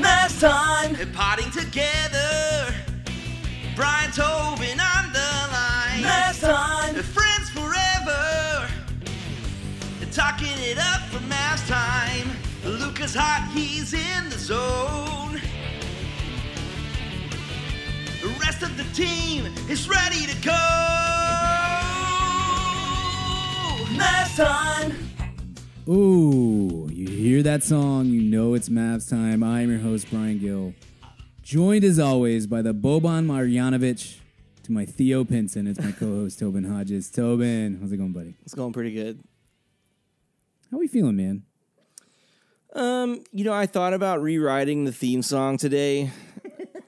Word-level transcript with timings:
Last 0.00 0.40
time. 0.40 0.94
and 0.96 1.12
potting 1.14 1.50
together. 1.50 2.74
Brian 3.74 4.10
Tobin 4.12 4.78
on 4.80 5.12
the 5.12 5.30
line. 5.52 6.02
Last 6.02 6.40
time. 6.40 6.94
Friends 6.94 7.50
forever. 7.50 8.68
Talking 10.14 10.56
it 10.60 10.78
up 10.78 11.00
for 11.10 11.18
Mavs 11.26 11.66
time. 11.66 12.30
Luka's 12.64 13.16
hot, 13.16 13.50
he's 13.52 13.92
in 13.94 14.28
the 14.30 14.38
zone. 14.38 15.40
The 18.22 18.28
rest 18.38 18.62
of 18.62 18.76
the 18.76 18.84
team 18.94 19.46
is 19.68 19.88
ready 19.88 20.24
to 20.26 20.40
go. 20.40 20.52
Last 23.98 24.36
time. 24.36 24.92
Ooh, 25.88 26.88
you 26.92 26.93
hear 27.24 27.42
that 27.42 27.62
song, 27.62 28.04
you 28.08 28.20
know 28.20 28.52
it's 28.52 28.68
Mavs 28.68 29.08
time. 29.08 29.42
I'm 29.42 29.70
your 29.70 29.78
host, 29.78 30.10
Brian 30.10 30.38
Gill. 30.38 30.74
Joined 31.42 31.82
as 31.82 31.98
always 31.98 32.46
by 32.46 32.60
the 32.60 32.74
Boban 32.74 33.24
Marjanovic 33.24 34.18
to 34.64 34.72
my 34.72 34.84
Theo 34.84 35.24
Pinson. 35.24 35.66
It's 35.66 35.80
my 35.80 35.92
co 35.92 36.04
host, 36.04 36.38
Tobin 36.38 36.64
Hodges. 36.64 37.10
Tobin, 37.10 37.78
how's 37.80 37.92
it 37.92 37.96
going, 37.96 38.12
buddy? 38.12 38.34
It's 38.42 38.54
going 38.54 38.74
pretty 38.74 38.92
good. 38.92 39.24
How 40.70 40.76
are 40.76 40.80
we 40.80 40.86
feeling, 40.86 41.16
man? 41.16 41.44
Um, 42.74 43.24
you 43.32 43.44
know, 43.44 43.54
I 43.54 43.64
thought 43.64 43.94
about 43.94 44.20
rewriting 44.20 44.84
the 44.84 44.92
theme 44.92 45.22
song 45.22 45.56
today 45.56 46.10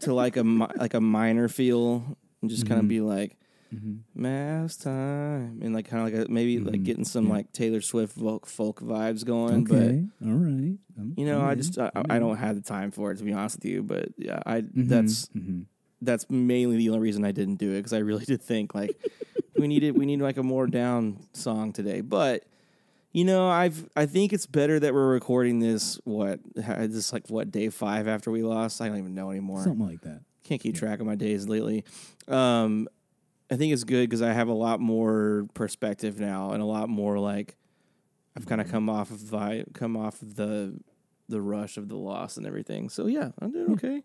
to 0.00 0.12
like 0.12 0.36
a 0.36 0.44
mi- 0.44 0.66
like 0.76 0.92
a 0.92 1.00
minor 1.00 1.48
feel 1.48 2.04
and 2.42 2.50
just 2.50 2.68
kind 2.68 2.78
of 2.78 2.88
be 2.88 3.00
like 3.00 3.38
Mm-hmm. 3.74 4.24
Mavs 4.24 4.82
time. 4.82 5.60
And 5.62 5.74
like 5.74 5.88
kind 5.88 6.06
of 6.06 6.12
like 6.12 6.28
a, 6.28 6.30
maybe 6.30 6.58
like 6.58 6.74
mm-hmm. 6.74 6.82
getting 6.84 7.04
some 7.04 7.28
like 7.28 7.52
Taylor 7.52 7.80
Swift 7.80 8.16
folk, 8.16 8.46
folk 8.46 8.80
vibes 8.80 9.24
going, 9.24 9.70
Okay, 9.70 10.04
all 10.24 10.32
right. 10.32 10.78
But 10.96 11.18
you 11.18 11.26
know, 11.26 11.40
all 11.40 11.48
I 11.48 11.54
just 11.54 11.78
I, 11.78 11.90
I 12.08 12.18
don't 12.18 12.36
have 12.36 12.56
the 12.56 12.62
time 12.62 12.90
for 12.90 13.10
it 13.10 13.18
to 13.18 13.24
be 13.24 13.32
honest 13.32 13.56
with 13.56 13.64
you, 13.64 13.82
but 13.82 14.08
yeah, 14.16 14.40
I 14.46 14.60
mm-hmm. 14.60 14.88
that's 14.88 15.28
that's 16.02 16.28
mainly 16.30 16.76
the 16.76 16.88
only 16.90 17.00
reason 17.00 17.24
I 17.24 17.32
didn't 17.32 17.56
do 17.56 17.72
it 17.72 17.78
because 17.78 17.92
I 17.92 17.98
really 17.98 18.24
did 18.24 18.42
think 18.42 18.74
like 18.74 18.96
we 19.56 19.68
needed 19.68 19.96
we 19.96 20.06
need 20.06 20.20
like 20.20 20.36
a 20.36 20.42
more 20.42 20.66
down 20.66 21.18
song 21.32 21.72
today, 21.72 22.00
but 22.00 22.44
you 23.12 23.24
know 23.24 23.48
I've 23.48 23.88
I 23.96 24.06
think 24.06 24.32
it's 24.32 24.46
better 24.46 24.78
that 24.78 24.94
we're 24.94 25.08
recording 25.08 25.58
this 25.58 26.00
what 26.04 26.40
ha- 26.64 26.86
this 26.86 27.12
like 27.12 27.28
what 27.28 27.50
day 27.50 27.68
five 27.68 28.08
after 28.08 28.30
we 28.30 28.42
lost? 28.42 28.80
I 28.80 28.88
don't 28.88 28.98
even 28.98 29.14
know 29.14 29.30
anymore. 29.30 29.62
Something 29.62 29.86
like 29.86 30.02
that. 30.02 30.20
can't 30.44 30.60
keep 30.60 30.76
track 30.76 31.00
of 31.00 31.06
my 31.06 31.14
days 31.16 31.48
lately. 31.48 31.84
Um, 32.28 32.88
I 33.50 33.56
think 33.56 33.72
it's 33.72 33.84
good 33.84 34.08
because 34.08 34.22
I 34.22 34.32
have 34.32 34.48
a 34.48 34.54
lot 34.54 34.80
more 34.80 35.46
perspective 35.54 36.18
now 36.18 36.50
and 36.50 36.62
a 36.62 36.66
lot 36.66 36.88
more 36.88 37.18
like 37.18 37.56
I've 38.36 38.46
kind 38.46 38.60
of 38.60 38.70
come 38.70 38.88
off 38.90 39.10
of 39.10 39.18
vi- 39.18 39.64
come 39.72 39.96
off 39.96 40.20
of 40.22 40.36
the 40.36 40.78
the 41.28 41.40
rush 41.40 41.76
of 41.76 41.88
the 41.88 41.96
loss 41.96 42.36
and 42.36 42.46
everything. 42.46 42.88
So 42.88 43.06
yeah, 43.06 43.30
I'm 43.40 43.52
doing 43.52 43.72
okay. 43.72 44.02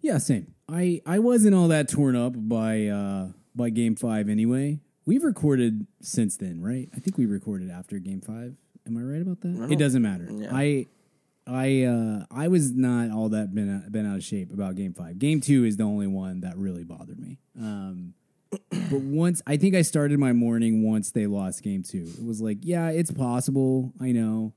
Yeah, 0.00 0.18
same. 0.18 0.54
I 0.68 1.00
I 1.06 1.18
wasn't 1.18 1.54
all 1.54 1.68
that 1.68 1.88
torn 1.88 2.16
up 2.16 2.34
by 2.36 2.86
uh 2.86 3.28
by 3.54 3.70
game 3.70 3.94
five 3.94 4.28
anyway. 4.28 4.80
We've 5.04 5.24
recorded 5.24 5.86
since 6.00 6.36
then, 6.36 6.60
right? 6.60 6.88
I 6.94 6.98
think 7.00 7.18
we 7.18 7.26
recorded 7.26 7.70
after 7.70 7.98
game 7.98 8.20
five. 8.20 8.54
Am 8.86 8.96
I 8.96 9.02
right 9.02 9.22
about 9.22 9.40
that? 9.42 9.68
It 9.70 9.78
doesn't 9.78 10.02
matter. 10.02 10.28
Yeah. 10.30 10.48
I 10.52 10.86
I 11.52 11.82
uh 11.82 12.24
I 12.30 12.48
was 12.48 12.72
not 12.72 13.10
all 13.10 13.28
that 13.30 13.54
been 13.54 13.76
out, 13.76 13.92
been 13.92 14.10
out 14.10 14.16
of 14.16 14.24
shape 14.24 14.52
about 14.52 14.74
game 14.74 14.94
five. 14.94 15.18
Game 15.18 15.40
two 15.40 15.64
is 15.64 15.76
the 15.76 15.84
only 15.84 16.06
one 16.06 16.40
that 16.40 16.56
really 16.56 16.84
bothered 16.84 17.18
me. 17.18 17.38
Um 17.58 18.14
but 18.70 19.00
once 19.00 19.42
I 19.46 19.56
think 19.56 19.74
I 19.74 19.82
started 19.82 20.18
my 20.18 20.32
mourning 20.32 20.82
once 20.82 21.10
they 21.10 21.26
lost 21.26 21.62
game 21.62 21.82
two. 21.82 22.10
It 22.18 22.24
was 22.24 22.40
like, 22.40 22.58
yeah, 22.62 22.90
it's 22.90 23.10
possible. 23.10 23.92
I 24.00 24.12
know. 24.12 24.52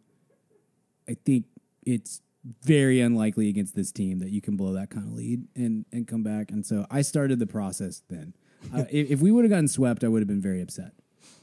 I 1.08 1.16
think 1.26 1.46
it's 1.86 2.22
very 2.64 3.00
unlikely 3.02 3.50
against 3.50 3.76
this 3.76 3.92
team 3.92 4.20
that 4.20 4.30
you 4.30 4.42
can 4.42 4.56
blow 4.56 4.74
that 4.74 4.90
kind 4.90 5.08
of 5.08 5.14
lead 5.14 5.48
and 5.56 5.86
and 5.92 6.08
come 6.08 6.24
back. 6.24 6.52
And 6.52 6.66
so 6.66 6.86
I 6.90 7.02
started 7.02 7.40
the 7.40 7.48
process 7.48 8.04
then. 8.10 8.34
Uh, 8.74 8.86
if, 8.92 9.12
if 9.12 9.22
we 9.22 9.32
would 9.32 9.46
have 9.46 9.52
gotten 9.52 9.68
swept, 9.68 10.04
I 10.04 10.08
would 10.08 10.22
have 10.22 10.28
been 10.28 10.42
very 10.42 10.62
upset. 10.62 10.94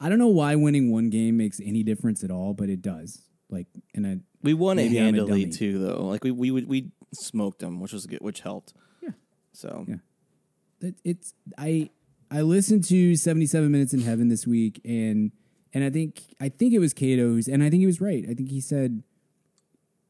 I 0.00 0.08
don't 0.08 0.18
know 0.18 0.28
why 0.28 0.54
winning 0.56 0.90
one 0.90 1.10
game 1.10 1.36
makes 1.36 1.60
any 1.60 1.82
difference 1.82 2.24
at 2.24 2.30
all, 2.30 2.54
but 2.54 2.68
it 2.68 2.82
does. 2.82 3.22
Like, 3.52 3.66
and 3.94 4.06
I 4.06 4.16
We 4.42 4.54
won 4.54 4.78
it 4.78 4.90
handily 4.90 5.46
too, 5.46 5.78
though. 5.78 6.04
Like 6.06 6.24
we 6.24 6.30
we 6.30 6.50
would 6.50 6.66
we 6.68 6.90
smoked 7.12 7.58
them, 7.60 7.78
which 7.80 7.92
was 7.92 8.06
good, 8.06 8.20
which 8.22 8.40
helped. 8.40 8.72
Yeah. 9.02 9.10
So 9.52 9.84
Yeah. 9.88 9.96
it, 10.80 10.94
it's 11.04 11.34
I 11.58 11.90
I 12.30 12.40
listened 12.40 12.84
to 12.84 13.14
77 13.14 13.70
minutes 13.70 13.92
in 13.92 14.00
heaven 14.00 14.28
this 14.28 14.46
week 14.46 14.80
and 14.84 15.30
and 15.74 15.84
I 15.84 15.90
think 15.90 16.22
I 16.40 16.48
think 16.48 16.72
it 16.72 16.78
was 16.78 16.94
Cato 16.94 17.28
who's 17.28 17.46
and 17.46 17.62
I 17.62 17.68
think 17.70 17.80
he 17.80 17.86
was 17.86 18.00
right. 18.00 18.24
I 18.28 18.32
think 18.34 18.50
he 18.50 18.60
said 18.60 19.02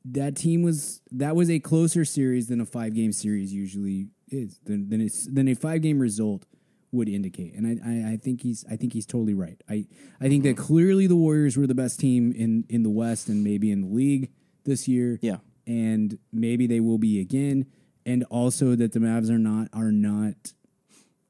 that 0.05 0.37
team 0.37 0.63
was 0.63 1.01
that 1.11 1.35
was 1.37 1.51
a 1.51 1.59
closer 1.59 2.05
series 2.05 2.47
than 2.49 2.61
a 2.61 2.67
five 2.67 2.95
game 2.95 3.13
series 3.13 3.53
usually 3.53 4.09
is 4.29 4.59
than 4.65 4.89
than 4.89 5.01
it's 5.01 5.27
than 5.27 5.49
a 5.49 5.55
five 5.55 5.83
game 5.83 5.99
result 5.99 6.47
would 6.93 7.09
indicate. 7.09 7.55
And 7.55 7.67
I, 7.67 8.11
I, 8.11 8.13
I 8.13 8.17
think 8.17 8.43
he's 8.43 8.65
I 8.71 8.77
think 8.77 8.93
he's 8.93 9.07
totally 9.07 9.35
right. 9.35 9.61
I, 9.69 9.87
I 10.21 10.29
think 10.29 10.45
that 10.45 10.57
clearly 10.57 11.07
the 11.07 11.17
Warriors 11.17 11.57
were 11.57 11.67
the 11.67 11.75
best 11.75 11.99
team 11.99 12.33
in, 12.33 12.65
in 12.69 12.83
the 12.83 12.91
West 12.91 13.29
and 13.29 13.43
maybe 13.43 13.71
in 13.71 13.81
the 13.81 13.89
league 13.89 14.31
this 14.65 14.87
year 14.87 15.19
yeah, 15.23 15.39
and 15.67 16.19
maybe 16.33 16.67
they 16.67 16.79
will 16.81 16.99
be 16.99 17.19
again 17.21 17.67
and 18.07 18.25
also 18.31 18.75
that 18.77 18.93
the 18.93 18.99
Mavs 19.01 19.31
are 19.31 19.39
not 19.39 19.69
are 19.73 19.91
not 19.93 20.53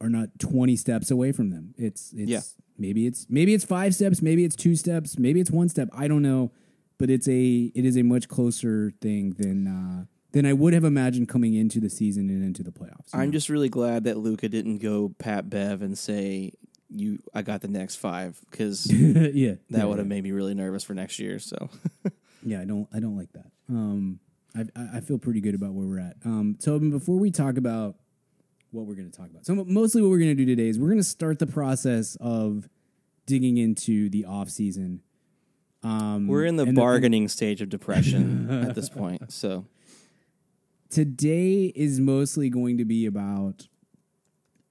are 0.00 0.08
not 0.10 0.28
20 0.38 0.74
steps 0.76 1.10
away 1.10 1.30
from 1.32 1.50
them. 1.50 1.74
It's 1.78 2.12
it's 2.12 2.28
Yeah. 2.30 2.40
maybe 2.76 3.06
it's 3.06 3.26
maybe 3.30 3.54
it's 3.54 3.64
5 3.64 3.94
steps, 3.94 4.20
maybe 4.20 4.44
it's 4.44 4.56
2 4.56 4.74
steps, 4.76 5.18
maybe 5.18 5.40
it's 5.40 5.50
1 5.50 5.68
step. 5.68 5.88
I 5.92 6.08
don't 6.08 6.22
know, 6.22 6.50
but 6.98 7.08
it's 7.08 7.28
a 7.28 7.70
it 7.74 7.84
is 7.84 7.96
a 7.96 8.02
much 8.02 8.26
closer 8.28 8.92
thing 9.00 9.30
than 9.38 9.66
uh 9.68 10.04
than 10.32 10.46
I 10.46 10.52
would 10.52 10.72
have 10.72 10.84
imagined 10.84 11.28
coming 11.28 11.54
into 11.54 11.80
the 11.80 11.90
season 11.90 12.28
and 12.30 12.42
into 12.42 12.62
the 12.62 12.72
playoffs. 12.72 13.08
I'm 13.12 13.26
know? 13.26 13.32
just 13.32 13.48
really 13.48 13.68
glad 13.68 14.04
that 14.04 14.18
Luka 14.18 14.48
didn't 14.48 14.78
go 14.78 15.14
Pat 15.18 15.48
Bev 15.48 15.82
and 15.82 15.96
say 15.96 16.52
you 16.88 17.18
I 17.32 17.42
got 17.42 17.60
the 17.60 17.68
next 17.68 17.96
five 17.96 18.38
because 18.50 18.90
yeah. 18.92 19.22
that 19.22 19.34
yeah, 19.68 19.84
would 19.84 19.98
have 19.98 20.06
made 20.06 20.24
me 20.24 20.32
really 20.32 20.54
nervous 20.54 20.84
for 20.84 20.94
next 20.94 21.18
year. 21.18 21.38
So 21.38 21.68
Yeah, 22.44 22.60
I 22.60 22.64
don't 22.64 22.88
I 22.92 23.00
don't 23.00 23.16
like 23.16 23.32
that. 23.32 23.50
Um 23.68 24.20
I 24.54 24.64
I 24.96 25.00
feel 25.00 25.18
pretty 25.18 25.40
good 25.40 25.54
about 25.54 25.72
where 25.72 25.86
we're 25.86 26.00
at. 26.00 26.16
Um 26.24 26.56
Tobin, 26.62 26.90
before 26.90 27.18
we 27.18 27.30
talk 27.30 27.56
about 27.56 27.96
what 28.70 28.86
we're 28.86 28.94
going 28.94 29.10
to 29.10 29.16
talk 29.16 29.28
about. 29.28 29.44
So 29.44 29.54
mostly 29.54 30.00
what 30.00 30.10
we're 30.10 30.18
going 30.18 30.34
to 30.34 30.34
do 30.34 30.46
today 30.46 30.66
is 30.66 30.78
we're 30.78 30.88
going 30.88 30.96
to 30.96 31.04
start 31.04 31.38
the 31.38 31.46
process 31.46 32.16
of 32.22 32.70
digging 33.26 33.58
into 33.58 34.08
the 34.08 34.24
off 34.24 34.48
season. 34.48 35.02
Um 35.82 36.26
we're 36.26 36.44
in 36.44 36.56
the 36.56 36.72
bargaining 36.72 37.28
stage 37.28 37.60
of 37.60 37.68
depression 37.68 38.50
at 38.50 38.74
this 38.74 38.88
point. 38.88 39.32
So 39.32 39.66
today 40.92 41.72
is 41.74 41.98
mostly 41.98 42.50
going 42.50 42.76
to 42.76 42.84
be 42.84 43.06
about 43.06 43.66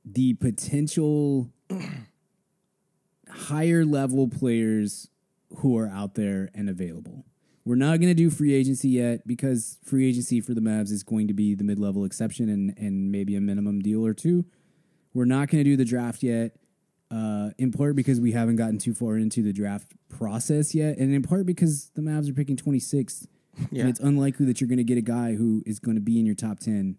the 0.05 0.35
potential 0.35 1.49
higher 3.29 3.83
level 3.83 4.27
players 4.27 5.09
who 5.57 5.77
are 5.77 5.87
out 5.87 6.13
there 6.13 6.51
and 6.53 6.69
available. 6.69 7.25
We're 7.65 7.75
not 7.75 7.99
going 7.99 8.09
to 8.09 8.13
do 8.13 8.29
free 8.29 8.53
agency 8.53 8.89
yet 8.89 9.27
because 9.27 9.79
free 9.83 10.07
agency 10.07 10.41
for 10.41 10.53
the 10.53 10.61
Mavs 10.61 10.91
is 10.91 11.03
going 11.03 11.27
to 11.27 11.33
be 11.33 11.55
the 11.55 11.63
mid 11.63 11.79
level 11.79 12.05
exception 12.05 12.49
and, 12.49 12.77
and 12.77 13.11
maybe 13.11 13.35
a 13.35 13.41
minimum 13.41 13.81
deal 13.81 14.05
or 14.05 14.13
two. 14.13 14.45
We're 15.13 15.25
not 15.25 15.49
going 15.49 15.63
to 15.63 15.69
do 15.69 15.75
the 15.75 15.85
draft 15.85 16.23
yet, 16.23 16.55
uh, 17.09 17.49
in 17.57 17.71
part 17.71 17.95
because 17.95 18.19
we 18.19 18.31
haven't 18.31 18.55
gotten 18.55 18.77
too 18.77 18.93
far 18.93 19.17
into 19.17 19.41
the 19.41 19.53
draft 19.53 19.91
process 20.07 20.73
yet, 20.73 20.97
and 20.97 21.13
in 21.13 21.23
part 21.23 21.45
because 21.45 21.89
the 21.95 22.01
Mavs 22.01 22.29
are 22.29 22.33
picking 22.33 22.57
26th. 22.57 23.25
Yeah. 23.71 23.81
And 23.81 23.89
it's 23.89 23.99
unlikely 23.99 24.45
that 24.47 24.61
you're 24.61 24.67
going 24.67 24.77
to 24.77 24.83
get 24.83 24.97
a 24.97 25.01
guy 25.01 25.33
who 25.33 25.63
is 25.65 25.79
going 25.79 25.95
to 25.95 26.01
be 26.01 26.19
in 26.19 26.25
your 26.25 26.35
top 26.35 26.59
10. 26.59 26.97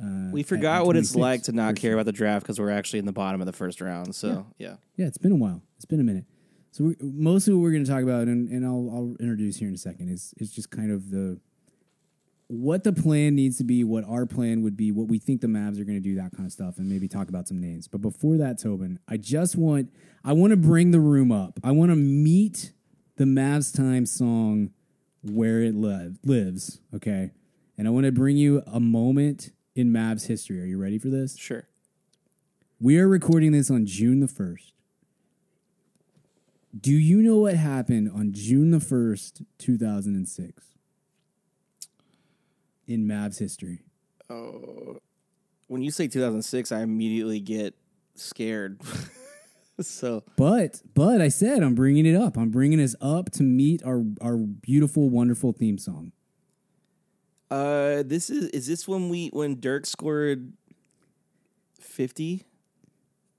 Uh, 0.00 0.30
we 0.32 0.42
forgot 0.42 0.80
at 0.80 0.86
what 0.86 0.96
it's 0.96 1.14
like 1.14 1.42
to 1.44 1.52
not 1.52 1.76
care 1.76 1.92
about 1.94 2.06
the 2.06 2.12
draft 2.12 2.44
because 2.44 2.58
we're 2.58 2.70
actually 2.70 2.98
in 2.98 3.04
the 3.06 3.12
bottom 3.12 3.40
of 3.40 3.46
the 3.46 3.52
first 3.52 3.80
round. 3.80 4.14
So 4.14 4.46
yeah, 4.58 4.76
Yeah, 4.96 5.06
it's 5.06 5.18
been 5.18 5.32
a 5.32 5.36
while. 5.36 5.62
It's 5.76 5.84
been 5.84 6.00
a 6.00 6.04
minute. 6.04 6.24
So 6.70 6.84
we 6.84 6.96
mostly 7.00 7.52
what 7.52 7.60
we're 7.60 7.72
going 7.72 7.84
to 7.84 7.90
talk 7.90 8.02
about, 8.02 8.28
and, 8.28 8.48
and 8.48 8.64
I'll, 8.64 8.90
I'll 8.90 9.16
introduce 9.20 9.56
here 9.58 9.68
in 9.68 9.74
a 9.74 9.78
second, 9.78 10.08
is 10.08 10.32
is 10.38 10.50
just 10.50 10.70
kind 10.70 10.90
of 10.90 11.10
the 11.10 11.38
what 12.48 12.84
the 12.84 12.92
plan 12.92 13.34
needs 13.34 13.56
to 13.58 13.64
be, 13.64 13.84
what 13.84 14.04
our 14.04 14.26
plan 14.26 14.62
would 14.62 14.76
be, 14.76 14.92
what 14.92 15.08
we 15.08 15.18
think 15.18 15.40
the 15.40 15.46
Mavs 15.46 15.80
are 15.80 15.84
going 15.84 15.96
to 15.96 16.00
do, 16.00 16.14
that 16.16 16.32
kind 16.34 16.46
of 16.46 16.52
stuff, 16.52 16.78
and 16.78 16.88
maybe 16.88 17.08
talk 17.08 17.28
about 17.28 17.48
some 17.48 17.60
names. 17.60 17.88
But 17.88 18.02
before 18.02 18.36
that, 18.38 18.58
Tobin, 18.58 18.98
I 19.06 19.18
just 19.18 19.56
want 19.56 19.90
I 20.24 20.32
want 20.32 20.52
to 20.52 20.56
bring 20.56 20.90
the 20.90 21.00
room 21.00 21.30
up. 21.30 21.60
I 21.62 21.72
want 21.72 21.90
to 21.90 21.96
meet 21.96 22.72
the 23.16 23.24
Mavs 23.24 23.74
time 23.74 24.06
song 24.06 24.70
where 25.22 25.62
it 25.62 25.74
live, 25.74 26.18
lives. 26.24 26.80
Okay, 26.94 27.30
and 27.78 27.86
I 27.86 27.90
want 27.90 28.06
to 28.06 28.12
bring 28.12 28.36
you 28.36 28.62
a 28.66 28.80
moment 28.80 29.50
in 29.74 29.92
Mavs 29.92 30.26
history. 30.26 30.60
Are 30.60 30.66
you 30.66 30.78
ready 30.78 30.98
for 30.98 31.08
this? 31.08 31.36
sure. 31.36 31.66
We 32.80 32.98
are 32.98 33.06
recording 33.06 33.52
this 33.52 33.70
on 33.70 33.86
June 33.86 34.18
the 34.18 34.26
1st. 34.26 34.72
Do 36.78 36.90
you 36.90 37.22
know 37.22 37.36
what 37.36 37.54
happened 37.54 38.10
on 38.12 38.32
June 38.32 38.72
the 38.72 38.78
1st, 38.78 39.44
2006? 39.58 40.64
In 42.88 43.06
Mavs 43.06 43.38
history. 43.38 43.82
Oh, 44.28 44.98
when 45.68 45.82
you 45.82 45.92
say 45.92 46.08
2006, 46.08 46.72
I 46.72 46.80
immediately 46.80 47.38
get 47.38 47.74
scared. 48.16 48.80
so 49.88 50.24
But, 50.36 50.82
but 50.94 51.20
I 51.20 51.28
said 51.28 51.62
I'm 51.62 51.74
bringing 51.74 52.06
it 52.06 52.14
up. 52.16 52.36
I'm 52.36 52.50
bringing 52.50 52.80
us 52.80 52.94
up 53.00 53.30
to 53.32 53.42
meet 53.42 53.82
our, 53.84 54.04
our 54.20 54.36
beautiful, 54.36 55.08
wonderful 55.10 55.52
theme 55.52 55.78
song. 55.78 56.12
Uh, 57.50 58.02
this 58.02 58.30
is 58.30 58.48
is 58.48 58.66
this 58.66 58.88
when 58.88 59.10
we 59.10 59.28
when 59.28 59.60
Dirk 59.60 59.84
scored 59.84 60.54
fifty? 61.78 62.44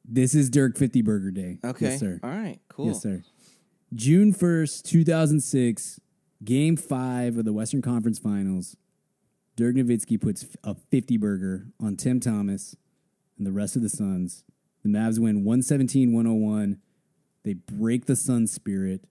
This 0.05 0.35
is 0.35 0.49
Dirk 0.49 0.77
50 0.77 1.01
Burger 1.01 1.31
Day. 1.31 1.59
Okay, 1.63 1.91
Yes, 1.91 1.99
sir. 1.99 2.19
All 2.21 2.29
right, 2.29 2.59
cool. 2.67 2.87
Yes, 2.87 3.01
sir. 3.01 3.23
June 3.95 4.33
1st, 4.33 4.83
2006, 4.83 5.99
game 6.43 6.75
five 6.75 7.37
of 7.37 7.45
the 7.45 7.53
Western 7.53 7.81
Conference 7.81 8.19
Finals. 8.19 8.75
Dirk 9.55 9.75
Nowitzki 9.75 10.19
puts 10.19 10.45
a 10.63 10.75
50 10.75 11.17
burger 11.17 11.67
on 11.79 11.95
Tim 11.95 12.19
Thomas 12.19 12.75
and 13.37 13.47
the 13.47 13.51
rest 13.51 13.75
of 13.75 13.81
the 13.81 13.89
Suns. 13.89 14.43
The 14.83 14.89
Mavs 14.89 15.19
win 15.19 15.43
117 15.43 16.13
101. 16.13 16.77
They 17.43 17.53
break 17.53 18.05
the 18.05 18.15
Suns' 18.15 18.51
spirit. 18.51 19.03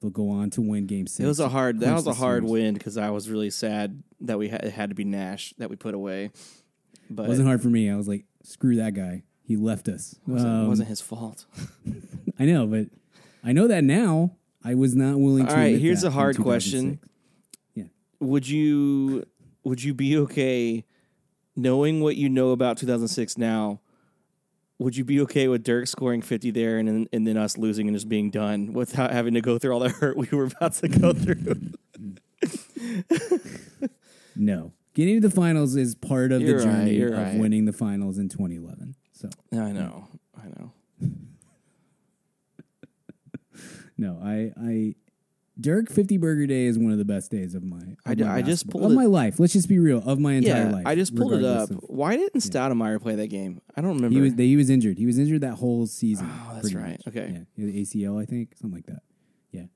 They'll 0.00 0.10
go 0.10 0.28
on 0.30 0.50
to 0.50 0.60
win 0.60 0.86
game 0.86 1.06
six. 1.06 1.20
It 1.24 1.26
was 1.26 1.40
a 1.40 1.48
hard. 1.48 1.80
That 1.80 1.94
was 1.94 2.06
a 2.06 2.12
hard 2.14 2.42
series. 2.42 2.50
win 2.52 2.74
because 2.74 2.98
I 2.98 3.10
was 3.10 3.30
really 3.30 3.50
sad 3.50 4.02
that 4.20 4.38
we 4.38 4.48
had 4.48 4.62
it 4.64 4.72
had 4.72 4.90
to 4.90 4.94
be 4.94 5.04
Nash 5.04 5.54
that 5.58 5.70
we 5.70 5.76
put 5.76 5.94
away. 5.94 6.30
But 7.10 7.24
It 7.26 7.28
wasn't 7.28 7.48
hard 7.48 7.62
for 7.62 7.68
me. 7.68 7.90
I 7.90 7.96
was 7.96 8.08
like, 8.08 8.24
screw 8.42 8.76
that 8.76 8.94
guy. 8.94 9.22
He 9.42 9.56
left 9.56 9.88
us. 9.88 10.14
it 10.26 10.30
wasn't, 10.30 10.52
Um, 10.52 10.64
it 10.64 10.68
wasn't 10.68 10.88
his 10.88 11.00
fault. 11.00 11.44
I 12.38 12.44
know, 12.46 12.66
but 12.66 12.86
I 13.42 13.52
know 13.52 13.68
that 13.68 13.84
now. 13.84 14.36
I 14.62 14.74
was 14.74 14.94
not 14.94 15.18
willing 15.18 15.44
to. 15.46 15.50
All 15.52 15.56
right, 15.58 15.78
here's 15.78 16.04
a 16.04 16.10
hard 16.10 16.38
question. 16.38 16.98
Yeah. 17.74 17.84
Would 18.20 18.48
you 18.48 19.24
would 19.64 19.82
you 19.82 19.92
be 19.94 20.16
okay 20.18 20.84
knowing 21.56 22.00
what 22.02 22.16
you 22.16 22.28
know 22.30 22.50
about 22.50 22.78
2006 22.78 23.36
now? 23.38 23.80
Would 24.84 24.96
you 24.98 25.04
be 25.04 25.18
okay 25.22 25.48
with 25.48 25.64
Dirk 25.64 25.86
scoring 25.86 26.20
50 26.20 26.50
there 26.50 26.78
and 26.78 26.86
then, 26.86 27.08
and 27.10 27.26
then 27.26 27.38
us 27.38 27.56
losing 27.56 27.88
and 27.88 27.96
just 27.96 28.06
being 28.06 28.30
done 28.30 28.74
without 28.74 29.12
having 29.12 29.32
to 29.32 29.40
go 29.40 29.58
through 29.58 29.72
all 29.72 29.80
the 29.80 29.88
hurt 29.88 30.14
we 30.14 30.28
were 30.30 30.44
about 30.44 30.74
to 30.74 30.88
go 30.88 31.14
through? 31.14 31.72
No. 34.36 34.72
Getting 34.94 35.20
to 35.20 35.28
the 35.28 35.34
finals 35.34 35.76
is 35.76 35.94
part 35.94 36.32
of 36.32 36.42
You're 36.42 36.60
the 36.60 36.66
right, 36.66 36.74
journey 36.74 36.94
you're 36.94 37.14
of 37.14 37.18
right. 37.18 37.38
winning 37.38 37.64
the 37.64 37.72
finals 37.72 38.18
in 38.18 38.28
2011. 38.28 38.94
So, 39.12 39.30
I 39.52 39.72
know, 39.72 40.08
I 40.36 40.48
know. 40.58 40.72
no, 43.96 44.20
I, 44.22 44.52
I, 44.60 44.94
Dirk 45.60 45.88
50 45.88 46.16
Burger 46.16 46.46
Day 46.48 46.64
is 46.64 46.78
one 46.78 46.90
of 46.90 46.98
the 46.98 47.04
best 47.04 47.30
days 47.30 47.54
of 47.54 47.62
my, 47.62 47.76
of 47.78 47.96
I 48.04 48.14
my 48.16 48.34
I 48.36 48.42
just 48.42 48.68
pulled 48.68 48.84
of 48.84 48.92
it- 48.92 48.94
my 48.96 49.04
life. 49.04 49.38
Let's 49.38 49.52
just 49.52 49.68
be 49.68 49.78
real, 49.78 49.98
of 50.04 50.18
my 50.18 50.32
entire 50.32 50.64
Yeah, 50.64 50.70
life. 50.72 50.86
I 50.86 50.96
just 50.96 51.14
pulled 51.14 51.32
it 51.32 51.44
up. 51.44 51.70
of- 51.70 51.76
Why 51.86 52.16
didn't 52.16 52.40
Stoudemire 52.40 53.00
play 53.00 53.14
that 53.14 53.28
game? 53.28 53.60
I 53.76 53.80
don't 53.80 53.94
remember. 53.96 54.14
he 54.14 54.20
was 54.20 54.32
he 54.34 54.56
was 54.56 54.68
injured. 54.68 54.98
He 54.98 55.06
was 55.06 55.16
injured 55.18 55.42
that 55.42 55.54
whole 55.54 55.86
season. 55.86 56.28
Oh, 56.28 56.54
that's 56.56 56.74
right. 56.74 56.98
much. 57.06 57.06
Okay. 57.06 57.44
Yeah, 57.56 57.66
the 57.66 57.80
ACL, 57.82 58.20
I 58.20 58.24
think, 58.24 58.56
something 58.56 58.76
like 58.76 58.86
that. 58.86 59.02
Yeah. 59.52 59.66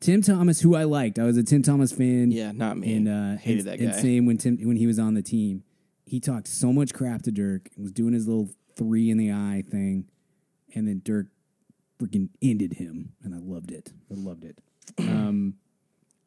Tim 0.00 0.22
Thomas, 0.22 0.60
who 0.62 0.74
I 0.74 0.84
liked, 0.84 1.18
I 1.18 1.24
was 1.24 1.36
a 1.36 1.42
Tim 1.42 1.62
Thomas 1.62 1.92
fan. 1.92 2.30
yeah, 2.30 2.52
not 2.52 2.78
me. 2.78 2.94
and 2.94 3.06
uh, 3.08 3.36
Hated 3.36 3.66
and, 3.66 3.68
that 3.68 3.78
and 3.80 3.92
guy. 3.92 4.00
same 4.00 4.24
when 4.24 4.38
Tim 4.38 4.56
when 4.62 4.76
he 4.78 4.86
was 4.86 4.98
on 4.98 5.12
the 5.12 5.22
team, 5.22 5.64
he 6.06 6.18
talked 6.18 6.48
so 6.48 6.72
much 6.72 6.94
crap 6.94 7.20
to 7.22 7.30
Dirk. 7.30 7.68
and 7.76 7.82
Was 7.82 7.92
doing 7.92 8.14
his 8.14 8.26
little 8.26 8.48
three 8.74 9.10
in 9.10 9.18
the 9.18 9.32
eye 9.32 9.64
thing, 9.70 10.06
and 10.74 10.88
then 10.88 11.02
Dirk 11.04 11.26
freaking 12.00 12.30
ended 12.40 12.74
him, 12.74 13.12
and 13.22 13.34
I 13.34 13.38
loved 13.38 13.70
it. 13.70 13.92
I 14.10 14.14
loved 14.14 14.44
it. 14.44 14.60
Um, 14.98 15.54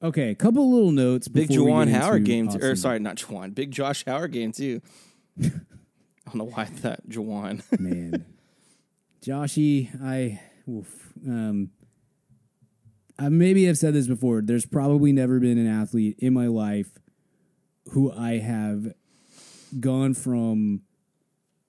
okay, 0.01 0.29
a 0.29 0.35
couple 0.35 0.69
little 0.71 0.91
notes. 0.91 1.27
Big 1.27 1.49
Juwan 1.49 1.89
Howard 1.89 2.25
game, 2.25 2.49
too, 2.49 2.59
or 2.61 2.75
sorry, 2.75 2.99
not 2.99 3.17
Juwan. 3.17 3.53
Big 3.53 3.71
Josh 3.71 4.03
Howard 4.05 4.31
game 4.31 4.51
too. 4.51 4.81
I 5.43 5.51
don't 6.25 6.35
know 6.35 6.43
why 6.45 6.63
I 6.63 6.65
thought 6.65 7.07
Juwan. 7.07 7.63
man. 7.79 8.25
Joshy, 9.21 9.89
I, 10.01 10.39
oof, 10.69 11.13
um, 11.27 11.71
I 13.17 13.29
maybe 13.29 13.65
have 13.65 13.77
said 13.77 13.93
this 13.93 14.07
before. 14.07 14.41
There's 14.41 14.65
probably 14.65 15.11
never 15.11 15.39
been 15.39 15.57
an 15.57 15.67
athlete 15.67 16.15
in 16.19 16.33
my 16.33 16.47
life 16.47 16.99
who 17.91 18.11
I 18.11 18.37
have 18.37 18.93
gone 19.79 20.13
from 20.13 20.81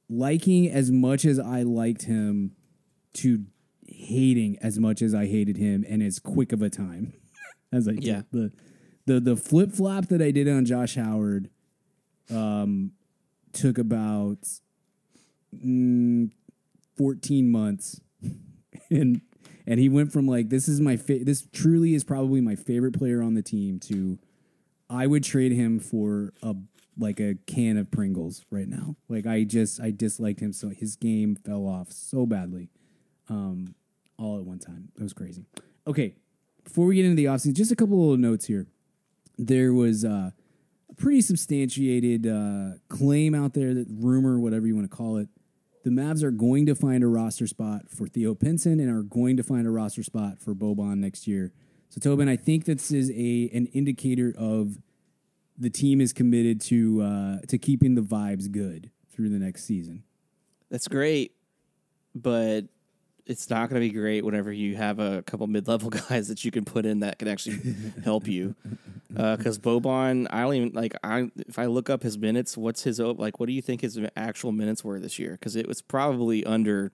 liking 0.08 0.70
as 0.70 0.90
much 0.90 1.25
as 1.25 1.38
I 1.38 1.62
liked 1.62 2.02
him 2.02 2.52
to 3.14 3.44
hating 3.90 4.58
as 4.60 4.78
much 4.78 5.02
as 5.02 5.14
I 5.14 5.26
hated 5.26 5.56
him 5.56 5.84
in 5.84 6.02
as 6.02 6.19
quick 6.19 6.52
of 6.52 6.62
a 6.62 6.70
time 6.70 7.12
as 7.72 7.88
I 7.88 7.92
did. 7.92 8.04
Yeah. 8.04 8.22
The 8.32 8.52
the 9.06 9.20
the 9.20 9.37
flip 9.37 9.72
flop 9.72 10.06
that 10.06 10.22
I 10.22 10.31
did 10.31 10.48
on 10.48 10.64
Josh 10.64 10.94
Howard 10.94 11.50
um 12.31 12.92
took 13.52 13.78
about 13.78 14.38
mm, 15.54 16.31
14 16.96 17.50
months 17.50 18.00
and 18.90 19.20
and 19.66 19.81
he 19.81 19.88
went 19.88 20.12
from 20.12 20.26
like 20.26 20.48
this 20.48 20.69
is 20.69 20.81
my 20.81 20.96
fa- 20.96 21.25
this 21.25 21.46
truly 21.52 21.94
is 21.94 22.04
probably 22.04 22.40
my 22.40 22.54
favorite 22.54 22.96
player 22.96 23.22
on 23.22 23.34
the 23.34 23.42
team 23.42 23.78
to 23.81 24.19
I 24.88 25.06
would 25.06 25.25
trade 25.25 25.52
him 25.52 25.78
for 25.78 26.32
a 26.42 26.54
like 26.98 27.20
a 27.20 27.37
can 27.46 27.78
of 27.78 27.90
Pringles 27.90 28.44
right 28.50 28.69
now. 28.69 28.96
Like 29.08 29.26
I 29.26 29.44
just 29.44 29.81
I 29.81 29.90
disliked 29.90 30.40
him 30.40 30.52
so 30.52 30.69
his 30.69 30.96
game 30.96 31.37
fell 31.37 31.66
off 31.66 31.92
so 31.92 32.26
badly. 32.26 32.70
Um 33.28 33.75
all 34.20 34.38
at 34.38 34.44
one 34.44 34.58
time. 34.58 34.88
That 34.96 35.02
was 35.02 35.12
crazy. 35.12 35.46
Okay, 35.87 36.14
before 36.64 36.87
we 36.87 36.96
get 36.96 37.05
into 37.05 37.17
the 37.17 37.25
offseason, 37.25 37.55
just 37.55 37.72
a 37.72 37.76
couple 37.76 37.99
little 37.99 38.17
notes 38.17 38.46
here. 38.46 38.67
There 39.38 39.72
was 39.72 40.05
uh, 40.05 40.31
a 40.90 40.94
pretty 40.96 41.22
substantiated 41.22 42.26
uh, 42.26 42.78
claim 42.88 43.34
out 43.34 43.55
there, 43.55 43.72
that 43.72 43.87
rumor, 43.90 44.38
whatever 44.38 44.67
you 44.67 44.76
want 44.76 44.90
to 44.90 44.94
call 44.94 45.17
it. 45.17 45.28
The 45.82 45.90
Mavs 45.90 46.22
are 46.22 46.31
going 46.31 46.67
to 46.67 46.75
find 46.75 47.02
a 47.02 47.06
roster 47.06 47.46
spot 47.46 47.88
for 47.88 48.06
Theo 48.06 48.34
Pinson 48.34 48.81
and 48.81 48.90
are 48.90 49.02
going 49.02 49.38
to 49.38 49.43
find 49.43 49.67
a 49.67 49.70
roster 49.70 50.02
spot 50.02 50.38
for 50.38 50.55
Boban 50.55 50.99
next 50.99 51.26
year. 51.26 51.52
So 51.88 51.99
Tobin, 52.00 52.28
I 52.28 52.37
think 52.37 52.66
this 52.66 52.93
is 52.93 53.11
a 53.11 53.50
an 53.55 53.66
indicator 53.73 54.34
of 54.37 54.78
the 55.58 55.70
team 55.70 56.00
is 56.00 56.12
committed 56.12 56.61
to 56.62 57.02
uh, 57.02 57.38
to 57.49 57.58
keeping 57.58 57.94
the 57.94 58.02
vibes 58.02 58.50
good 58.50 58.90
through 59.11 59.31
the 59.31 59.38
next 59.38 59.64
season. 59.64 60.05
That's 60.70 60.87
great, 60.87 61.32
but 62.14 62.66
it's 63.30 63.48
not 63.48 63.70
going 63.70 63.80
to 63.80 63.88
be 63.88 63.96
great 63.96 64.24
whenever 64.24 64.52
you 64.52 64.74
have 64.74 64.98
a 64.98 65.22
couple 65.22 65.46
mid-level 65.46 65.88
guys 66.08 66.26
that 66.26 66.44
you 66.44 66.50
can 66.50 66.64
put 66.64 66.84
in 66.84 67.00
that 67.00 67.20
can 67.20 67.28
actually 67.28 67.60
help 68.02 68.26
you. 68.26 68.56
Uh, 69.16 69.36
because 69.36 69.56
Boban, 69.56 70.26
I 70.30 70.42
don't 70.42 70.54
even 70.54 70.72
like. 70.72 70.94
I 71.04 71.30
if 71.36 71.58
I 71.58 71.66
look 71.66 71.88
up 71.88 72.02
his 72.02 72.18
minutes, 72.18 72.56
what's 72.56 72.82
his 72.82 72.98
like? 72.98 73.38
What 73.38 73.46
do 73.46 73.52
you 73.52 73.62
think 73.62 73.80
his 73.80 73.98
actual 74.16 74.52
minutes 74.52 74.84
were 74.84 75.00
this 75.00 75.18
year? 75.18 75.32
Because 75.32 75.56
it 75.56 75.66
was 75.66 75.80
probably 75.80 76.44
under 76.44 76.92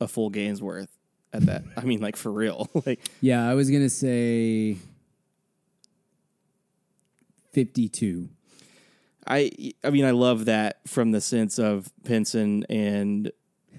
a 0.00 0.08
full 0.08 0.30
game's 0.30 0.62
worth 0.62 0.98
at 1.32 1.46
that. 1.46 1.64
I 1.76 1.82
mean, 1.82 2.00
like 2.00 2.16
for 2.16 2.30
real. 2.32 2.68
like 2.86 3.00
Yeah, 3.20 3.48
I 3.48 3.54
was 3.54 3.70
gonna 3.70 3.90
say 3.90 4.76
fifty-two. 7.52 8.28
I 9.26 9.50
I 9.84 9.90
mean 9.90 10.06
I 10.06 10.12
love 10.12 10.46
that 10.46 10.80
from 10.86 11.10
the 11.10 11.20
sense 11.20 11.58
of 11.58 11.92
Pinson 12.04 12.64
and 12.70 13.30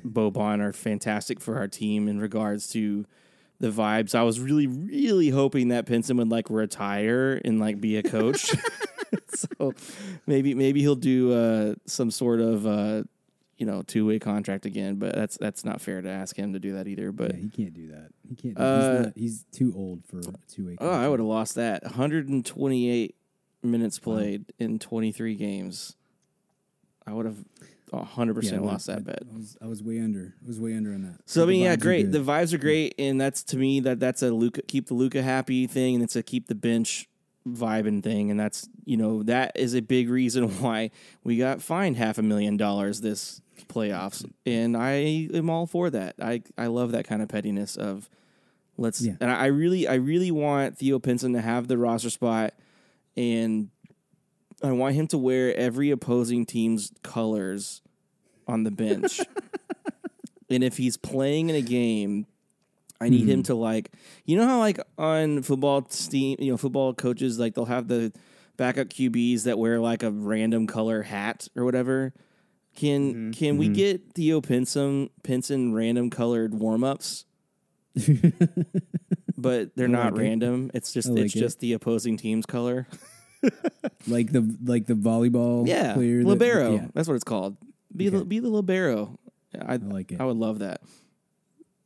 Boban 0.05 0.59
are 0.59 0.73
fantastic 0.73 1.39
for 1.39 1.57
our 1.57 1.67
team 1.67 2.07
in 2.07 2.19
regards 2.19 2.67
to 2.71 3.05
the 3.59 3.69
vibes. 3.69 4.15
I 4.15 4.23
was 4.23 4.39
really 4.39 4.67
really 4.67 5.29
hoping 5.29 5.69
that 5.69 5.85
Pinson 5.85 6.17
would 6.17 6.29
like 6.29 6.49
retire 6.49 7.39
and 7.43 7.59
like 7.59 7.79
be 7.79 7.97
a 7.97 8.03
coach. 8.03 8.53
so 9.33 9.73
maybe 10.25 10.53
maybe 10.53 10.81
he'll 10.81 10.95
do 10.95 11.33
uh, 11.33 11.75
some 11.85 12.11
sort 12.11 12.39
of 12.39 12.65
uh, 12.65 13.03
you 13.57 13.65
know 13.65 13.83
two 13.83 14.05
way 14.05 14.19
contract 14.19 14.65
again, 14.65 14.95
but 14.95 15.15
that's 15.15 15.37
that's 15.37 15.63
not 15.63 15.81
fair 15.81 16.01
to 16.01 16.09
ask 16.09 16.35
him 16.35 16.53
to 16.53 16.59
do 16.59 16.73
that 16.73 16.87
either. 16.87 17.11
But 17.11 17.35
Yeah, 17.35 17.41
he 17.41 17.49
can't 17.49 17.73
do 17.73 17.87
that. 17.87 18.09
He 18.27 18.35
can't. 18.35 18.55
Do, 18.55 18.63
Uh, 18.63 18.97
he's, 18.97 19.05
not, 19.05 19.13
he's 19.15 19.45
too 19.51 19.73
old 19.75 20.05
for 20.05 20.19
a 20.19 20.33
two-way. 20.53 20.77
oh, 20.79 20.89
I 20.89 21.07
would 21.07 21.19
have 21.19 21.27
lost 21.27 21.55
that 21.55 21.83
128 21.83 23.15
minutes 23.63 23.99
played 23.99 24.45
in 24.57 24.79
23 24.79 25.35
games. 25.35 25.95
I 27.05 27.13
would 27.13 27.25
have 27.25 27.43
100 27.91 28.33
percent 28.33 28.65
lost 28.65 28.87
that 28.87 29.03
bet. 29.03 29.19
I 29.33 29.37
was, 29.37 29.57
I 29.61 29.67
was 29.67 29.83
way 29.83 29.99
under. 29.99 30.33
I 30.43 30.47
was 30.47 30.59
way 30.59 30.75
under 30.75 30.93
on 30.93 31.03
that. 31.03 31.19
So 31.25 31.43
I 31.43 31.45
mean, 31.45 31.63
yeah, 31.63 31.75
great. 31.75 32.11
The 32.11 32.19
vibes 32.19 32.53
are 32.53 32.57
great, 32.57 32.95
and 32.97 33.19
that's 33.19 33.43
to 33.43 33.57
me 33.57 33.79
that 33.81 33.99
that's 33.99 34.21
a 34.21 34.31
Luka 34.31 34.61
keep 34.63 34.87
the 34.87 34.93
Luka 34.93 35.21
happy 35.21 35.67
thing, 35.67 35.95
and 35.95 36.03
it's 36.03 36.15
a 36.15 36.23
keep 36.23 36.47
the 36.47 36.55
bench 36.55 37.07
vibing 37.47 38.03
thing, 38.03 38.29
and 38.31 38.39
that's 38.39 38.69
you 38.85 38.97
know 38.97 39.23
that 39.23 39.51
is 39.55 39.73
a 39.73 39.81
big 39.81 40.09
reason 40.09 40.47
why 40.61 40.91
we 41.23 41.37
got 41.37 41.61
fined 41.61 41.97
half 41.97 42.17
a 42.17 42.21
million 42.21 42.55
dollars 42.57 43.01
this 43.01 43.41
playoffs, 43.67 44.25
and 44.45 44.77
I 44.77 45.27
am 45.33 45.49
all 45.49 45.65
for 45.67 45.89
that. 45.89 46.15
I 46.21 46.43
I 46.57 46.67
love 46.67 46.91
that 46.91 47.05
kind 47.05 47.21
of 47.21 47.29
pettiness 47.29 47.75
of 47.75 48.09
let's 48.77 49.01
Yeah. 49.01 49.15
and 49.19 49.29
I 49.31 49.47
really 49.47 49.87
I 49.87 49.95
really 49.95 50.31
want 50.31 50.77
Theo 50.77 50.99
Pinson 50.99 51.33
to 51.33 51.41
have 51.41 51.67
the 51.67 51.77
roster 51.77 52.09
spot, 52.09 52.53
and 53.17 53.69
I 54.63 54.71
want 54.71 54.95
him 54.95 55.07
to 55.07 55.17
wear 55.17 55.55
every 55.55 55.91
opposing 55.91 56.45
team's 56.45 56.91
colors 57.03 57.81
on 58.47 58.63
the 58.63 58.71
bench. 58.71 59.19
and 60.49 60.63
if 60.63 60.77
he's 60.77 60.97
playing 60.97 61.49
in 61.49 61.55
a 61.55 61.61
game, 61.61 62.27
I 62.99 63.09
need 63.09 63.27
him 63.27 63.39
hmm. 63.39 63.43
to 63.43 63.55
like 63.55 63.91
you 64.25 64.37
know 64.37 64.45
how 64.45 64.59
like 64.59 64.79
on 64.97 65.41
football 65.41 65.81
team 65.81 66.37
you 66.39 66.51
know 66.51 66.57
football 66.57 66.93
coaches 66.93 67.39
like 67.39 67.55
they'll 67.55 67.65
have 67.65 67.87
the 67.87 68.13
backup 68.57 68.89
QBs 68.89 69.43
that 69.43 69.57
wear 69.57 69.79
like 69.79 70.03
a 70.03 70.11
random 70.11 70.67
color 70.67 71.01
hat 71.01 71.47
or 71.55 71.65
whatever. 71.65 72.13
Can 72.75 73.13
mm-hmm. 73.13 73.31
can 73.31 73.57
we 73.57 73.65
mm-hmm. 73.65 73.73
get 73.73 74.13
Theo 74.13 74.39
Pinson 74.39 75.09
Pinson 75.23 75.73
random 75.73 76.11
colored 76.11 76.53
warm 76.53 76.83
ups? 76.83 77.25
but 79.37 79.75
they're 79.75 79.87
not 79.87 80.13
like 80.13 80.21
it. 80.21 80.23
random. 80.23 80.71
It's 80.73 80.93
just 80.93 81.09
like 81.09 81.25
it's 81.25 81.35
it. 81.35 81.39
just 81.39 81.59
the 81.59 81.73
opposing 81.73 82.17
team's 82.17 82.45
color. 82.45 82.87
like 84.07 84.31
the 84.31 84.55
like 84.63 84.85
the 84.87 84.93
volleyball 84.93 85.67
Yeah, 85.67 85.93
player 85.93 86.19
that- 86.19 86.27
libero. 86.27 86.73
yeah. 86.75 86.87
That's 86.93 87.07
what 87.07 87.15
it's 87.15 87.23
called. 87.23 87.57
Be 87.95 88.09
the 88.09 88.23
be 88.25 88.39
the 88.39 88.49
libero. 88.49 89.17
I, 89.59 89.75
like 89.75 90.11
it. 90.13 90.21
I 90.21 90.25
would 90.25 90.37
love 90.37 90.59
that. 90.59 90.81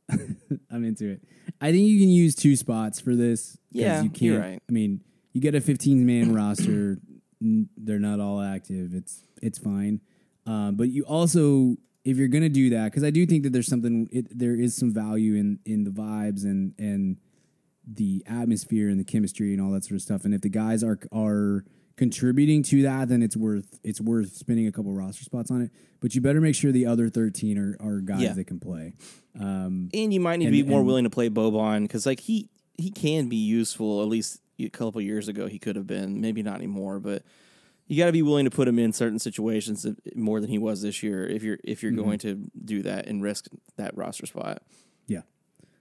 I'm 0.70 0.84
into 0.84 1.08
it. 1.10 1.22
I 1.60 1.72
think 1.72 1.88
you 1.88 1.98
can 1.98 2.08
use 2.08 2.34
two 2.34 2.54
spots 2.56 3.00
for 3.00 3.14
this. 3.16 3.58
Yeah, 3.72 4.02
you 4.02 4.08
can't. 4.10 4.22
you're 4.22 4.40
right. 4.40 4.62
I 4.68 4.72
mean, 4.72 5.02
you 5.32 5.40
get 5.40 5.54
a 5.54 5.60
15 5.60 6.06
man 6.06 6.32
roster. 6.34 6.98
They're 7.40 7.98
not 7.98 8.20
all 8.20 8.40
active. 8.40 8.94
It's 8.94 9.22
it's 9.42 9.58
fine. 9.58 10.00
Um, 10.46 10.76
but 10.76 10.88
you 10.90 11.02
also, 11.04 11.76
if 12.04 12.16
you're 12.18 12.28
gonna 12.28 12.48
do 12.48 12.70
that, 12.70 12.84
because 12.84 13.02
I 13.04 13.10
do 13.10 13.26
think 13.26 13.42
that 13.42 13.52
there's 13.52 13.66
something. 13.66 14.08
It, 14.12 14.26
there 14.38 14.54
is 14.54 14.76
some 14.76 14.92
value 14.94 15.34
in 15.34 15.58
in 15.64 15.82
the 15.84 15.90
vibes 15.90 16.44
and 16.44 16.72
and 16.78 17.16
the 17.86 18.22
atmosphere 18.26 18.88
and 18.88 18.98
the 18.98 19.04
chemistry 19.04 19.52
and 19.52 19.62
all 19.62 19.70
that 19.70 19.84
sort 19.84 19.96
of 19.96 20.02
stuff. 20.02 20.24
And 20.24 20.34
if 20.34 20.40
the 20.40 20.48
guys 20.48 20.82
are 20.82 20.98
are 21.12 21.64
contributing 21.96 22.62
to 22.62 22.82
that, 22.82 23.08
then 23.08 23.22
it's 23.22 23.36
worth 23.36 23.78
it's 23.82 24.00
worth 24.00 24.34
spending 24.36 24.66
a 24.66 24.72
couple 24.72 24.92
roster 24.92 25.24
spots 25.24 25.50
on 25.50 25.62
it. 25.62 25.70
But 26.00 26.14
you 26.14 26.20
better 26.20 26.40
make 26.40 26.54
sure 26.54 26.70
the 26.72 26.86
other 26.86 27.08
13 27.08 27.56
are, 27.58 27.76
are 27.80 28.00
guys 28.00 28.20
Yeah. 28.22 28.32
that 28.34 28.44
can 28.44 28.60
play. 28.60 28.92
Um, 29.38 29.88
And 29.94 30.12
you 30.12 30.20
might 30.20 30.36
need 30.38 30.46
And- 30.48 30.56
to 30.56 30.62
be 30.62 30.68
more 30.68 30.82
willing 30.82 31.04
to 31.04 31.10
play 31.10 31.28
Boban 31.30 31.82
because 31.82 32.04
like 32.06 32.20
he 32.20 32.48
he 32.78 32.90
can 32.90 33.28
be 33.28 33.36
useful. 33.36 34.02
At 34.02 34.08
least 34.08 34.40
a 34.58 34.68
couple 34.68 35.00
years 35.00 35.28
ago 35.28 35.46
he 35.46 35.58
could 35.58 35.76
have 35.76 35.86
been. 35.86 36.20
Maybe 36.20 36.42
not 36.42 36.56
anymore, 36.56 37.00
but 37.00 37.22
you 37.88 37.96
got 37.96 38.06
to 38.06 38.12
be 38.12 38.22
willing 38.22 38.44
to 38.44 38.50
put 38.50 38.66
him 38.68 38.78
in 38.78 38.92
certain 38.92 39.18
situations 39.20 39.86
more 40.14 40.40
than 40.40 40.50
he 40.50 40.58
was 40.58 40.82
this 40.82 41.02
year 41.02 41.26
if 41.26 41.42
you're 41.42 41.58
if 41.64 41.82
you're 41.82 41.92
Mm-hmm. 41.92 42.02
going 42.02 42.18
to 42.18 42.50
do 42.64 42.82
that 42.82 43.06
and 43.06 43.22
risk 43.22 43.46
that 43.76 43.96
roster 43.96 44.26
spot. 44.26 44.62
Yeah. 45.06 45.22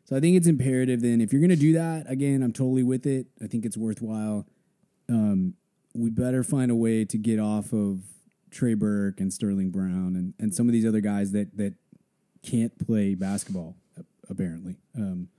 So 0.05 0.15
I 0.15 0.19
think 0.19 0.37
it's 0.37 0.47
imperative 0.47 1.01
then 1.01 1.19
if 1.19 1.33
you're 1.33 1.41
going 1.41 1.49
to 1.49 1.55
do 1.55 1.73
that, 1.73 2.09
again, 2.09 2.43
I'm 2.43 2.53
totally 2.53 2.83
with 2.83 3.05
it. 3.05 3.27
I 3.43 3.47
think 3.47 3.65
it's 3.65 3.75
worthwhile. 3.75 4.45
Um, 5.09 5.55
we 5.93 6.09
better 6.09 6.43
find 6.43 6.69
a 6.69 6.75
way 6.75 7.05
to 7.05 7.17
get 7.17 7.39
off 7.39 7.73
of 7.73 8.01
Trey 8.51 8.75
Burke 8.75 9.19
and 9.19 9.33
Sterling 9.33 9.71
Brown 9.71 10.15
and, 10.15 10.33
and 10.39 10.53
some 10.53 10.67
of 10.67 10.73
these 10.73 10.85
other 10.85 11.01
guys 11.01 11.31
that, 11.31 11.57
that 11.57 11.73
can't 12.43 12.77
play 12.85 13.15
basketball, 13.15 13.75
apparently. 14.29 14.77
Um, 14.95 15.29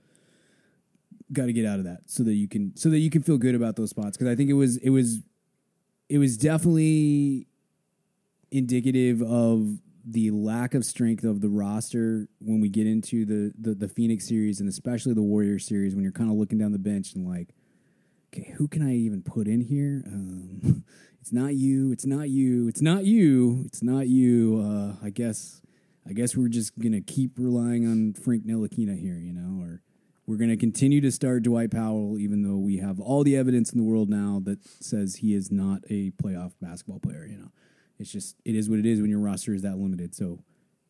got 1.31 1.45
to 1.45 1.53
get 1.53 1.65
out 1.65 1.79
of 1.79 1.85
that 1.85 2.01
so 2.05 2.23
that 2.23 2.33
you 2.33 2.47
can 2.47 2.75
so 2.75 2.89
that 2.89 2.99
you 2.99 3.09
can 3.09 3.21
feel 3.21 3.37
good 3.37 3.55
about 3.55 3.75
those 3.75 3.89
spots 3.89 4.17
because 4.17 4.31
I 4.31 4.35
think 4.35 4.49
it 4.49 4.53
was 4.53 4.77
it 4.77 4.89
was 4.89 5.19
it 6.09 6.19
was 6.19 6.37
definitely 6.37 7.47
indicative 8.49 9.21
of 9.21 9.77
the 10.09 10.31
lack 10.31 10.73
of 10.73 10.85
strength 10.85 11.25
of 11.25 11.41
the 11.41 11.49
roster 11.49 12.29
when 12.39 12.61
we 12.61 12.69
get 12.69 12.87
into 12.87 13.25
the 13.25 13.53
the, 13.59 13.75
the 13.75 13.89
Phoenix 13.89 14.27
series 14.27 14.59
and 14.59 14.69
especially 14.69 15.13
the 15.13 15.21
Warrior 15.21 15.59
series 15.59 15.93
when 15.93 16.03
you're 16.03 16.13
kind 16.13 16.31
of 16.31 16.37
looking 16.37 16.57
down 16.57 16.71
the 16.71 16.79
bench 16.79 17.13
and 17.13 17.27
like, 17.27 17.49
okay, 18.33 18.53
who 18.57 18.67
can 18.67 18.81
I 18.81 18.95
even 18.95 19.21
put 19.21 19.47
in 19.47 19.61
here? 19.61 20.03
Um, 20.07 20.85
it's 21.21 21.33
not 21.33 21.55
you. 21.55 21.91
It's 21.91 22.05
not 22.05 22.29
you. 22.29 22.67
It's 22.69 22.81
not 22.81 23.03
you. 23.03 23.63
It's 23.65 23.83
not 23.83 24.07
you. 24.07 24.61
Uh, 24.65 25.05
I 25.05 25.09
guess. 25.09 25.61
I 26.09 26.13
guess 26.13 26.37
we're 26.37 26.47
just 26.47 26.79
gonna 26.79 27.01
keep 27.01 27.37
relying 27.37 27.85
on 27.85 28.13
Frank 28.13 28.47
Ntilikina 28.47 28.97
here, 28.97 29.19
you 29.19 29.33
know, 29.33 29.61
or 29.61 29.81
we're 30.25 30.37
gonna 30.37 30.55
continue 30.55 31.01
to 31.01 31.11
start 31.11 31.43
Dwight 31.43 31.69
Powell, 31.69 32.17
even 32.17 32.43
though 32.43 32.55
we 32.55 32.77
have 32.77 33.01
all 33.01 33.25
the 33.25 33.35
evidence 33.35 33.73
in 33.73 33.77
the 33.77 33.83
world 33.83 34.09
now 34.09 34.41
that 34.45 34.65
says 34.65 35.17
he 35.17 35.33
is 35.33 35.51
not 35.51 35.81
a 35.89 36.11
playoff 36.11 36.53
basketball 36.61 36.99
player. 36.99 37.25
You 37.25 37.37
know, 37.39 37.51
it's 37.99 38.11
just 38.11 38.35
it 38.45 38.55
is 38.55 38.69
what 38.69 38.79
it 38.79 38.85
is 38.85 39.01
when 39.01 39.09
your 39.09 39.19
roster 39.19 39.53
is 39.53 39.61
that 39.63 39.77
limited. 39.77 40.15
So 40.15 40.39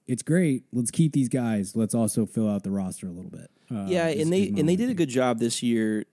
it's 0.07 0.23
great. 0.23 0.63
Let's 0.71 0.91
keep 0.91 1.13
these 1.13 1.29
guys. 1.29 1.75
Let's 1.75 1.93
also 1.93 2.25
fill 2.25 2.49
out 2.49 2.63
the 2.63 2.71
roster 2.71 3.07
a 3.07 3.11
little 3.11 3.31
bit. 3.31 3.49
Uh, 3.69 3.85
yeah, 3.87 4.07
and 4.07 4.31
they 4.31 4.47
and 4.47 4.67
they 4.67 4.75
did 4.75 4.89
a 4.89 4.93
good 4.93 5.09
job 5.09 5.39
this 5.39 5.61
year 5.61 6.05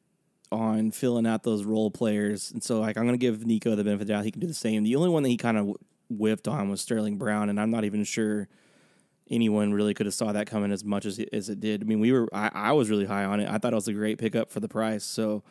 on 0.50 0.90
filling 0.90 1.26
out 1.26 1.42
those 1.42 1.64
role 1.64 1.90
players. 1.90 2.50
And 2.52 2.62
so 2.62 2.80
like 2.80 2.96
I'm 2.96 3.04
going 3.04 3.18
to 3.18 3.24
give 3.24 3.46
Nico 3.46 3.70
the 3.70 3.84
benefit 3.84 4.02
of 4.02 4.06
the 4.06 4.12
doubt. 4.12 4.24
He 4.24 4.30
can 4.30 4.40
do 4.40 4.46
the 4.46 4.54
same. 4.54 4.82
The 4.82 4.96
only 4.96 5.08
one 5.08 5.22
that 5.22 5.28
he 5.28 5.36
kind 5.36 5.56
of 5.56 5.74
whipped 6.08 6.48
on 6.48 6.68
was 6.68 6.80
Sterling 6.80 7.18
Brown, 7.18 7.48
and 7.48 7.60
I'm 7.60 7.70
not 7.70 7.84
even 7.84 8.04
sure 8.04 8.48
anyone 9.30 9.72
really 9.72 9.94
could 9.94 10.06
have 10.06 10.14
saw 10.14 10.32
that 10.32 10.46
coming 10.46 10.70
as 10.72 10.84
much 10.84 11.06
as 11.06 11.18
as 11.32 11.48
it 11.48 11.60
did. 11.60 11.82
I 11.82 11.86
mean, 11.86 12.00
we 12.00 12.12
were 12.12 12.28
I, 12.32 12.50
I 12.52 12.72
was 12.72 12.90
really 12.90 13.06
high 13.06 13.24
on 13.24 13.40
it. 13.40 13.48
I 13.48 13.58
thought 13.58 13.72
it 13.72 13.76
was 13.76 13.88
a 13.88 13.92
great 13.92 14.18
pickup 14.18 14.50
for 14.50 14.60
the 14.60 14.68
price. 14.68 15.04
So 15.04 15.42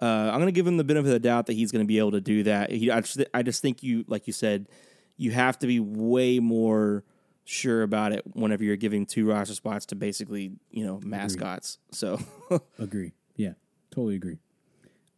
uh, 0.00 0.30
I'm 0.32 0.36
going 0.36 0.46
to 0.46 0.52
give 0.52 0.66
him 0.66 0.76
the 0.76 0.84
benefit 0.84 1.08
of 1.08 1.12
the 1.12 1.18
doubt 1.20 1.46
that 1.46 1.54
he's 1.54 1.72
going 1.72 1.84
to 1.84 1.88
be 1.88 1.98
able 1.98 2.12
to 2.12 2.20
do 2.20 2.44
that. 2.44 2.70
He, 2.70 2.90
I, 2.90 3.00
just, 3.00 3.24
I 3.34 3.42
just 3.42 3.62
think 3.62 3.82
you, 3.82 4.04
like 4.06 4.26
you 4.26 4.32
said, 4.32 4.68
you 5.16 5.32
have 5.32 5.58
to 5.60 5.66
be 5.66 5.80
way 5.80 6.38
more 6.38 7.04
sure 7.44 7.82
about 7.82 8.12
it 8.12 8.22
whenever 8.34 8.62
you're 8.62 8.76
giving 8.76 9.06
two 9.06 9.26
roster 9.26 9.54
spots 9.54 9.86
to 9.86 9.96
basically 9.96 10.52
you 10.70 10.84
know 10.84 11.00
mascots. 11.02 11.78
So 11.92 12.18
Agree. 12.78 13.12
Yeah, 13.36 13.54
totally 13.90 14.16
agree. 14.16 14.38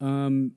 Um, 0.00 0.52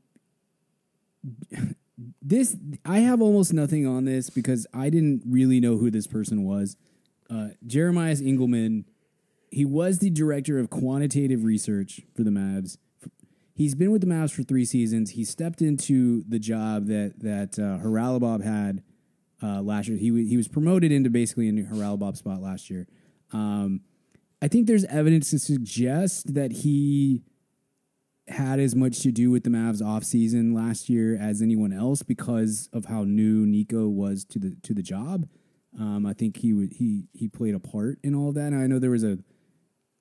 this 2.22 2.56
I 2.86 3.00
have 3.00 3.22
almost 3.22 3.54
nothing 3.54 3.88
on 3.88 4.06
this 4.06 4.30
because 4.30 4.68
I 4.74 4.90
didn't 4.90 5.24
really 5.28 5.60
know 5.60 5.78
who 5.78 5.90
this 5.92 6.08
person 6.08 6.44
was. 6.44 6.78
Uh, 7.30 7.50
Jeremiah 7.66 8.16
Engelman. 8.24 8.86
He 9.50 9.66
was 9.66 10.00
the 10.00 10.10
director 10.10 10.58
of 10.58 10.72
quantitative 10.72 11.44
research 11.44 12.02
for 12.16 12.24
the 12.24 12.32
Mavs. 12.32 12.78
He's 13.56 13.76
been 13.76 13.92
with 13.92 14.02
the 14.02 14.08
Mavs 14.08 14.32
for 14.32 14.44
three 14.44 14.66
seasons. 14.66 15.12
He 15.12 15.24
stepped 15.24 15.62
into 15.62 16.24
the 16.28 16.40
job 16.40 16.88
that 16.88 17.20
that 17.20 17.60
uh, 17.60 17.78
Haralabob 17.84 18.44
had 18.44 18.82
uh, 19.42 19.62
last 19.62 19.88
year. 19.88 19.98
He 19.98 20.12
wa- 20.12 20.18
he 20.28 20.38
was 20.38 20.48
promoted 20.48 20.92
into 20.92 21.10
basically 21.10 21.48
a 21.50 21.52
new 21.52 21.66
Haralabob 21.66 22.18
spot 22.18 22.42
last 22.42 22.70
year. 22.70 22.88
Um, 23.32 23.82
I 24.42 24.48
think 24.48 24.68
there's 24.68 24.86
evidence 24.86 25.30
to 25.32 25.40
suggest 25.40 26.34
that 26.34 26.52
he 26.52 27.22
had 28.28 28.60
as 28.60 28.76
much 28.76 29.02
to 29.02 29.12
do 29.12 29.30
with 29.30 29.44
the 29.44 29.50
Mavs 29.50 29.82
offseason 29.82 30.56
last 30.56 30.90
year 30.90 31.16
as 31.16 31.42
anyone 31.42 31.74
else 31.74 32.04
because 32.04 32.70
of 32.74 32.86
how 32.86 33.04
new 33.04 33.46
Nico 33.46 33.88
was 33.88 34.26
to 34.26 34.40
the 34.40 34.56
to 34.64 34.74
the 34.74 34.82
job. 34.82 35.28
Um, 35.80 36.06
I 36.06 36.14
think 36.14 36.38
he 36.38 36.54
would 36.54 36.74
he 36.74 37.08
he 37.14 37.28
played 37.28 37.54
a 37.54 37.60
part 37.60 38.00
in 38.04 38.16
all 38.16 38.30
of 38.30 38.36
that. 38.36 38.54
And 38.54 38.62
I 38.62 38.68
know 38.68 38.80
there 38.80 38.92
was 38.92 39.04
a 39.04 39.20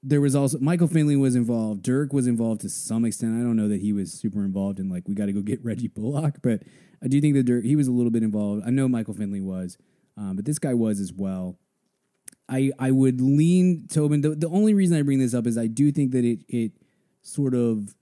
there 0.03 0.21
was 0.21 0.35
also 0.35 0.59
Michael 0.59 0.89
Finley 0.89 1.17
was 1.17 1.37
involved. 1.37 1.83
Dirk 1.83 2.13
was 2.13 2.27
involved 2.27 2.63
to 2.63 2.69
some 2.69 3.05
extent. 3.05 3.39
I 3.39 3.43
don't 3.43 3.57
know 3.57 3.69
that 3.69 3.81
he 3.81 3.93
was 3.93 4.13
super 4.13 4.45
involved 4.45 4.79
in 4.81 4.89
like 4.89 5.07
we 5.07 5.15
got 5.15 5.27
to 5.27 5.33
go 5.33 5.41
get 5.41 5.65
Reggie 5.65 5.89
Bullock, 5.89 6.37
but 6.43 6.63
I 7.03 7.09
do 7.09 7.21
think 7.21 7.35
that 7.35 7.45
Dirk 7.45 7.65
he 7.65 7.77
was 7.77 7.89
a 7.89 7.93
little 7.93 8.11
bit 8.11 8.23
involved. 8.23 8.63
I 8.67 8.71
know 8.71 8.89
Michael 8.89 9.15
Finley 9.15 9.41
was, 9.41 9.79
um, 10.17 10.37
but 10.37 10.45
this 10.45 10.59
guy 10.59 10.75
was 10.75 11.01
as 11.01 11.13
well. 11.13 11.59
I 12.49 12.73
I 12.79 12.91
would 12.91 13.21
lean 13.21 13.87
Tobin. 13.89 14.21
The, 14.23 14.31
the 14.31 14.49
only 14.49 14.75
reason 14.75 14.99
I 14.99 15.03
bring 15.03 15.21
this 15.21 15.35
up 15.35 15.47
is 15.47 15.57
I 15.57 15.69
do 15.69 15.93
think 15.93 16.13
that 16.13 16.25
it 16.25 16.41
it 16.49 16.73
sort 17.23 17.55
of 17.55 17.95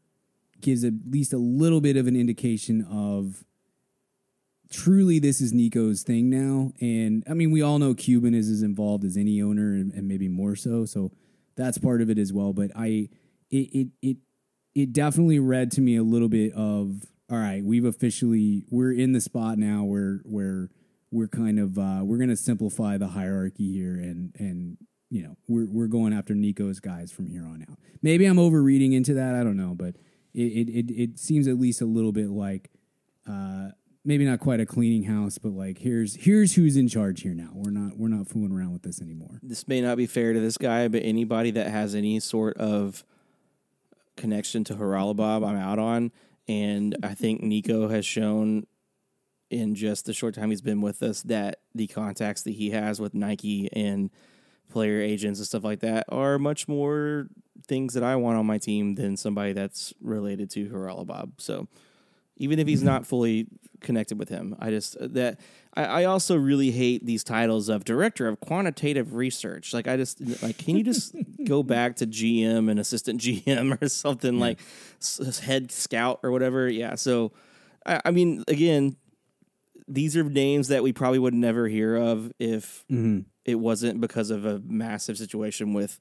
gives 0.61 0.85
at 0.85 0.95
least 1.09 1.33
a 1.33 1.38
little 1.38 1.80
bit 1.80 1.97
of 1.97 2.07
an 2.07 2.16
indication 2.16 2.87
of 2.90 3.45
truly 4.71 5.19
this 5.19 5.40
is 5.40 5.52
Nico's 5.52 6.02
thing 6.02 6.30
now. 6.30 6.73
And 6.80 7.25
I 7.28 7.35
mean, 7.35 7.50
we 7.50 7.62
all 7.62 7.78
know 7.78 7.95
Cuban 7.95 8.35
is 8.35 8.49
as 8.49 8.62
involved 8.62 9.04
as 9.04 9.16
any 9.16 9.42
owner 9.42 9.73
and, 9.73 9.92
and 9.92 10.07
maybe 10.07 10.28
more 10.28 10.54
so. 10.54 10.85
So 10.85 11.11
that's 11.61 11.79
part 11.79 12.00
of 12.00 12.11
it 12.11 12.19
as 12.19 12.33
well. 12.33 12.52
But 12.52 12.71
I, 12.75 13.09
it, 13.50 13.57
it, 13.57 13.88
it, 14.02 14.17
it 14.75 14.93
definitely 14.93 15.38
read 15.38 15.71
to 15.73 15.81
me 15.81 15.97
a 15.97 16.02
little 16.02 16.29
bit 16.29 16.52
of, 16.55 17.05
all 17.31 17.38
right, 17.38 17.62
we've 17.64 17.85
officially, 17.85 18.64
we're 18.71 18.93
in 18.93 19.12
the 19.12 19.21
spot 19.21 19.59
now 19.59 19.85
where, 19.85 20.21
where 20.25 20.71
we're 21.11 21.29
kind 21.29 21.59
of, 21.59 21.79
uh, 21.79 22.00
we're 22.02 22.19
going 22.19 22.31
to 22.31 22.37
simplify 22.37 22.97
the 22.97 23.09
hierarchy 23.09 23.73
here 23.73 23.95
and, 23.95 24.33
and, 24.38 24.79
you 25.11 25.23
know, 25.23 25.37
we're, 25.49 25.67
we're 25.67 25.88
going 25.88 26.12
after 26.12 26.35
Nico's 26.35 26.81
guys 26.81 27.11
from 27.11 27.26
here 27.26 27.45
on 27.45 27.67
out. 27.69 27.79
Maybe 28.00 28.26
I'm 28.26 28.38
overreading 28.38 28.93
into 28.93 29.14
that. 29.14 29.35
I 29.35 29.43
don't 29.43 29.57
know, 29.57 29.75
but 29.75 29.97
it, 30.33 30.69
it, 30.69 30.69
it, 30.69 30.90
it 30.93 31.19
seems 31.19 31.49
at 31.49 31.59
least 31.59 31.81
a 31.81 31.87
little 31.87 32.12
bit 32.12 32.31
like, 32.31 32.71
uh, 33.29 33.71
maybe 34.04 34.25
not 34.25 34.40
quite 34.40 34.61
a 34.61 34.66
cleaning 34.66 35.04
house, 35.04 35.38
but 35.38 35.52
like 35.52 35.78
here's 35.78 36.16
here's 36.16 36.54
who's 36.54 36.76
in 36.76 36.88
charge 36.88 37.23
here 37.23 37.35
now. 37.35 37.50
We're 37.52 37.71
not 37.71 37.97
we're 37.97 38.09
not 38.09 38.28
fooling 38.28 38.52
around 38.52 38.73
with 38.73 38.83
this 38.83 39.00
anymore. 39.00 39.38
this 39.42 39.69
may 39.69 39.80
not 39.80 39.97
be 39.97 40.07
fair 40.07 40.33
to 40.33 40.40
this 40.40 40.59
guy, 40.59 40.88
but 40.88 41.02
anybody 41.04 41.50
that 41.52 41.69
has 41.69 41.95
any 41.95 42.21
sort 42.21 42.57
of 42.57 43.04
connection 44.16 44.64
to 44.64 44.75
Haralabob, 44.75 45.47
I'm 45.47 45.57
out 45.57 45.78
on. 45.78 46.12
And 46.49 46.97
I 47.02 47.14
think 47.14 47.42
Nico 47.42 47.88
has 47.88 48.04
shown 48.04 48.66
in 49.50 49.75
just 49.75 50.07
the 50.07 50.12
short 50.12 50.35
time 50.35 50.50
he's 50.50 50.61
been 50.61 50.80
with 50.80 51.02
us 51.02 51.23
that 51.23 51.61
the 51.75 51.87
contacts 51.88 52.42
that 52.42 52.52
he 52.52 52.71
has 52.71 53.00
with 53.00 53.14
Nike 53.14 53.69
and 53.73 54.11
player 54.71 55.00
agents 55.00 55.40
and 55.40 55.47
stuff 55.47 55.64
like 55.64 55.80
that 55.80 56.04
are 56.09 56.38
much 56.38 56.69
more 56.69 57.28
things 57.66 57.95
that 57.95 58.02
I 58.02 58.16
want 58.16 58.38
on 58.38 58.47
my 58.47 58.59
team 58.59 58.95
than 58.95 59.16
somebody 59.16 59.52
that's 59.52 59.92
related 60.00 60.50
to 60.50 60.69
Haralabob. 60.69 61.33
So 61.38 61.69
even 62.41 62.59
if 62.59 62.67
he's 62.67 62.81
mm-hmm. 62.81 62.89
not 62.89 63.07
fully 63.07 63.47
connected 63.81 64.19
with 64.19 64.29
him. 64.29 64.57
I 64.59 64.71
just 64.71 64.97
uh, 64.97 65.09
that 65.11 65.39
I, 65.75 65.85
I 65.85 66.05
also 66.05 66.37
really 66.37 66.71
hate 66.71 67.05
these 67.05 67.23
titles 67.23 67.69
of 67.69 67.85
director 67.85 68.27
of 68.27 68.41
quantitative 68.41 69.15
research. 69.15 69.73
Like 69.73 69.87
I 69.87 69.97
just 69.97 70.43
like 70.43 70.59
can 70.59 70.77
you 70.77 70.83
just 70.83 71.15
go 71.45 71.63
back 71.63 71.97
to 71.97 72.07
GM 72.07 72.71
and 72.71 72.81
assistant 72.81 73.21
GM 73.21 73.79
or 73.83 73.89
something 73.89 74.39
like 74.39 74.59
s- 75.01 75.39
head 75.41 75.71
scout 75.71 76.21
or 76.23 76.31
whatever? 76.33 76.69
Yeah. 76.69 76.95
So 76.95 77.33
I, 77.85 78.01
I 78.07 78.11
mean, 78.11 78.43
again, 78.49 78.97
these 79.87 80.17
are 80.17 80.25
names 80.25 80.69
that 80.69 80.83
we 80.83 80.93
probably 80.93 81.19
would 81.19 81.35
never 81.35 81.69
hear 81.69 81.97
of 81.97 82.33
if 82.39 82.85
mm-hmm. 82.91 83.21
it 83.45 83.57
wasn't 83.57 84.01
because 84.01 84.31
of 84.31 84.45
a 84.45 84.61
massive 84.65 85.19
situation 85.19 85.75
with 85.75 86.01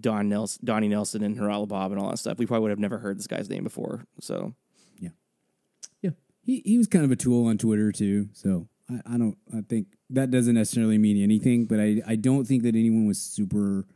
Don 0.00 0.28
Nelson, 0.28 0.64
Donnie 0.64 0.88
Nelson, 0.88 1.22
and 1.22 1.36
Haralabob 1.36 1.86
and 1.92 1.98
all 1.98 2.08
that 2.08 2.18
stuff. 2.18 2.38
We 2.38 2.46
probably 2.46 2.62
would 2.62 2.70
have 2.70 2.78
never 2.78 2.98
heard 2.98 3.18
this 3.18 3.26
guy's 3.26 3.50
name 3.50 3.62
before. 3.62 4.06
So 4.20 4.54
Yeah, 4.54 4.71
he 6.42 6.62
he 6.64 6.78
was 6.78 6.86
kind 6.86 7.04
of 7.04 7.10
a 7.10 7.16
tool 7.16 7.46
on 7.46 7.58
Twitter 7.58 7.92
too. 7.92 8.28
So 8.32 8.68
I, 8.90 9.14
I 9.14 9.18
don't 9.18 9.38
I 9.56 9.62
think 9.62 9.86
that 10.10 10.30
doesn't 10.30 10.54
necessarily 10.54 10.98
mean 10.98 11.22
anything, 11.22 11.66
but 11.66 11.80
I 11.80 12.02
I 12.06 12.16
don't 12.16 12.44
think 12.44 12.62
that 12.64 12.74
anyone 12.74 13.06
was 13.06 13.20
super 13.20 13.86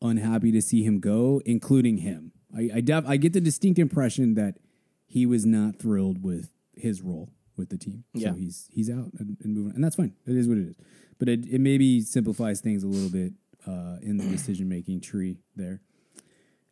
unhappy 0.00 0.52
to 0.52 0.60
see 0.60 0.82
him 0.82 1.00
go, 1.00 1.40
including 1.46 1.98
him. 1.98 2.32
I 2.54 2.70
I, 2.74 2.80
def, 2.80 3.04
I 3.06 3.16
get 3.16 3.32
the 3.32 3.40
distinct 3.40 3.78
impression 3.78 4.34
that 4.34 4.58
he 5.06 5.26
was 5.26 5.46
not 5.46 5.76
thrilled 5.76 6.22
with 6.22 6.50
his 6.74 7.02
role 7.02 7.30
with 7.56 7.68
the 7.68 7.78
team. 7.78 8.04
Yeah. 8.12 8.30
So 8.30 8.34
he's 8.34 8.68
he's 8.72 8.90
out 8.90 9.10
and, 9.18 9.36
and 9.42 9.54
moving 9.54 9.70
on. 9.70 9.76
And 9.76 9.84
that's 9.84 9.96
fine. 9.96 10.14
It 10.26 10.36
is 10.36 10.48
what 10.48 10.58
it 10.58 10.68
is. 10.68 10.76
But 11.18 11.28
it, 11.28 11.46
it 11.46 11.60
maybe 11.60 12.00
simplifies 12.00 12.60
things 12.60 12.82
a 12.82 12.88
little 12.88 13.10
bit 13.10 13.32
uh, 13.66 13.98
in 14.02 14.16
the 14.16 14.24
decision 14.24 14.68
making 14.68 15.02
tree 15.02 15.38
there. 15.54 15.80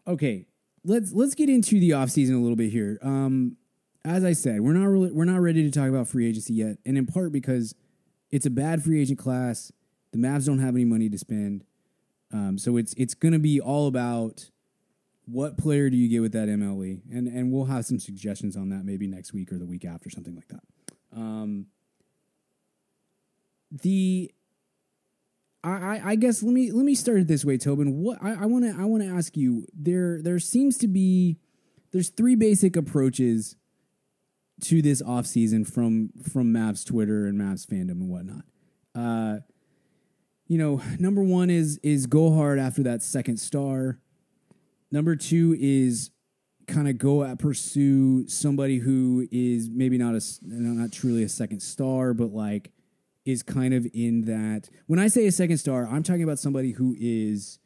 Okay, 0.06 0.46
let's 0.84 1.12
let's 1.12 1.34
get 1.34 1.48
into 1.48 1.78
the 1.78 1.90
offseason 1.90 2.34
a 2.34 2.38
little 2.38 2.56
bit 2.56 2.70
here. 2.70 2.98
Um, 3.02 3.56
as 4.04 4.24
I 4.24 4.32
said, 4.32 4.60
we're 4.60 4.72
not 4.72 4.86
really 4.86 5.10
we're 5.12 5.24
not 5.24 5.40
ready 5.40 5.62
to 5.62 5.70
talk 5.70 5.88
about 5.88 6.08
free 6.08 6.28
agency 6.28 6.54
yet, 6.54 6.78
and 6.86 6.96
in 6.96 7.06
part 7.06 7.32
because 7.32 7.74
it's 8.30 8.46
a 8.46 8.50
bad 8.50 8.82
free 8.82 9.00
agent 9.00 9.18
class. 9.18 9.72
The 10.12 10.18
Mavs 10.18 10.46
don't 10.46 10.58
have 10.58 10.74
any 10.74 10.84
money 10.84 11.08
to 11.08 11.18
spend, 11.18 11.64
um, 12.32 12.58
so 12.58 12.76
it's 12.76 12.94
it's 12.94 13.14
going 13.14 13.32
to 13.32 13.38
be 13.38 13.60
all 13.60 13.86
about 13.86 14.50
what 15.26 15.56
player 15.56 15.90
do 15.90 15.96
you 15.96 16.08
get 16.08 16.20
with 16.20 16.32
that 16.32 16.48
MLE, 16.48 17.02
and 17.10 17.28
and 17.28 17.52
we'll 17.52 17.66
have 17.66 17.84
some 17.84 17.98
suggestions 17.98 18.56
on 18.56 18.70
that 18.70 18.84
maybe 18.84 19.06
next 19.06 19.32
week 19.32 19.52
or 19.52 19.58
the 19.58 19.66
week 19.66 19.84
after, 19.84 20.10
something 20.10 20.34
like 20.34 20.48
that. 20.48 20.62
Um, 21.14 21.66
the 23.70 24.32
I, 25.62 26.00
I, 26.02 26.14
guess 26.16 26.42
let 26.42 26.52
me 26.52 26.72
let 26.72 26.84
me 26.84 26.94
start 26.94 27.18
it 27.18 27.28
this 27.28 27.44
way, 27.44 27.58
Tobin. 27.58 28.00
What 28.00 28.18
I 28.22 28.46
want 28.46 28.64
to 28.64 28.80
I 28.80 28.84
want 28.86 29.02
to 29.02 29.10
ask 29.10 29.36
you 29.36 29.66
there 29.74 30.22
there 30.22 30.38
seems 30.38 30.78
to 30.78 30.88
be 30.88 31.36
there's 31.92 32.08
three 32.08 32.34
basic 32.34 32.76
approaches 32.76 33.56
to 34.62 34.82
this 34.82 35.02
offseason 35.02 35.70
from 35.70 36.10
from 36.30 36.52
Mavs 36.52 36.84
Twitter 36.84 37.26
and 37.26 37.40
Mavs 37.40 37.66
fandom 37.66 37.92
and 37.92 38.08
whatnot. 38.08 38.44
Uh, 38.94 39.40
you 40.46 40.58
know, 40.58 40.82
number 40.98 41.22
one 41.22 41.50
is 41.50 41.78
is 41.82 42.06
go 42.06 42.34
hard 42.34 42.58
after 42.58 42.82
that 42.82 43.02
second 43.02 43.38
star. 43.38 43.98
Number 44.90 45.14
two 45.14 45.56
is 45.58 46.10
kind 46.66 46.88
of 46.88 46.98
go 46.98 47.24
at 47.24 47.38
pursue 47.38 48.26
somebody 48.28 48.78
who 48.78 49.26
is 49.30 49.68
maybe 49.68 49.98
not 49.98 50.14
a 50.14 50.22
not 50.42 50.92
truly 50.92 51.22
a 51.22 51.28
second 51.28 51.60
star, 51.60 52.14
but 52.14 52.32
like 52.32 52.72
is 53.24 53.42
kind 53.42 53.74
of 53.74 53.86
in 53.92 54.22
that. 54.22 54.68
When 54.86 54.98
I 54.98 55.08
say 55.08 55.26
a 55.26 55.32
second 55.32 55.58
star, 55.58 55.86
I'm 55.86 56.02
talking 56.02 56.22
about 56.22 56.38
somebody 56.38 56.72
who 56.72 56.96
is 56.98 57.58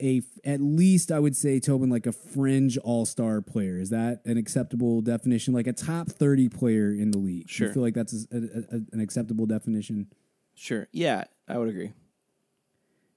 a 0.00 0.22
at 0.44 0.60
least 0.60 1.10
I 1.10 1.18
would 1.18 1.36
say 1.36 1.58
Tobin 1.60 1.90
like 1.90 2.06
a 2.06 2.12
fringe 2.12 2.78
all 2.78 3.04
star 3.06 3.40
player. 3.40 3.78
Is 3.78 3.90
that 3.90 4.20
an 4.24 4.36
acceptable 4.36 5.00
definition? 5.00 5.54
Like 5.54 5.66
a 5.66 5.72
top 5.72 6.08
thirty 6.08 6.48
player 6.48 6.90
in 6.92 7.10
the 7.10 7.18
league. 7.18 7.48
Sure. 7.48 7.68
You 7.68 7.74
feel 7.74 7.82
like 7.82 7.94
that's 7.94 8.26
a, 8.32 8.36
a, 8.36 8.76
a- 8.76 8.80
an 8.92 9.00
acceptable 9.00 9.46
definition. 9.46 10.06
Sure. 10.54 10.88
Yeah, 10.92 11.24
I 11.48 11.58
would 11.58 11.68
agree. 11.68 11.92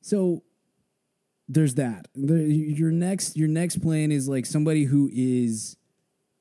So 0.01 0.43
there's 1.47 1.75
that. 1.75 2.07
The, 2.15 2.41
your 2.43 2.91
next 2.91 3.35
your 3.37 3.47
next 3.47 3.77
plan 3.81 4.11
is 4.11 4.27
like 4.27 4.45
somebody 4.45 4.85
who 4.85 5.09
is 5.13 5.77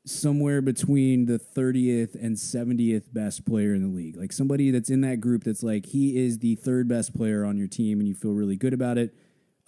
somewhere 0.07 0.63
between 0.63 1.27
the 1.27 1.39
30th 1.39 2.15
and 2.15 2.37
70th 2.37 3.13
best 3.13 3.45
player 3.45 3.75
in 3.75 3.83
the 3.83 3.89
league. 3.95 4.17
Like 4.17 4.33
somebody 4.33 4.71
that's 4.71 4.89
in 4.89 5.03
that 5.03 5.21
group 5.21 5.45
that's 5.45 5.63
like 5.63 5.87
he 5.87 6.17
is 6.17 6.39
the 6.39 6.55
third 6.57 6.89
best 6.89 7.15
player 7.15 7.45
on 7.45 7.59
your 7.59 7.69
team 7.69 7.99
and 8.01 8.09
you 8.09 8.15
feel 8.15 8.33
really 8.33 8.57
good 8.57 8.73
about 8.73 8.97
it. 8.99 9.15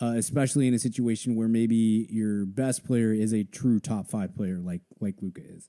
Uh, 0.01 0.15
especially 0.17 0.67
in 0.67 0.75
a 0.75 0.79
situation 0.79 1.37
where 1.37 1.49
maybe 1.49 2.09
your 2.11 2.45
best 2.45 2.85
player 2.85 3.13
is 3.13 3.33
a 3.33 3.45
true 3.45 3.79
top 3.79 4.09
5 4.09 4.35
player 4.35 4.59
like 4.59 4.81
like 5.01 5.17
Luka 5.21 5.43
is. 5.45 5.69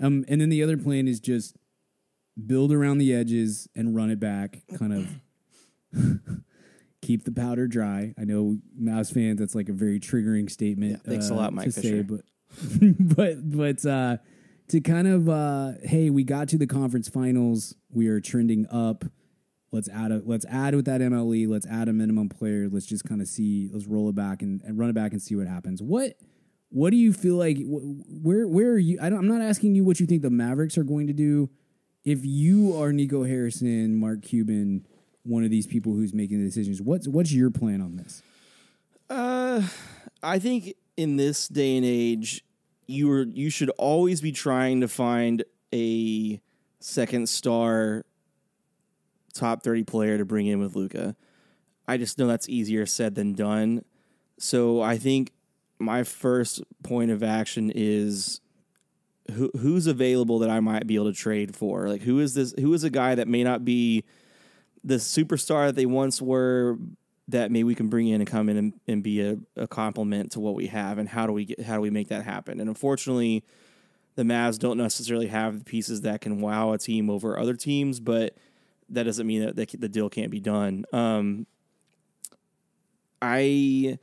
Um 0.00 0.24
and 0.28 0.40
then 0.40 0.48
the 0.48 0.62
other 0.62 0.78
plan 0.78 1.06
is 1.06 1.20
just 1.20 1.56
build 2.46 2.72
around 2.72 2.98
the 2.98 3.12
edges 3.12 3.68
and 3.74 3.94
run 3.94 4.10
it 4.10 4.20
back 4.20 4.62
kind 4.78 4.92
of 4.94 5.20
keep 7.02 7.24
the 7.24 7.32
powder 7.32 7.66
dry. 7.66 8.14
I 8.18 8.24
know 8.24 8.58
Mavs 8.80 9.12
fans, 9.12 9.38
that's 9.38 9.54
like 9.54 9.68
a 9.68 9.72
very 9.72 10.00
triggering 10.00 10.50
statement. 10.50 10.92
Yeah, 10.92 11.10
thanks 11.10 11.30
a 11.30 11.34
uh, 11.34 11.36
lot, 11.36 11.52
Mike 11.52 11.66
to 11.66 11.72
say, 11.72 11.82
Fisher. 11.82 12.02
but 12.02 12.20
but 13.16 13.50
but 13.50 13.86
uh, 13.86 14.16
to 14.68 14.80
kind 14.80 15.08
of 15.08 15.28
uh, 15.28 15.72
hey, 15.82 16.10
we 16.10 16.24
got 16.24 16.48
to 16.48 16.58
the 16.58 16.66
conference 16.66 17.08
finals. 17.08 17.74
We 17.90 18.08
are 18.08 18.20
trending 18.20 18.66
up. 18.70 19.04
Let's 19.70 19.88
add 19.88 20.12
a 20.12 20.22
let's 20.24 20.46
add 20.46 20.74
with 20.74 20.86
that 20.86 21.00
MLE. 21.00 21.46
Let's 21.48 21.66
add 21.66 21.88
a 21.88 21.92
minimum 21.92 22.28
player. 22.28 22.68
Let's 22.70 22.86
just 22.86 23.04
kind 23.04 23.20
of 23.20 23.28
see. 23.28 23.68
Let's 23.72 23.86
roll 23.86 24.08
it 24.08 24.14
back 24.14 24.40
and, 24.40 24.62
and 24.62 24.78
run 24.78 24.88
it 24.88 24.94
back 24.94 25.12
and 25.12 25.20
see 25.20 25.36
what 25.36 25.46
happens. 25.46 25.82
What 25.82 26.14
what 26.70 26.90
do 26.90 26.96
you 26.96 27.12
feel 27.12 27.36
like? 27.36 27.58
Where 27.60 28.46
where 28.48 28.70
are 28.70 28.78
you? 28.78 28.98
I 29.00 29.06
I'm 29.06 29.28
not 29.28 29.42
asking 29.42 29.74
you 29.74 29.84
what 29.84 30.00
you 30.00 30.06
think 30.06 30.22
the 30.22 30.30
Mavericks 30.30 30.78
are 30.78 30.84
going 30.84 31.06
to 31.06 31.12
do. 31.12 31.50
If 32.04 32.24
you 32.24 32.74
are 32.80 32.92
Nico 32.92 33.24
Harrison, 33.24 33.96
Mark 33.96 34.22
Cuban, 34.22 34.86
one 35.22 35.44
of 35.44 35.50
these 35.50 35.66
people 35.66 35.92
who's 35.92 36.14
making 36.14 36.38
the 36.38 36.46
decisions, 36.46 36.80
what's 36.80 37.06
what's 37.06 37.32
your 37.32 37.50
plan 37.50 37.82
on 37.82 37.96
this? 37.96 38.22
Uh, 39.10 39.62
I 40.22 40.38
think 40.38 40.74
in 40.96 41.16
this 41.16 41.48
day 41.48 41.76
and 41.76 41.84
age, 41.84 42.42
you 42.86 43.10
are 43.10 43.22
you 43.24 43.50
should 43.50 43.70
always 43.70 44.22
be 44.22 44.32
trying 44.32 44.80
to 44.80 44.88
find 44.88 45.44
a 45.74 46.40
second 46.80 47.28
star 47.28 48.04
top 49.38 49.62
30 49.62 49.84
player 49.84 50.18
to 50.18 50.24
bring 50.24 50.46
in 50.46 50.60
with 50.60 50.76
Luka. 50.76 51.16
I 51.86 51.96
just 51.96 52.18
know 52.18 52.26
that's 52.26 52.48
easier 52.48 52.84
said 52.86 53.14
than 53.14 53.32
done. 53.32 53.84
So 54.38 54.80
I 54.82 54.98
think 54.98 55.32
my 55.78 56.04
first 56.04 56.62
point 56.82 57.10
of 57.10 57.22
action 57.22 57.72
is 57.74 58.40
who 59.32 59.50
who's 59.58 59.86
available 59.86 60.38
that 60.40 60.50
I 60.50 60.60
might 60.60 60.86
be 60.86 60.96
able 60.96 61.12
to 61.12 61.18
trade 61.18 61.54
for. 61.54 61.88
Like 61.88 62.02
who 62.02 62.18
is 62.20 62.34
this 62.34 62.54
who 62.58 62.72
is 62.74 62.84
a 62.84 62.90
guy 62.90 63.14
that 63.14 63.28
may 63.28 63.44
not 63.44 63.64
be 63.64 64.04
the 64.84 64.96
superstar 64.96 65.66
that 65.66 65.76
they 65.76 65.86
once 65.86 66.20
were 66.20 66.78
that 67.28 67.50
maybe 67.50 67.64
we 67.64 67.74
can 67.74 67.88
bring 67.88 68.08
in 68.08 68.22
and 68.22 68.28
come 68.28 68.48
in 68.48 68.56
and, 68.56 68.72
and 68.86 69.02
be 69.02 69.20
a, 69.20 69.36
a 69.54 69.68
complement 69.68 70.32
to 70.32 70.40
what 70.40 70.54
we 70.54 70.66
have 70.68 70.96
and 70.96 71.08
how 71.08 71.26
do 71.26 71.32
we 71.32 71.44
get 71.44 71.60
how 71.60 71.74
do 71.74 71.80
we 71.80 71.90
make 71.90 72.08
that 72.08 72.24
happen 72.24 72.58
and 72.60 72.68
unfortunately 72.68 73.44
the 74.14 74.22
Mavs 74.22 74.58
don't 74.58 74.78
necessarily 74.78 75.28
have 75.28 75.58
the 75.58 75.64
pieces 75.64 76.00
that 76.00 76.20
can 76.22 76.40
wow 76.40 76.72
a 76.72 76.78
team 76.78 77.10
over 77.10 77.38
other 77.38 77.54
teams 77.54 78.00
but 78.00 78.34
that 78.90 79.04
doesn't 79.04 79.26
mean 79.26 79.54
that 79.54 79.56
the, 79.56 79.88
deal 79.88 80.08
can't 80.08 80.30
be 80.30 80.40
done. 80.40 80.84
Um, 80.92 81.46
I 83.20 83.98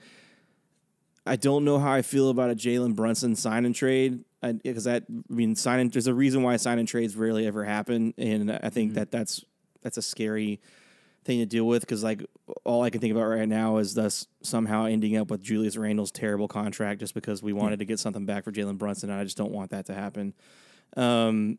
I 1.26 1.36
don't 1.38 1.66
know 1.66 1.80
how 1.80 1.92
I 1.92 2.02
feel 2.02 2.30
about 2.30 2.52
a 2.52 2.56
Jalen 2.56 2.96
Brunson 2.96 3.36
sign 3.36 3.66
and 3.66 3.74
trade 3.74 4.24
because 4.64 4.84
that 4.84 5.04
I 5.10 5.34
mean 5.34 5.56
sign 5.56 5.80
and 5.80 5.92
there's 5.92 6.08
a 6.08 6.14
reason 6.14 6.44
why 6.44 6.58
sign 6.58 6.80
and 6.80 6.88
trades 6.88 7.16
rarely 7.16 7.48
ever 7.48 7.64
happen 7.64 8.14
and 8.18 8.52
I 8.52 8.70
think 8.70 8.94
that 8.94 9.12
that's 9.12 9.44
that's 9.82 9.98
a 9.98 10.02
scary 10.02 10.62
thing 11.24 11.40
to 11.40 11.46
deal 11.46 11.66
with 11.66 11.82
because 11.82 12.04
like 12.04 12.24
all 12.64 12.84
I 12.84 12.92
can 12.92 13.02
think 13.02 13.12
about 13.12 13.26
right 13.26 13.48
now 13.48 13.78
is 13.78 13.96
thus 13.96 14.28
somehow 14.44 14.86
ending 14.86 15.18
up 15.18 15.32
with 15.32 15.42
Julius 15.42 15.78
Randle's 15.78 16.12
terrible 16.12 16.48
contract 16.48 17.00
just 17.00 17.16
because 17.16 17.42
we 17.42 17.54
wanted 17.54 17.80
to 17.80 17.86
get 17.86 18.00
something 18.00 18.26
back 18.26 18.44
for 18.44 18.52
Jalen 18.52 18.78
Brunson 18.78 19.10
and 19.10 19.20
I 19.20 19.24
just 19.24 19.38
don't 19.38 19.52
want 19.52 19.72
that 19.72 19.88
to 19.88 19.96
happen. 19.96 20.36
Um, 20.96 21.58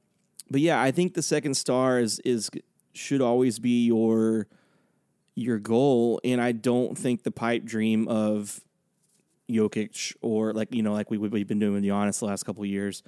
but 0.49 0.61
yeah, 0.61 0.81
I 0.81 0.93
think 0.93 1.15
the 1.15 1.23
second 1.23 1.55
star 1.55 1.99
is 1.99 2.21
is 2.21 2.51
should 2.97 3.21
always 3.21 3.59
be 3.59 3.87
your 3.87 4.47
your 5.35 5.59
goal, 5.59 6.21
and 6.25 6.41
I 6.41 6.53
don't 6.53 6.97
think 6.97 7.23
the 7.23 7.31
pipe 7.31 7.65
dream 7.65 8.09
of 8.09 8.61
Jokic 9.49 10.17
or 10.23 10.53
like 10.53 10.75
you 10.75 10.83
know 10.83 10.93
like 10.93 11.11
we 11.11 11.19
we've 11.19 11.47
been 11.47 11.59
doing 11.59 11.75
with 11.75 11.85
Giannis 11.85 12.19
the 12.19 12.27
last 12.27 12.45
couple 12.45 12.63
of 12.63 12.69
years. 12.69 13.03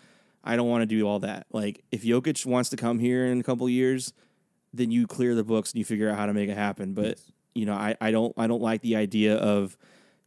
I 0.44 0.56
don't 0.56 0.68
want 0.68 0.82
to 0.82 0.86
do 0.86 1.06
all 1.06 1.20
that. 1.20 1.46
Like 1.52 1.84
if 1.90 2.02
Jokic 2.02 2.46
wants 2.46 2.70
to 2.70 2.76
come 2.76 2.98
here 2.98 3.26
in 3.26 3.40
a 3.40 3.42
couple 3.42 3.66
of 3.66 3.72
years, 3.72 4.12
then 4.72 4.90
you 4.90 5.06
clear 5.06 5.34
the 5.34 5.44
books 5.44 5.72
and 5.72 5.78
you 5.78 5.84
figure 5.84 6.08
out 6.08 6.16
how 6.16 6.26
to 6.26 6.34
make 6.34 6.48
it 6.48 6.56
happen. 6.56 6.94
But 6.94 7.18
you 7.54 7.66
know, 7.66 7.74
I, 7.74 7.96
I 8.00 8.10
don't 8.10 8.32
I 8.36 8.46
don't 8.46 8.62
like 8.62 8.82
the 8.82 8.96
idea 8.96 9.36
of 9.36 9.76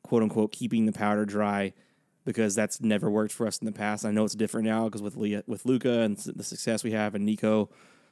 quote 0.03 0.23
unquote 0.23 0.51
keeping 0.51 0.85
the 0.85 0.91
powder 0.91 1.25
dry 1.25 1.73
because 2.25 2.53
that's 2.53 2.81
never 2.81 3.09
worked 3.09 3.33
for 3.33 3.47
us 3.47 3.57
in 3.59 3.65
the 3.65 3.71
past. 3.71 4.05
I 4.05 4.11
know 4.11 4.25
it's 4.25 4.35
different 4.35 4.67
now 4.67 4.85
because 4.85 5.01
with 5.01 5.15
Leah, 5.15 5.43
with 5.47 5.65
Luka 5.65 6.01
and 6.01 6.17
the 6.17 6.43
success 6.43 6.83
we 6.83 6.91
have 6.91 7.15
and 7.15 7.25
Nico 7.25 7.69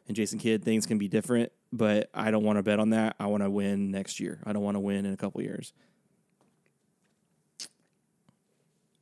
and 0.10 0.16
Jason 0.16 0.40
Kidd, 0.40 0.66
things 0.66 0.86
can 0.86 0.98
be 0.98 1.08
different. 1.08 1.54
But 1.72 2.10
I 2.14 2.32
don't 2.32 2.44
want 2.44 2.58
to 2.58 2.64
bet 2.64 2.80
on 2.80 2.90
that. 2.90 3.16
I 3.20 3.28
want 3.28 3.44
to 3.44 3.50
win 3.50 3.92
next 3.92 4.20
year. 4.20 4.42
I 4.44 4.52
don't 4.52 4.64
want 4.64 4.76
to 4.76 4.80
win 4.80 5.06
in 5.06 5.14
a 5.14 5.18
couple 5.18 5.42
years. 5.42 5.72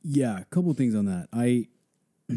Yeah, 0.04 0.38
a 0.38 0.44
couple 0.44 0.72
things 0.74 0.94
on 0.94 1.06
that. 1.06 1.28
I 1.32 1.68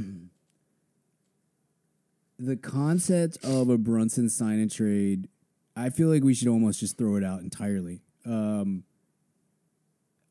the 2.39 2.55
concept 2.55 3.37
of 3.43 3.69
a 3.69 3.77
Brunson 3.77 4.29
sign 4.29 4.59
and 4.59 4.71
trade, 4.71 5.27
I 5.75 5.89
feel 5.89 6.07
like 6.07 6.23
we 6.23 6.33
should 6.33 6.47
almost 6.47 6.79
just 6.79 6.97
throw 6.97 7.17
it 7.17 7.23
out 7.23 7.41
entirely. 7.41 8.01
Um, 8.25 8.83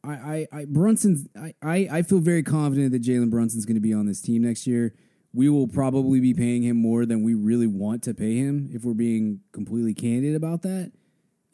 I, 0.02 0.12
I, 0.12 0.46
I 0.52 0.64
Brunson's 0.64 1.28
I, 1.36 1.54
I, 1.62 1.88
I 1.92 2.02
feel 2.02 2.20
very 2.20 2.42
confident 2.42 2.92
that 2.92 3.02
Jalen 3.02 3.28
Brunson's 3.28 3.66
going 3.66 3.76
to 3.76 3.80
be 3.80 3.92
on 3.92 4.06
this 4.06 4.22
team 4.22 4.42
next 4.42 4.66
year. 4.66 4.94
We 5.32 5.48
will 5.48 5.68
probably 5.68 6.20
be 6.20 6.34
paying 6.34 6.62
him 6.62 6.76
more 6.76 7.06
than 7.06 7.22
we 7.22 7.34
really 7.34 7.66
want 7.66 8.02
to 8.04 8.14
pay 8.14 8.36
him 8.36 8.68
if 8.72 8.84
we're 8.84 8.94
being 8.94 9.40
completely 9.52 9.94
candid 9.94 10.34
about 10.34 10.62
that. 10.62 10.92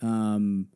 Um, 0.00 0.68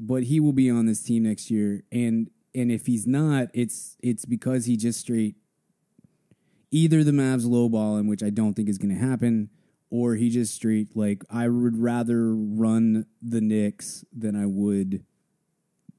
but 0.00 0.24
he 0.24 0.40
will 0.40 0.52
be 0.52 0.68
on 0.70 0.86
this 0.86 1.02
team 1.02 1.22
next 1.22 1.50
year, 1.50 1.84
and 1.92 2.30
and 2.54 2.70
if 2.72 2.86
he's 2.86 3.06
not, 3.06 3.48
it's 3.54 3.96
it's 4.02 4.24
because 4.24 4.66
he 4.66 4.76
just 4.76 5.00
straight. 5.00 5.36
either 6.70 7.04
the 7.04 7.12
Mavs 7.12 7.44
lowball 7.46 7.98
him, 7.98 8.06
which 8.06 8.22
I 8.22 8.30
don't 8.30 8.54
think 8.54 8.68
is 8.68 8.78
going 8.78 8.94
to 8.94 9.00
happen, 9.00 9.50
or 9.90 10.14
he 10.16 10.28
just 10.30 10.54
straight 10.54 10.96
like 10.96 11.24
I 11.30 11.48
would 11.48 11.78
rather 11.78 12.34
run 12.34 13.06
the 13.22 13.40
Knicks 13.40 14.04
than 14.12 14.34
I 14.36 14.46
would 14.46 15.04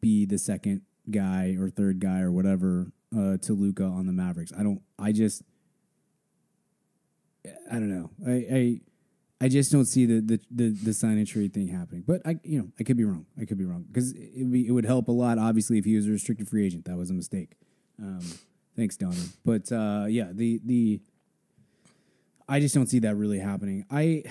be 0.02 0.26
the 0.26 0.38
second 0.38 0.82
guy 1.10 1.56
or 1.60 1.70
third 1.70 2.00
guy 2.00 2.20
or 2.20 2.32
whatever 2.32 2.92
uh, 3.18 3.38
to 3.38 3.54
Luka 3.54 3.86
on 3.86 4.06
the 4.06 4.14
Mavericks. 4.14 4.52
I 4.58 4.64
don't. 4.64 4.82
I 5.00 5.12
just. 5.12 5.42
I 7.46 7.74
don't 7.74 7.90
know. 7.90 8.10
I 8.26 8.32
I, 8.32 8.82
I 9.46 9.50
just 9.50 9.72
don't 9.72 9.86
see 9.86 10.06
the, 10.06 10.22
the 10.22 10.40
the 10.50 10.70
the 10.70 10.94
sign 10.94 11.18
and 11.18 11.28
trade 11.28 11.54
thing 11.54 11.68
happening. 11.68 12.04
But 12.06 12.22
I 12.26 12.40
you 12.44 12.60
know 12.60 12.68
I 12.80 12.84
could 12.84 12.98
be 12.98 13.04
wrong. 13.04 13.26
I 13.40 13.46
could 13.46 13.58
be 13.58 13.66
wrong 13.66 13.86
because 13.88 14.12
it 14.14 14.32
would 14.38 14.52
be, 14.52 14.68
it 14.68 14.72
would 14.72 14.86
help 14.86 15.08
a 15.08 15.12
lot. 15.12 15.38
Obviously, 15.38 15.78
if 15.78 15.86
he 15.86 15.96
was 15.96 16.08
a 16.08 16.12
restricted 16.12 16.48
free 16.48 16.66
agent, 16.66 16.86
that 16.86 16.98
was 16.98 17.10
a 17.10 17.14
mistake. 17.14 17.58
Um, 18.00 18.22
thanks, 18.76 18.98
Donnie. 18.98 19.18
But 19.46 19.72
uh, 19.72 20.06
yeah, 20.08 20.30
the 20.32 20.60
the 20.64 21.02
I 22.50 22.60
just 22.60 22.74
don't 22.74 22.88
see 22.88 23.00
that 23.00 23.16
really 23.16 23.40
happening. 23.40 23.86
I 23.92 24.24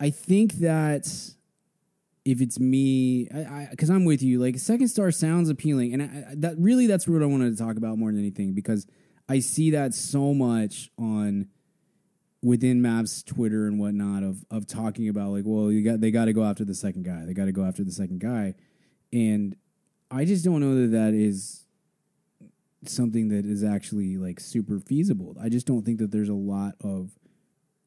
I 0.00 0.10
think 0.10 0.54
that 0.54 1.06
if 2.24 2.40
it's 2.40 2.58
me, 2.58 3.28
because 3.70 3.90
I'm 3.90 4.04
with 4.04 4.22
you, 4.22 4.40
like 4.40 4.58
second 4.58 4.88
star 4.88 5.10
sounds 5.10 5.48
appealing, 5.48 5.92
and 5.92 6.02
I, 6.02 6.06
I, 6.30 6.34
that 6.38 6.54
really 6.58 6.86
that's 6.86 7.06
what 7.06 7.22
I 7.22 7.26
wanted 7.26 7.56
to 7.56 7.62
talk 7.62 7.76
about 7.76 7.98
more 7.98 8.10
than 8.10 8.20
anything 8.20 8.52
because 8.52 8.86
I 9.28 9.40
see 9.40 9.70
that 9.70 9.94
so 9.94 10.34
much 10.34 10.90
on 10.98 11.48
within 12.42 12.82
Mavs 12.82 13.24
Twitter 13.24 13.66
and 13.66 13.78
whatnot 13.78 14.22
of 14.22 14.44
of 14.50 14.66
talking 14.66 15.08
about 15.08 15.30
like, 15.30 15.44
well, 15.46 15.70
you 15.70 15.82
got 15.82 16.00
they 16.00 16.10
got 16.10 16.26
to 16.26 16.32
go 16.32 16.44
after 16.44 16.64
the 16.64 16.74
second 16.74 17.04
guy, 17.04 17.24
they 17.24 17.34
got 17.34 17.46
to 17.46 17.52
go 17.52 17.64
after 17.64 17.84
the 17.84 17.92
second 17.92 18.20
guy, 18.20 18.54
and 19.12 19.56
I 20.10 20.24
just 20.24 20.44
don't 20.44 20.60
know 20.60 20.74
that 20.82 20.92
that 20.92 21.14
is 21.14 21.64
something 22.84 23.28
that 23.28 23.46
is 23.46 23.62
actually 23.62 24.16
like 24.16 24.40
super 24.40 24.80
feasible. 24.80 25.36
I 25.40 25.48
just 25.48 25.66
don't 25.66 25.84
think 25.84 25.98
that 25.98 26.10
there's 26.10 26.28
a 26.28 26.34
lot 26.34 26.74
of 26.82 27.12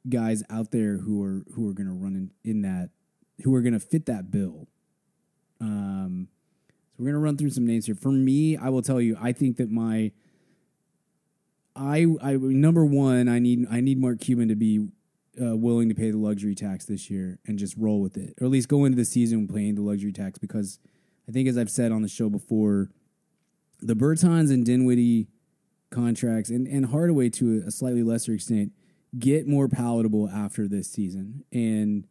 guys 0.08 0.44
out 0.50 0.72
there 0.72 0.98
who 0.98 1.22
are 1.24 1.44
who 1.54 1.70
are 1.70 1.74
going 1.74 1.88
to 1.88 1.94
run 1.94 2.16
in, 2.44 2.50
in 2.50 2.62
that 2.62 2.90
who 3.44 3.54
are 3.56 3.62
going 3.62 3.74
to 3.74 3.80
fit 3.80 4.06
that 4.06 4.32
bill. 4.32 4.68
Um, 5.60 6.30
so 6.72 6.96
we're 7.00 7.12
going 7.12 7.16
to 7.16 7.20
run 7.20 7.38
through 7.38 7.50
some 7.50 7.66
names 7.66 7.86
here. 7.86 7.96
For 7.96 8.12
me, 8.12 8.56
I 8.56 8.70
will 8.70 8.82
tell 8.82 9.02
you, 9.02 9.18
I 9.22 9.34
think 9.34 9.58
that 9.58 9.70
my 9.70 10.12
I 11.76 12.06
I 12.22 12.34
number 12.34 12.86
one, 12.86 13.28
I 13.28 13.40
need 13.40 13.68
I 13.70 13.82
need 13.82 14.00
Mark 14.00 14.20
Cuban 14.20 14.48
to 14.48 14.56
be 14.56 14.88
uh, 15.42 15.56
willing 15.56 15.90
to 15.90 15.96
pay 15.96 16.12
the 16.12 16.18
luxury 16.18 16.56
tax 16.56 16.86
this 16.86 17.10
year 17.10 17.40
and 17.46 17.60
just 17.60 17.76
roll 17.78 18.02
with 18.02 18.18
it, 18.18 18.34
or 18.40 18.46
at 18.46 18.52
least 18.52 18.70
go 18.70 18.86
into 18.86 18.96
the 18.96 19.06
season 19.06 19.48
paying 19.48 19.76
the 19.76 19.82
luxury 19.82 20.14
tax 20.14 20.38
because 20.40 20.80
I 21.28 21.32
think, 21.32 21.48
as 21.48 21.58
I've 21.58 21.72
said 21.72 21.92
on 21.92 22.02
the 22.02 22.08
show 22.08 22.30
before, 22.30 22.90
the 23.82 23.96
Bertans 23.96 24.52
and 24.52 24.66
Dinwiddie 24.66 25.28
contracts 25.90 26.50
and 26.50 26.68
and 26.68 26.88
Hardaway 26.88 27.30
to 27.30 27.64
a 27.66 27.72
slightly 27.72 28.04
lesser 28.04 28.34
extent 28.34 28.72
get 29.18 29.48
more 29.48 29.70
palatable 29.70 30.30
after 30.30 30.68
this 30.68 30.92
season 30.92 31.46
and 31.54 32.06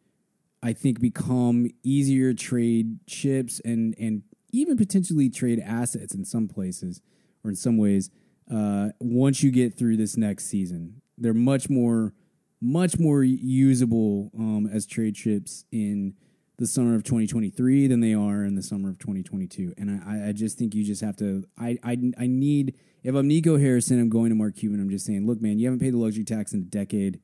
I 0.62 0.72
think 0.72 1.00
become 1.00 1.68
easier 1.83 2.33
trade 2.33 3.00
chips 3.07 3.61
and 3.64 3.94
and 3.98 4.22
even 4.53 4.77
potentially 4.77 5.29
trade 5.29 5.61
assets 5.61 6.14
in 6.14 6.24
some 6.24 6.48
places 6.48 7.03
or 7.42 7.50
in 7.50 7.57
some 7.57 7.77
ways 7.77 8.11
uh, 8.51 8.91
once 9.01 9.43
you 9.43 9.51
get 9.51 9.77
through 9.77 9.97
this 9.97 10.17
next 10.17 10.47
season. 10.47 11.01
They're 11.17 11.35
much 11.35 11.71
more 11.71 12.13
much 12.61 12.99
more 12.99 13.23
usable 13.23 14.31
um, 14.39 14.69
as 14.73 14.87
trade 14.87 15.15
chips 15.15 15.67
in 15.71 16.15
the 16.57 16.67
summer 16.67 16.95
of 16.95 17.05
2023 17.05 17.87
than 17.89 18.01
they 18.01 18.15
are 18.15 18.43
in 18.43 18.55
the 18.55 18.63
summer 18.63 18.89
of 18.89 18.99
2022. 18.99 19.75
And 19.77 20.03
I, 20.03 20.29
I 20.29 20.33
just 20.33 20.57
think 20.57 20.75
you 20.75 20.83
just 20.83 21.03
have 21.03 21.17
to. 21.17 21.45
I, 21.59 21.79
I, 21.83 21.99
I 22.19 22.27
need 22.27 22.75
if 23.03 23.15
I'm 23.15 23.29
Nico 23.29 23.59
Harrison, 23.59 24.01
I'm 24.01 24.09
going 24.09 24.31
to 24.31 24.35
Mark 24.35 24.57
Cuban. 24.57 24.81
I'm 24.81 24.89
just 24.89 25.05
saying, 25.05 25.27
look, 25.27 25.43
man, 25.43 25.59
you 25.59 25.67
haven't 25.67 25.81
paid 25.81 25.93
the 25.93 25.99
luxury 25.99 26.25
tax 26.25 26.55
in 26.55 26.61
a 26.61 26.65
decade. 26.65 27.21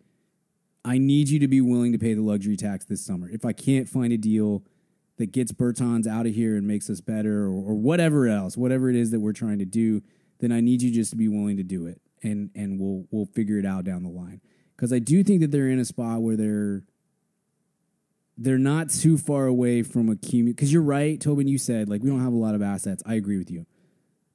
I 0.84 0.98
need 0.98 1.30
you 1.30 1.38
to 1.38 1.48
be 1.48 1.62
willing 1.62 1.92
to 1.92 1.98
pay 1.98 2.12
the 2.12 2.22
luxury 2.22 2.56
tax 2.56 2.84
this 2.84 3.04
summer. 3.04 3.30
If 3.30 3.46
I 3.46 3.52
can't 3.52 3.88
find 3.88 4.12
a 4.12 4.18
deal 4.18 4.62
that 5.16 5.32
gets 5.32 5.52
Bertans 5.52 6.06
out 6.06 6.26
of 6.26 6.34
here 6.34 6.56
and 6.56 6.66
makes 6.66 6.90
us 6.90 7.00
better, 7.00 7.44
or, 7.44 7.52
or 7.52 7.74
whatever 7.74 8.26
else, 8.28 8.56
whatever 8.58 8.90
it 8.90 8.96
is 8.96 9.10
that 9.10 9.20
we're 9.20 9.32
trying 9.32 9.58
to 9.58 9.64
do, 9.64 10.02
then 10.40 10.52
I 10.52 10.60
need 10.60 10.82
you 10.82 10.90
just 10.90 11.10
to 11.10 11.16
be 11.16 11.28
willing 11.28 11.56
to 11.56 11.62
do 11.62 11.86
it, 11.86 12.00
and 12.22 12.50
and 12.54 12.78
we'll 12.78 13.06
we'll 13.10 13.26
figure 13.26 13.58
it 13.58 13.66
out 13.66 13.84
down 13.84 14.02
the 14.02 14.10
line. 14.10 14.40
Because 14.76 14.92
I 14.92 14.98
do 14.98 15.22
think 15.22 15.40
that 15.40 15.50
they're 15.50 15.68
in 15.68 15.78
a 15.78 15.84
spot 15.84 16.22
where 16.22 16.36
they're 16.36 16.82
they're 18.36 18.58
not 18.58 18.88
too 18.88 19.18
far 19.18 19.46
away 19.46 19.82
from 19.82 20.08
accumulate. 20.08 20.56
Because 20.56 20.72
you're 20.72 20.82
right, 20.82 21.20
Tobin. 21.20 21.46
You 21.46 21.58
said 21.58 21.88
like 21.88 22.02
we 22.02 22.08
don't 22.08 22.22
have 22.22 22.32
a 22.32 22.36
lot 22.36 22.54
of 22.54 22.62
assets. 22.62 23.02
I 23.06 23.14
agree 23.14 23.38
with 23.38 23.50
you. 23.50 23.66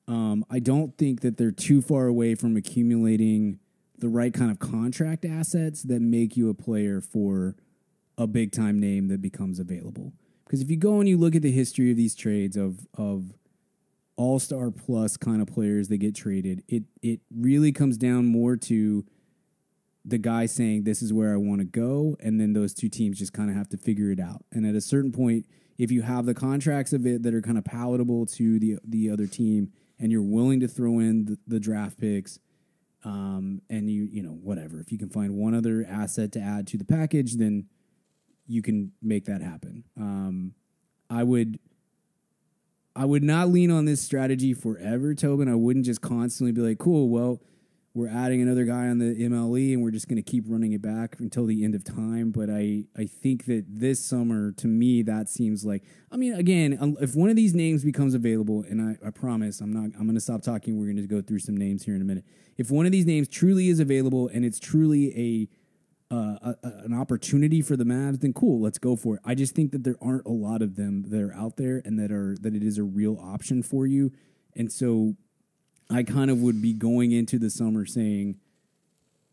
Um, 0.08 0.46
I 0.52 0.60
don't 0.60 0.96
think 0.98 1.22
that 1.22 1.38
they're 1.38 1.52
too 1.52 1.82
far 1.82 2.06
away 2.06 2.36
from 2.36 2.56
accumulating 2.56 3.60
the 3.98 4.08
right 4.08 4.34
kind 4.34 4.52
of 4.52 4.60
contract 4.60 5.26
assets 5.26 5.84
that 5.84 6.02
make 6.02 6.38
you 6.38 6.50
a 6.50 6.54
player 6.54 7.02
for 7.02 7.56
a 8.18 8.28
big 8.28 8.52
time 8.52 8.80
name 8.80 9.08
that 9.08 9.22
becomes 9.22 9.60
available. 9.60 10.14
Because 10.46 10.62
if 10.62 10.70
you 10.70 10.78
go 10.78 11.00
and 11.00 11.10
you 11.10 11.18
look 11.18 11.36
at 11.36 11.42
the 11.42 11.52
history 11.52 11.90
of 11.90 11.98
these 11.98 12.16
trades 12.16 12.56
of 12.56 12.88
of 12.96 13.34
all 14.18 14.40
star 14.40 14.72
plus 14.72 15.18
kind 15.18 15.42
of 15.42 15.48
players 15.48 15.88
that 15.90 15.98
get 15.98 16.16
traded, 16.16 16.64
it 16.68 16.84
it 17.02 17.20
really 17.36 17.72
comes 17.72 17.98
down 17.98 18.26
more 18.26 18.56
to 18.56 19.06
the 20.06 20.18
guy 20.20 20.46
saying 20.46 20.84
this 20.84 21.02
is 21.02 21.12
where 21.12 21.34
I 21.34 21.38
want 21.38 21.62
to 21.62 21.66
go, 21.66 22.16
and 22.20 22.40
then 22.40 22.54
those 22.54 22.74
two 22.74 22.90
teams 22.90 23.18
just 23.18 23.34
kind 23.34 23.50
of 23.50 23.56
have 23.56 23.70
to 23.70 23.78
figure 23.78 24.12
it 24.12 24.20
out. 24.20 24.46
And 24.52 24.66
at 24.66 24.76
a 24.76 24.82
certain 24.82 25.12
point, 25.12 25.48
if 25.78 25.92
you 25.92 26.04
have 26.04 26.26
the 26.26 26.36
contracts 26.36 26.94
of 26.94 27.06
it 27.06 27.24
that 27.24 27.34
are 27.34 27.42
kind 27.42 27.58
of 27.58 27.66
palatable 27.66 28.28
to 28.28 28.60
the 28.60 28.78
the 28.88 29.10
other 29.10 29.28
team, 29.28 29.72
and 30.00 30.12
you're 30.12 30.22
willing 30.22 30.60
to 30.60 30.68
throw 30.68 31.00
in 31.00 31.26
the, 31.26 31.38
the 31.48 31.60
draft 31.60 32.00
picks, 32.00 32.40
um, 33.04 33.62
and 33.70 33.90
you 33.90 34.04
you 34.04 34.22
know 34.22 34.38
whatever, 34.42 34.80
if 34.80 34.92
you 34.92 34.98
can 34.98 35.10
find 35.10 35.36
one 35.36 35.54
other 35.56 35.86
asset 35.90 36.32
to 36.34 36.40
add 36.40 36.68
to 36.68 36.78
the 36.78 36.86
package, 36.86 37.36
then 37.36 37.66
you 38.48 38.62
can 38.62 38.92
make 39.02 39.26
that 39.26 39.42
happen. 39.42 39.84
Um, 39.98 40.54
I 41.10 41.24
would. 41.24 41.60
I 42.96 43.06
would 43.06 43.24
not 43.24 43.50
lean 43.50 43.72
on 43.72 43.86
this 43.86 44.02
strategy 44.02 44.54
forever, 44.54 45.14
Tobin. 45.14 45.50
I 45.50 45.56
wouldn't 45.56 45.86
just 45.86 46.02
constantly 46.02 46.54
be 46.54 46.62
like, 46.62 46.80
cool, 46.80 47.10
well, 47.10 47.42
we're 47.94 48.10
adding 48.10 48.42
another 48.42 48.66
guy 48.66 48.88
on 48.88 49.00
the 49.00 49.16
MLE 49.16 49.74
and 49.74 49.82
we're 49.82 49.92
just 49.92 50.10
going 50.10 50.18
to 50.18 50.22
keep 50.22 50.44
running 50.48 50.74
it 50.74 50.82
back 50.82 51.18
until 51.20 51.46
the 51.46 51.64
end 51.64 51.76
of 51.76 51.84
time. 51.84 52.32
But 52.32 52.50
I, 52.50 52.84
I 52.98 53.06
think 53.06 53.46
that 53.46 53.66
this 53.70 54.06
summer, 54.06 54.52
to 54.54 54.68
me, 54.68 55.02
that 55.04 55.30
seems 55.30 55.66
like, 55.66 55.84
I 56.12 56.18
mean, 56.18 56.34
again, 56.34 56.78
um, 56.80 56.98
if 57.00 57.16
one 57.16 57.30
of 57.30 57.38
these 57.38 57.54
names 57.54 57.86
becomes 57.86 58.14
available, 58.14 58.66
and 58.70 58.82
I, 58.82 59.08
I 59.08 59.12
promise 59.12 59.62
I'm 59.62 59.72
not, 59.72 59.98
I'm 59.98 60.04
going 60.04 60.16
to 60.16 60.22
stop 60.22 60.42
talking. 60.42 60.78
We're 60.78 60.92
going 60.92 60.98
to 60.98 61.08
go 61.08 61.22
through 61.22 61.40
some 61.40 61.56
names 61.56 61.86
here 61.86 61.96
in 61.96 62.02
a 62.02 62.06
minute. 62.06 62.26
If 62.58 62.70
one 62.70 62.86
of 62.86 62.92
these 62.92 63.06
names 63.06 63.30
truly 63.30 63.70
is 63.70 63.80
available 63.80 64.30
and 64.34 64.44
it's 64.44 64.60
truly 64.60 65.18
a, 65.18 65.48
uh, 66.12 66.54
a, 66.54 66.56
an 66.84 66.94
opportunity 66.94 67.62
for 67.62 67.76
the 67.76 67.84
Mavs, 67.84 68.22
then 68.22 68.34
cool, 68.34 68.62
let's 68.62 68.78
go 68.78 68.96
for 68.96 69.16
it. 69.16 69.22
I 69.26 69.34
just 69.34 69.56
think 69.56 69.72
that 69.72 69.84
there 69.84 69.98
aren't 70.02 70.26
a 70.26 70.32
lot 70.32 70.62
of 70.62 70.76
them 70.76 71.04
that 71.10 71.22
are 71.22 71.34
out 71.34 71.58
there 71.58 71.82
and 71.84 72.00
that 72.00 72.12
are 72.12 72.38
that 72.42 72.54
it 72.56 72.64
is 72.64 72.78
a 72.78 72.84
real 72.84 73.18
option 73.20 73.64
for 73.64 73.88
you. 73.88 74.12
And 74.56 74.72
so 74.72 75.16
I 75.90 76.04
kind 76.04 76.30
of 76.30 76.40
would 76.42 76.62
be 76.62 76.74
going 76.74 77.12
into 77.12 77.40
the 77.40 77.50
summer 77.50 77.86
saying 77.86 78.38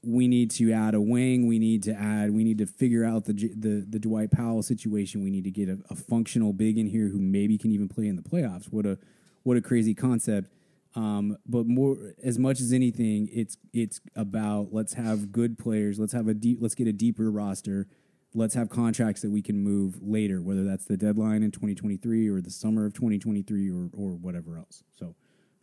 we 0.04 0.26
need 0.26 0.50
to 0.52 0.72
add 0.72 0.94
a 0.94 1.00
wing, 1.00 1.46
we 1.46 1.58
need 1.58 1.82
to 1.84 1.92
add, 1.92 2.32
we 2.32 2.42
need 2.42 2.58
to 2.58 2.66
figure 2.66 3.04
out 3.04 3.26
the 3.26 3.34
the 3.34 3.86
the 3.88 3.98
Dwight 3.98 4.30
Powell 4.30 4.62
situation. 4.62 5.22
We 5.22 5.30
need 5.30 5.44
to 5.44 5.50
get 5.50 5.68
a, 5.68 5.78
a 5.90 5.94
functional 5.94 6.52
big 6.52 6.78
in 6.78 6.86
here 6.86 7.08
who 7.08 7.18
maybe 7.18 7.58
can 7.58 7.70
even 7.70 7.88
play 7.88 8.08
in 8.08 8.16
the 8.16 8.22
playoffs. 8.22 8.66
What 8.66 8.86
a 8.86 8.98
what 9.42 9.56
a 9.56 9.60
crazy 9.60 9.94
concept. 9.94 10.50
Um, 10.94 11.38
but 11.46 11.66
more 11.66 12.14
as 12.22 12.38
much 12.38 12.60
as 12.60 12.72
anything, 12.72 13.28
it's 13.32 13.56
it's 13.72 14.00
about 14.14 14.68
let's 14.72 14.94
have 14.94 15.32
good 15.32 15.58
players. 15.58 15.98
Let's 15.98 16.12
have 16.12 16.28
a 16.28 16.34
deep. 16.34 16.58
Let's 16.60 16.74
get 16.74 16.86
a 16.86 16.92
deeper 16.92 17.30
roster. 17.30 17.86
Let's 18.34 18.54
have 18.54 18.68
contracts 18.68 19.22
that 19.22 19.30
we 19.30 19.42
can 19.42 19.62
move 19.62 19.98
later, 20.02 20.40
whether 20.40 20.64
that's 20.64 20.86
the 20.86 20.96
deadline 20.96 21.42
in 21.42 21.50
2023 21.50 22.28
or 22.28 22.40
the 22.40 22.50
summer 22.50 22.86
of 22.86 22.94
2023 22.94 23.70
or 23.70 23.90
or 23.94 24.16
whatever 24.16 24.58
else. 24.58 24.84
So, 24.98 25.14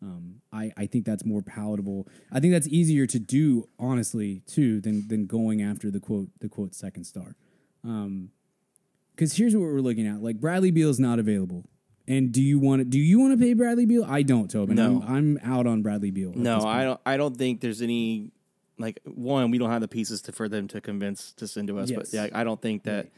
um, 0.02 0.42
I 0.52 0.72
I 0.76 0.86
think 0.88 1.06
that's 1.06 1.26
more 1.26 1.44
palatable. 1.44 2.08
I 2.32 2.40
think 2.40 2.54
that's 2.54 2.68
easier 2.68 3.06
to 3.08 3.20
do, 3.20 3.70
honestly, 3.78 4.42
too, 4.48 4.82
than 4.82 5.08
than 5.08 5.28
going 5.28 5.62
after 5.62 5.92
the 5.92 6.00
quote 6.00 6.30
the 6.40 6.50
quote 6.50 6.74
second 6.74 7.04
star. 7.04 7.36
Um, 7.84 8.32
because 9.16 9.36
here's 9.36 9.54
what 9.54 9.64
we're 9.64 9.82
looking 9.82 10.08
at: 10.08 10.24
like 10.24 10.40
Bradley 10.40 10.72
Beal 10.72 10.90
is 10.90 11.00
not 11.00 11.20
available. 11.20 11.66
And 12.10 12.32
do 12.32 12.42
you 12.42 12.58
want 12.58 12.80
to? 12.80 12.86
Do 12.86 12.98
you 12.98 13.20
want 13.20 13.40
to 13.40 13.46
pay 13.46 13.54
Bradley 13.54 13.86
Beal? 13.86 14.04
I 14.04 14.24
don't, 14.24 14.50
Tobin. 14.50 14.76
No. 14.76 15.04
I'm, 15.08 15.38
I'm 15.38 15.40
out 15.44 15.68
on 15.68 15.84
Bradley 15.84 16.10
Beal. 16.10 16.34
No, 16.36 16.62
I 16.62 16.84
don't. 16.84 17.00
I 17.06 17.18
don't 17.18 17.38
think 17.38 17.62
there's 17.62 17.84
any 17.84 18.32
like 18.80 19.00
one. 19.06 19.52
We 19.52 19.60
don't 19.60 19.70
have 19.70 19.82
the 19.82 19.88
pieces 19.88 20.24
to 20.24 20.32
for 20.32 20.50
them 20.50 20.68
to 20.70 20.82
convince 20.82 21.34
to 21.34 21.48
send 21.48 21.68
to 21.68 21.78
us. 21.78 21.92
Yes. 21.92 22.00
But 22.00 22.14
yeah, 22.14 22.28
I 22.34 22.44
don't 22.44 22.60
think 22.60 22.84
that. 22.84 23.10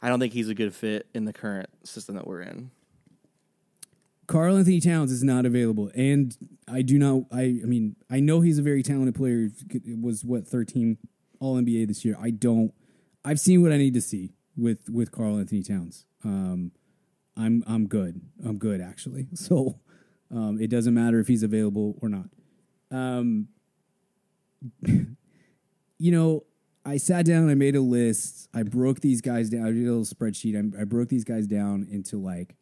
I 0.00 0.08
don't 0.08 0.18
think 0.18 0.32
he's 0.32 0.48
a 0.48 0.54
good 0.54 0.74
fit 0.74 1.06
in 1.12 1.26
the 1.26 1.32
current 1.32 1.68
system 1.84 2.14
that 2.14 2.26
we're 2.26 2.40
in. 2.40 2.70
Karl-Anthony 4.28 4.80
Towns 4.80 5.10
is 5.10 5.24
not 5.24 5.44
available, 5.44 5.90
and 5.94 6.36
I 6.68 6.82
do 6.82 6.98
not. 6.98 7.24
I, 7.30 7.60
I 7.62 7.66
mean, 7.66 7.96
I 8.08 8.20
know 8.20 8.40
he's 8.40 8.58
a 8.58 8.62
very 8.62 8.82
talented 8.82 9.14
player. 9.14 9.50
It 9.70 10.00
was 10.00 10.24
what 10.24 10.46
13 10.46 10.96
All 11.40 11.56
NBA 11.56 11.88
this 11.88 12.04
year. 12.04 12.16
I 12.18 12.30
don't. 12.30 12.72
I've 13.24 13.40
seen 13.40 13.60
what 13.62 13.72
I 13.72 13.76
need 13.76 13.94
to 13.94 14.00
see 14.00 14.32
with 14.56 14.88
with 14.88 15.12
Karl-Anthony 15.12 15.62
Towns. 15.62 16.06
Um, 16.24 16.72
I'm 17.38 17.62
I'm 17.66 17.86
good. 17.86 18.20
I'm 18.44 18.58
good 18.58 18.80
actually. 18.80 19.26
So 19.34 19.78
um, 20.30 20.58
it 20.60 20.68
doesn't 20.68 20.92
matter 20.92 21.20
if 21.20 21.28
he's 21.28 21.42
available 21.42 21.96
or 22.02 22.10
not. 22.10 22.28
Um, 22.90 23.48
you 25.98 26.12
know, 26.12 26.44
I 26.84 26.96
sat 26.98 27.24
down, 27.24 27.48
I 27.48 27.54
made 27.54 27.76
a 27.76 27.80
list, 27.80 28.48
I 28.52 28.62
broke 28.62 29.00
these 29.00 29.20
guys 29.20 29.48
down. 29.48 29.64
I 29.64 29.72
did 29.72 29.86
a 29.86 29.90
little 29.90 30.04
spreadsheet. 30.04 30.56
I, 30.56 30.82
I 30.82 30.84
broke 30.84 31.08
these 31.08 31.24
guys 31.24 31.46
down 31.46 31.86
into 31.90 32.18
like, 32.18 32.56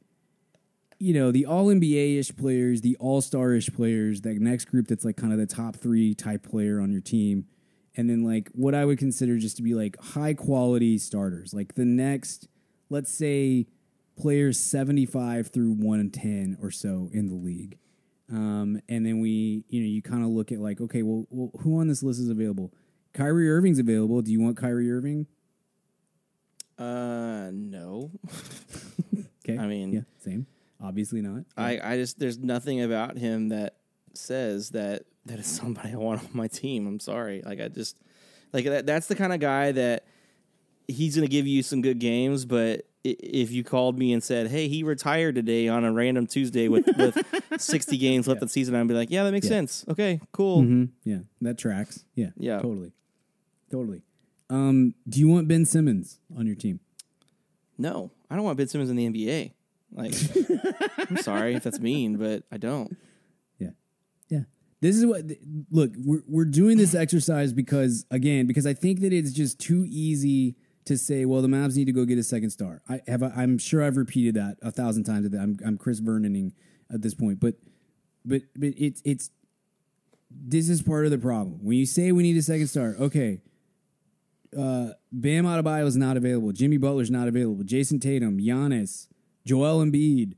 you 0.99 1.13
know, 1.13 1.33
the 1.33 1.47
all 1.47 1.67
NBA 1.67 2.19
ish 2.19 2.37
players, 2.37 2.83
the 2.83 2.97
all 3.01 3.21
star 3.21 3.53
ish 3.53 3.73
players, 3.73 4.21
that 4.21 4.37
next 4.41 4.67
group 4.67 4.87
that's 4.87 5.05
like 5.05 5.17
kind 5.17 5.33
of 5.33 5.39
the 5.39 5.47
top 5.47 5.77
three 5.77 6.15
type 6.15 6.43
player 6.49 6.81
on 6.81 6.93
your 6.93 7.01
team. 7.01 7.47
And 7.97 8.09
then 8.09 8.25
like 8.25 8.51
what 8.53 8.75
I 8.75 8.85
would 8.85 8.99
consider 8.99 9.39
just 9.39 9.57
to 9.57 9.63
be 9.63 9.75
like 9.75 9.97
high 10.01 10.35
quality 10.35 10.99
starters. 10.99 11.53
Like 11.53 11.75
the 11.75 11.85
next, 11.85 12.49
let's 12.91 13.13
say, 13.13 13.67
players 14.17 14.59
75 14.59 15.49
through 15.49 15.73
110 15.73 16.57
or 16.63 16.71
so 16.71 17.11
in 17.13 17.27
the 17.29 17.35
league. 17.35 17.79
Um, 18.31 18.81
and 18.89 19.07
then 19.07 19.21
we, 19.21 19.65
you 19.69 19.81
know, 19.81 19.87
you 19.87 20.03
kind 20.03 20.25
of 20.25 20.31
look 20.31 20.51
at 20.51 20.59
like, 20.59 20.81
okay, 20.81 21.03
well, 21.03 21.27
well, 21.31 21.51
who 21.61 21.79
on 21.81 21.87
this 21.89 22.03
list 22.03 22.19
is 22.21 22.29
available? 22.29 22.73
Kyrie 23.13 23.49
Irving's 23.51 23.79
available. 23.79 24.21
Do 24.23 24.33
you 24.33 24.41
want 24.41 24.57
Kyrie 24.57 24.91
Irving? 24.91 25.27
Uh, 26.79 27.51
no. 27.53 28.11
Okay. 29.49 29.59
I 29.59 29.69
mean- 29.69 29.93
yeah, 29.93 30.01
same. 30.19 30.45
Obviously 30.83 31.23
not. 31.23 31.45
I, 31.57 31.79
I 31.81 31.97
just 31.97 32.19
there's 32.19 32.37
nothing 32.37 32.83
about 32.83 33.17
him 33.17 33.51
that 33.51 33.77
says 34.13 34.71
that 34.71 35.05
that 35.27 35.39
is 35.39 35.47
somebody 35.47 35.93
I 35.93 35.97
want 35.97 36.21
on 36.25 36.31
my 36.33 36.49
team. 36.49 36.87
I'm 36.89 36.99
sorry. 36.99 37.43
Like 37.47 37.61
I 37.61 37.69
just 37.69 37.97
like 38.53 38.65
that 38.65 38.87
that's 38.87 39.07
the 39.07 39.15
kind 39.15 39.33
of 39.33 39.39
guy 39.39 39.71
that 39.71 40.05
he's 40.89 41.15
going 41.15 41.27
to 41.27 41.31
give 41.31 41.47
you 41.47 41.63
some 41.63 41.81
good 41.81 42.01
games, 42.01 42.45
but 42.45 42.87
if 43.11 43.51
you 43.51 43.63
called 43.65 43.99
me 43.99 44.13
and 44.13 44.23
said, 44.23 44.49
"Hey, 44.49 44.69
he 44.69 44.83
retired 44.83 45.35
today 45.35 45.69
on 45.69 45.85
a 45.85 45.93
random 45.93 46.27
Tuesday 46.27 46.69
with, 46.69 46.87
with 46.97 47.17
60 47.61 47.97
games 47.99 48.27
left 48.29 48.41
in 48.43 48.47
the 48.47 48.51
season," 48.53 48.75
I'd 48.75 48.87
be 48.89 48.95
like, 48.95 49.11
"Yeah, 49.11 49.25
that 49.25 49.33
makes 49.33 49.47
Yeah. 49.47 49.51
sense. 49.51 49.85
Okay, 49.89 50.21
cool." 50.33 50.63
Mhm. 50.63 50.89
Yeah, 51.05 51.19
that 51.43 51.59
tracks. 51.59 52.05
Yeah. 52.15 52.31
Yeah. 52.37 52.61
Totally. 52.61 52.93
Totally. 53.71 54.03
Um, 54.49 54.95
do 55.09 55.19
you 55.21 55.29
want 55.29 55.49
Ben 55.49 55.65
Simmons 55.65 56.21
on 56.37 56.47
your 56.47 56.55
team? 56.57 56.81
No, 57.79 58.11
I 58.31 58.37
don't 58.37 58.45
want 58.45 58.57
Ben 58.59 58.69
Simmons 58.69 58.91
in 58.91 58.97
the 58.97 59.07
NBA. 59.09 59.53
Like, 59.93 60.15
I'm 61.11 61.17
sorry 61.19 61.55
if 61.55 61.63
that's 61.65 61.81
mean, 61.81 62.17
but 62.17 62.45
I 62.53 62.57
don't. 62.59 62.97
Yeah. 63.59 63.71
Yeah. 64.29 64.41
This 64.81 64.97
is 64.97 65.05
what 65.07 65.25
look, 65.71 65.93
we're 65.99 66.23
we're 66.29 66.45
doing 66.45 66.77
this 66.79 66.95
exercise 66.95 67.53
because 67.53 68.05
again, 68.11 68.47
because 68.47 68.67
I 68.67 68.75
think 68.75 69.01
that 69.01 69.13
it's 69.13 69.33
just 69.33 69.59
too 69.59 69.85
easy 69.89 70.57
to 70.87 70.97
say, 70.97 71.25
well, 71.25 71.43
the 71.43 71.49
Mavs 71.49 71.77
need 71.77 71.87
to 71.87 71.93
go 71.93 72.05
get 72.05 72.19
a 72.19 72.23
second 72.23 72.51
star. 72.51 72.83
I 72.89 73.01
have 73.07 73.23
I'm 73.23 73.59
sure 73.59 73.83
I've 73.83 73.97
repeated 73.97 74.35
that 74.35 74.57
a 74.63 74.71
thousand 74.71 75.05
times. 75.05 75.27
I'm 75.35 75.59
I'm 75.65 75.77
Chris 75.77 76.01
Vernoning 76.01 76.53
at 76.93 77.03
this 77.03 77.15
point, 77.15 77.41
but 77.41 77.55
but 78.25 78.43
but 78.57 78.71
it's 78.77 79.03
it's 79.05 79.31
this 80.31 80.69
is 80.69 80.83
part 80.83 81.05
of 81.05 81.11
the 81.11 81.19
problem. 81.19 81.59
When 81.63 81.77
you 81.77 81.87
say 81.87 82.13
we 82.13 82.23
need 82.23 82.37
a 82.37 82.43
second 82.43 82.69
star, 82.69 82.95
okay. 82.99 83.41
Uh, 84.57 84.93
Bam 85.13 85.45
Adebayo 85.45 85.85
is 85.85 85.97
not 85.97 86.17
available. 86.17 86.51
Jimmy 86.53 86.79
Butler's 86.79 87.11
not 87.11 87.29
available. 87.29 87.63
Jayson 87.63 88.01
Tatum, 88.01 88.39
Giannis, 88.39 89.09
Joel 89.45 89.85
Embiid, 89.85 90.35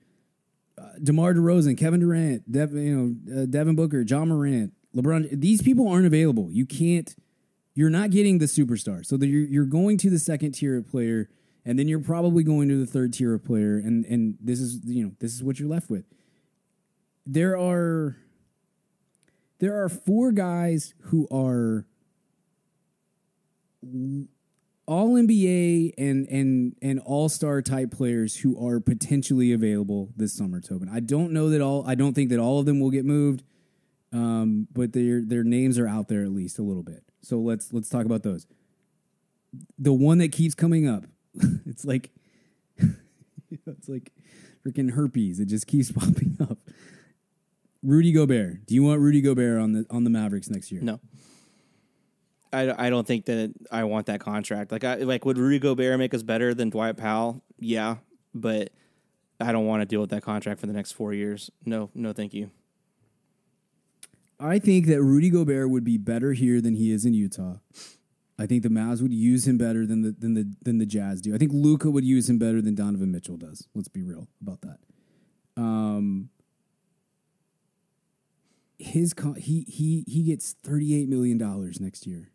DeMar 1.03 1.35
DeRozan, 1.35 1.77
Kevin 1.77 2.01
Durant, 2.01 2.51
Dev, 2.51 2.73
you 2.73 2.97
know, 2.97 3.43
uh, 3.43 3.47
Devin 3.47 3.77
Booker, 3.77 4.01
Ja 4.01 4.25
Morant, 4.25 4.73
LeBron. 4.97 5.29
These 5.31 5.63
people 5.63 5.89
aren't 5.89 6.07
available. 6.07 6.49
You 6.51 6.67
can't. 6.67 7.15
You're 7.79 7.91
not 7.91 8.11
getting 8.11 8.39
the 8.39 8.47
superstar. 8.47 9.07
So 9.07 9.17
you're 9.21 9.47
you're 9.47 9.65
going 9.65 9.99
to 9.99 10.11
the 10.11 10.19
second 10.19 10.51
tier 10.51 10.77
of 10.79 10.89
player, 10.89 11.31
and 11.65 11.79
then 11.79 11.87
you're 11.87 12.01
probably 12.01 12.43
going 12.43 12.69
to 12.71 12.77
the 12.77 12.87
third 12.87 13.13
tier 13.13 13.33
of 13.35 13.45
player, 13.45 13.77
and 13.77 14.05
and 14.07 14.37
this 14.41 14.59
is 14.59 14.81
you 14.85 15.05
know 15.05 15.13
this 15.21 15.33
is 15.33 15.45
what 15.45 15.61
you're 15.61 15.69
left 15.69 15.89
with. 15.89 16.05
There 17.25 17.57
are 17.57 18.17
there 19.61 19.81
are 19.81 19.89
four 19.89 20.33
guys 20.33 20.93
who 21.03 21.29
are 21.31 21.87
all 24.87 25.11
NBA 25.11 25.93
and 25.97 26.27
and 26.27 26.75
and 26.83 26.99
all 26.99 27.29
star 27.29 27.63
type 27.63 27.93
players 27.93 28.39
who 28.39 28.59
are 28.59 28.81
potentially 28.81 29.53
available 29.53 30.09
this 30.17 30.37
summer. 30.37 30.61
Tobin, 30.61 30.89
I 30.93 30.99
don't 30.99 31.31
know 31.31 31.49
that 31.51 31.61
all. 31.61 31.85
I 31.87 31.95
don't 31.95 32.15
think 32.15 32.31
that 32.31 32.41
all 32.41 32.59
of 32.59 32.67
them 32.67 32.81
will 32.81 32.91
get 32.91 33.05
moved, 33.05 33.45
um, 34.13 34.67
but 34.73 34.95
their 34.95 35.23
their 35.25 35.45
names 35.45 35.79
are 35.79 35.87
out 35.87 36.09
there 36.09 36.25
at 36.25 36.33
least 36.33 36.59
a 36.59 36.63
little 36.63 36.83
bit. 36.83 37.05
So 37.29 37.39
let's 37.39 37.75
let's 37.75 37.91
talk 37.91 38.07
about 38.07 38.23
those. 38.23 38.47
The 39.79 39.93
one 39.93 40.17
that 40.19 40.33
keeps 40.33 40.55
coming 40.55 40.89
up, 40.89 41.05
it's 41.67 41.85
like 41.85 42.11
it's 42.79 43.87
like 43.89 44.13
freaking 44.67 44.93
herpes. 44.93 45.39
It 45.39 45.45
just 45.47 45.67
keeps 45.67 45.93
popping 45.93 46.39
up. 46.41 46.57
Rudy 47.83 48.13
Gobert. 48.13 48.65
Do 48.65 48.75
you 48.75 48.83
want 48.83 49.01
Rudy 49.01 49.21
Gobert 49.21 49.61
on 49.61 49.73
the 49.73 49.85
on 49.91 50.05
the 50.05 50.11
Mavericks 50.11 50.49
next 50.49 50.73
year? 50.73 50.81
No. 50.81 51.01
I, 52.51 52.87
I 52.87 52.89
don't 52.89 53.07
think 53.07 53.27
that 53.27 53.53
I 53.71 53.85
want 53.85 54.07
that 54.07 54.21
contract. 54.21 54.73
Like 54.73 54.85
I 54.85 54.95
like 54.95 55.27
would 55.27 55.37
Rudy 55.37 55.59
Gobert 55.59 55.99
make 55.99 56.15
us 56.15 56.23
better 56.23 56.55
than 56.55 56.71
Dwight 56.71 56.97
Powell? 56.97 57.43
Yeah, 57.59 57.97
but 58.35 58.71
I 59.39 59.53
don't 59.53 59.67
want 59.67 59.83
to 59.83 59.87
deal 59.87 60.01
with 60.01 60.11
that 60.11 60.23
contract 60.23 60.61
for 60.61 60.67
the 60.67 60.73
next 60.73 60.93
four 60.93 61.13
years. 61.13 61.51
No, 61.67 61.91
no, 61.95 62.15
thank 62.15 62.33
you. 62.33 62.51
I 64.41 64.59
think 64.59 64.87
that 64.87 65.03
Rudy 65.03 65.31
Gobert 65.31 65.71
would 65.71 65.85
be 65.85 65.99
better 65.99 66.33
here 66.33 66.61
than 66.61 66.75
he 66.75 66.93
is 66.93 67.05
in 67.05 67.15
Utah. 67.15 67.57
I 68.39 68.47
think 68.47 68.63
the 68.63 68.69
Mavs 68.69 69.03
would 69.03 69.13
use 69.13 69.49
him 69.49 69.59
better 69.59 69.85
than 69.85 70.03
the 70.03 70.13
than 70.13 70.35
the 70.35 70.55
than 70.63 70.79
the 70.79 70.87
Jazz 70.87 71.21
do. 71.21 71.35
I 71.35 71.39
think 71.39 71.51
Luka 71.53 71.91
would 71.91 72.05
use 72.05 72.31
him 72.31 72.39
better 72.39 72.63
than 72.63 72.75
Donovan 72.77 73.11
Mitchell 73.11 73.37
does. 73.37 73.67
Let's 73.75 73.89
be 73.89 74.03
real 74.03 74.29
about 74.41 74.61
that. 74.61 74.79
Um, 75.57 76.31
his 78.79 79.13
con- 79.13 79.35
he 79.35 79.65
he 79.69 80.05
he 80.07 80.23
gets 80.23 80.53
thirty 80.53 80.95
eight 80.95 81.09
million 81.09 81.37
dollars 81.37 81.81
next 81.81 82.07
year. 82.07 82.31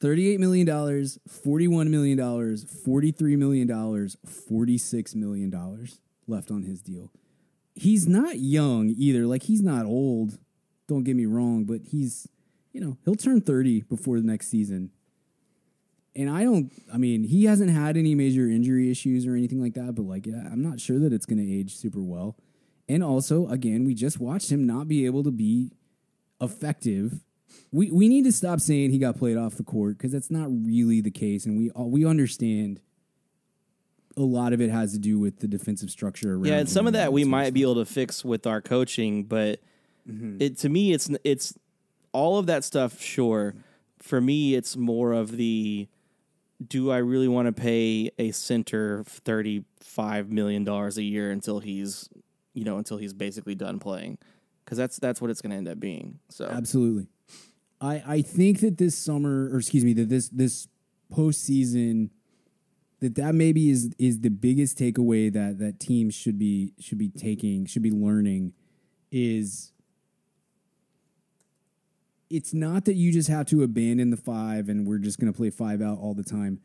Thirty 0.00 0.32
eight 0.32 0.40
million 0.40 0.66
dollars, 0.66 1.18
forty 1.28 1.68
one 1.68 1.90
million 1.90 2.16
dollars, 2.16 2.64
forty 2.64 3.10
three 3.10 3.36
million 3.36 3.66
dollars, 3.66 4.16
forty 4.24 4.78
six 4.78 5.14
million 5.14 5.50
dollars 5.50 6.00
left 6.26 6.50
on 6.50 6.62
his 6.62 6.80
deal. 6.80 7.12
He's 7.74 8.06
not 8.06 8.38
young 8.38 8.94
either. 8.96 9.26
Like 9.26 9.42
he's 9.42 9.62
not 9.62 9.84
old. 9.84 10.38
Don't 10.86 11.04
get 11.04 11.16
me 11.16 11.26
wrong, 11.26 11.64
but 11.64 11.80
he's 11.84 12.28
you 12.72 12.80
know 12.80 12.98
he'll 13.04 13.14
turn 13.14 13.40
thirty 13.40 13.82
before 13.82 14.18
the 14.18 14.26
next 14.26 14.48
season. 14.48 14.90
And 16.16 16.30
I 16.30 16.44
don't. 16.44 16.70
I 16.92 16.96
mean, 16.98 17.24
he 17.24 17.44
hasn't 17.44 17.70
had 17.70 17.96
any 17.96 18.14
major 18.14 18.48
injury 18.48 18.90
issues 18.90 19.26
or 19.26 19.34
anything 19.34 19.60
like 19.60 19.74
that. 19.74 19.94
But 19.94 20.02
like, 20.02 20.26
yeah, 20.26 20.48
I'm 20.50 20.62
not 20.62 20.80
sure 20.80 20.98
that 21.00 21.12
it's 21.12 21.26
going 21.26 21.38
to 21.38 21.52
age 21.52 21.74
super 21.76 22.02
well. 22.02 22.36
And 22.88 23.02
also, 23.02 23.48
again, 23.48 23.84
we 23.84 23.94
just 23.94 24.20
watched 24.20 24.52
him 24.52 24.66
not 24.66 24.86
be 24.86 25.06
able 25.06 25.24
to 25.24 25.30
be 25.32 25.72
effective. 26.40 27.24
We 27.72 27.90
we 27.90 28.08
need 28.08 28.24
to 28.24 28.32
stop 28.32 28.60
saying 28.60 28.90
he 28.90 28.98
got 28.98 29.16
played 29.18 29.36
off 29.36 29.56
the 29.56 29.64
court 29.64 29.98
because 29.98 30.12
that's 30.12 30.30
not 30.30 30.48
really 30.50 31.00
the 31.00 31.10
case, 31.10 31.46
and 31.46 31.56
we 31.58 31.70
all 31.70 31.90
we 31.90 32.04
understand. 32.06 32.80
A 34.16 34.22
lot 34.22 34.52
of 34.52 34.60
it 34.60 34.70
has 34.70 34.92
to 34.92 34.98
do 35.00 35.18
with 35.18 35.40
the 35.40 35.48
defensive 35.48 35.90
structure. 35.90 36.34
Around 36.34 36.44
Yeah, 36.44 36.58
and 36.58 36.68
some 36.68 36.86
of 36.86 36.92
that 36.92 37.12
we 37.12 37.24
might 37.24 37.52
be 37.52 37.62
able 37.62 37.74
to 37.76 37.84
fix 37.84 38.24
with 38.24 38.46
our 38.46 38.60
coaching, 38.60 39.24
but 39.24 39.60
Mm-hmm. 40.08 40.36
it 40.40 40.58
to 40.58 40.68
me 40.68 40.92
it's 40.92 41.10
it's 41.24 41.54
all 42.12 42.38
of 42.38 42.46
that 42.46 42.64
stuff. 42.64 43.00
Sure, 43.00 43.54
for 43.98 44.20
me 44.20 44.54
it's 44.54 44.76
more 44.76 45.12
of 45.12 45.36
the 45.36 45.88
do 46.66 46.90
I 46.90 46.98
really 46.98 47.28
want 47.28 47.46
to 47.46 47.52
pay 47.52 48.10
a 48.18 48.30
center 48.30 49.04
thirty 49.04 49.64
five 49.80 50.30
million 50.30 50.64
dollars 50.64 50.98
a 50.98 51.02
year 51.02 51.30
until 51.30 51.60
he's 51.60 52.08
you 52.52 52.64
know 52.64 52.78
until 52.78 52.98
he's 52.98 53.12
basically 53.12 53.54
done 53.54 53.78
playing 53.78 54.18
because 54.64 54.78
that's 54.78 54.98
that's 54.98 55.20
what 55.20 55.30
it's 55.30 55.40
going 55.40 55.50
to 55.50 55.56
end 55.56 55.68
up 55.68 55.80
being. 55.80 56.18
So 56.28 56.46
Absolutely. 56.46 57.08
I 57.80 58.02
I 58.06 58.22
think 58.22 58.60
that 58.60 58.78
this 58.78 58.96
summer, 58.96 59.50
or 59.52 59.58
excuse 59.58 59.84
me, 59.84 59.92
that 59.94 60.08
this 60.08 60.28
this 60.28 60.68
postseason, 61.12 62.10
that 63.00 63.14
that 63.16 63.34
maybe 63.34 63.70
is 63.70 63.94
is 63.98 64.20
the 64.20 64.30
biggest 64.30 64.78
takeaway 64.78 65.32
that 65.32 65.58
that 65.58 65.80
teams 65.80 66.14
should 66.14 66.38
be 66.38 66.72
should 66.78 66.98
be 66.98 67.08
taking 67.08 67.66
should 67.66 67.82
be 67.82 67.90
learning 67.90 68.52
is 69.10 69.72
it's 72.30 72.54
not 72.54 72.84
that 72.84 72.94
you 72.94 73.12
just 73.12 73.28
have 73.28 73.46
to 73.46 73.62
abandon 73.62 74.10
the 74.10 74.16
five 74.16 74.68
and 74.68 74.86
we're 74.86 74.98
just 74.98 75.18
going 75.18 75.32
to 75.32 75.36
play 75.36 75.50
five 75.50 75.80
out 75.82 75.98
all 75.98 76.14
the 76.14 76.24
time. 76.24 76.60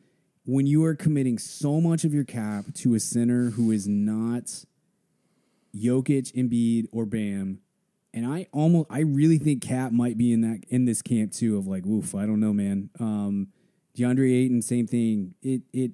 When 0.45 0.65
you 0.65 0.83
are 0.85 0.95
committing 0.95 1.37
so 1.37 1.79
much 1.79 2.03
of 2.03 2.13
your 2.13 2.23
cap 2.23 2.65
to 2.75 2.95
a 2.95 2.99
center 2.99 3.51
who 3.51 3.71
is 3.71 3.87
not 3.87 4.65
Jokic, 5.75 6.33
Embiid, 6.33 6.87
or 6.91 7.05
Bam, 7.05 7.59
and 8.13 8.25
I 8.25 8.47
almost, 8.51 8.87
I 8.89 9.01
really 9.01 9.37
think 9.37 9.61
Cap 9.61 9.91
might 9.91 10.17
be 10.17 10.33
in 10.33 10.41
that 10.41 10.63
in 10.69 10.85
this 10.85 11.01
camp 11.01 11.31
too. 11.31 11.57
Of 11.57 11.67
like, 11.67 11.85
oof, 11.85 12.15
I 12.15 12.25
don't 12.25 12.39
know, 12.39 12.53
man. 12.53 12.89
Um, 12.99 13.49
DeAndre 13.97 14.33
Ayton, 14.33 14.61
same 14.61 14.87
thing. 14.87 15.35
It, 15.41 15.61
it, 15.73 15.91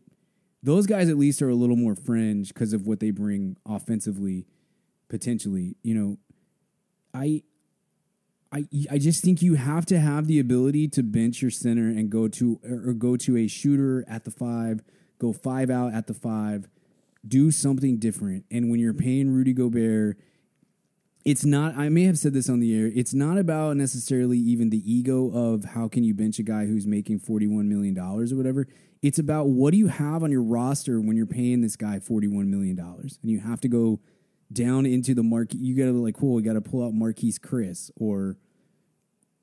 those 0.64 0.86
guys 0.86 1.10
at 1.10 1.18
least 1.18 1.42
are 1.42 1.50
a 1.50 1.56
little 1.56 1.76
more 1.76 1.96
fringe 1.96 2.54
because 2.54 2.74
of 2.74 2.88
what 2.88 3.00
they 3.00 3.12
bring 3.12 3.58
offensively, 3.68 4.46
potentially. 5.10 5.76
You 5.84 5.96
know, 5.96 6.18
I, 7.14 7.44
I, 8.90 8.98
just 8.98 9.24
think 9.24 9.42
you 9.42 9.56
have 9.56 9.86
to 9.88 10.00
have 10.00 10.28
the 10.28 10.40
ability 10.40 10.88
to 10.90 11.04
bench 11.04 11.42
your 11.42 11.52
center 11.52 11.88
and 11.88 12.10
go 12.10 12.28
to 12.30 12.60
or 12.64 12.94
go 12.94 13.18
to 13.18 13.38
a 13.38 13.48
shooter 13.48 14.06
at 14.08 14.24
the 14.24 14.32
five, 14.32 14.82
go 15.20 15.34
five 15.34 15.70
out 15.70 15.94
at 15.94 16.08
the 16.08 16.14
five, 16.14 16.70
do 17.28 17.52
something 17.52 17.98
different. 17.98 18.46
And 18.50 18.70
when 18.70 18.80
you're 18.80 18.94
paying 18.94 19.30
Rudy 19.32 19.54
Gobert 19.54 20.18
it's 21.26 21.44
not 21.44 21.76
i 21.76 21.90
may 21.90 22.04
have 22.04 22.18
said 22.18 22.34
this 22.34 22.48
on 22.48 22.60
the 22.60 22.78
air 22.78 22.90
it's 22.94 23.14
not 23.14 23.38
about 23.38 23.76
necessarily 23.76 24.38
even 24.38 24.70
the 24.70 24.82
ego 24.90 25.32
of 25.34 25.66
how 25.66 25.88
can 25.88 26.04
you 26.04 26.14
bench 26.14 26.38
a 26.40 26.44
guy 26.44 26.66
who's 26.66 26.86
making 26.86 27.20
41 27.20 27.68
million 27.68 27.94
dollars 27.94 28.32
or 28.32 28.38
whatever 28.38 28.68
it's 29.02 29.20
about 29.20 29.48
what 29.48 29.72
do 29.72 29.78
you 29.78 29.88
have 29.88 30.24
on 30.24 30.32
your 30.32 30.44
roster 30.44 31.02
when 31.02 31.18
you're 31.18 31.26
paying 31.26 31.62
this 31.62 31.76
guy 31.76 32.00
41 32.00 32.50
million 32.50 32.76
dollars 32.76 33.18
and 33.22 33.32
you 33.32 33.40
have 33.40 33.60
to 33.62 33.68
go 33.68 34.00
down 34.54 34.86
into 34.86 35.16
the 35.16 35.24
market 35.24 35.58
you 35.58 35.76
gotta 35.76 35.92
like 35.92 36.16
cool 36.16 36.36
we 36.36 36.44
gotta 36.44 36.62
pull 36.62 36.86
out 36.86 36.94
Marquese 36.94 37.40
Chriss 37.40 37.90
or 37.96 38.38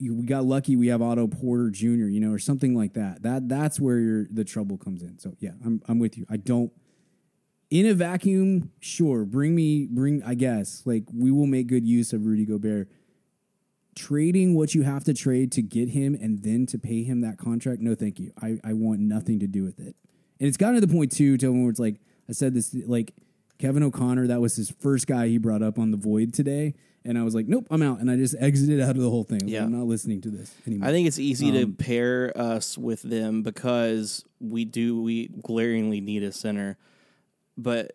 we 0.01 0.25
got 0.25 0.45
lucky 0.45 0.75
we 0.75 0.89
have 0.89 1.01
otto 1.01 1.27
porter 1.29 1.71
jr 1.71 1.87
you 1.87 2.21
know 2.21 2.33
or 2.33 2.39
something 2.39 2.75
like 2.75 2.95
that 2.95 3.23
that 3.23 3.49
that's 3.49 3.79
where 3.79 3.99
your 3.99 4.27
the 4.31 4.45
trouble 4.45 4.77
comes 4.77 5.03
in 5.03 5.19
so 5.19 5.35
yeah 5.39 5.53
i'm, 5.65 5.81
I'm 5.89 5.99
with 5.99 6.19
you 6.19 6.27
i 6.29 6.37
don't 6.37 6.73
in 7.73 7.87
a 7.87 7.95
vacuum, 7.95 8.71
sure, 8.81 9.25
bring 9.25 9.55
me, 9.55 9.87
bring, 9.91 10.23
I 10.25 10.35
guess, 10.35 10.83
like 10.85 11.05
we 11.11 11.31
will 11.31 11.47
make 11.47 11.69
good 11.69 11.89
use 11.89 12.13
of 12.13 12.27
Rudy 12.27 12.45
Gobert. 12.45 12.91
Trading 13.97 14.55
what 14.55 14.75
you 14.75 14.83
have 14.83 15.05
to 15.05 15.15
trade 15.15 15.51
to 15.53 15.63
get 15.63 15.89
him 15.89 16.15
and 16.15 16.43
then 16.43 16.67
to 16.67 16.79
pay 16.79 17.03
him 17.03 17.23
that 17.23 17.39
contract, 17.39 17.81
no, 17.81 17.95
thank 17.95 18.21
you. 18.21 18.31
I, 18.43 18.59
I 18.63 18.75
want 18.75 19.01
nothing 19.01 19.41
to 19.41 19.47
do 19.47 19.65
with 19.65 19.81
it. 19.81 19.97
And 20.39 20.49
it's 20.49 20.59
gotten 20.59 20.75
to 20.75 20.87
the 20.87 20.93
point, 20.93 21.13
too, 21.13 21.39
Tobin, 21.39 21.63
where 21.63 21.71
it's 21.71 21.81
like, 21.81 21.97
I 22.29 22.33
said 22.33 22.53
this, 22.53 22.77
like 22.87 23.15
Kevin 23.63 23.85
O'Connor, 23.85 24.27
that 24.27 24.41
was 24.41 24.57
his 24.57 24.73
first 24.81 25.07
guy 25.07 25.29
he 25.29 25.39
brought 25.39 25.63
up 25.63 25.79
on 25.79 25.93
The 25.93 25.97
Void 25.97 26.35
today. 26.35 26.75
And 27.05 27.17
I 27.17 27.23
was 27.23 27.33
like, 27.33 27.47
nope, 27.47 27.69
I'm 27.71 27.81
out. 27.81 28.01
And 28.01 28.11
I 28.11 28.17
just 28.17 28.35
exited 28.41 28.81
out 28.81 28.97
of 28.97 29.03
the 29.03 29.09
whole 29.09 29.23
thing. 29.23 29.39
I 29.41 29.45
was 29.45 29.53
like, 29.53 29.53
Yeah. 29.53 29.63
I'm 29.65 29.79
not 29.79 29.87
listening 29.87 30.21
to 30.23 30.31
this 30.31 30.53
anymore. 30.67 30.89
I 30.89 30.91
think 30.91 31.07
it's 31.07 31.21
easy 31.21 31.51
Um, 31.51 31.55
to 31.55 31.67
pair 31.85 32.37
us 32.37 32.77
with 32.77 33.03
them 33.03 33.45
because 33.45 34.25
we 34.41 34.65
do 34.65 35.01
we 35.01 35.29
glaringly 35.29 36.01
need 36.01 36.25
a 36.25 36.33
center, 36.33 36.77
but 37.57 37.93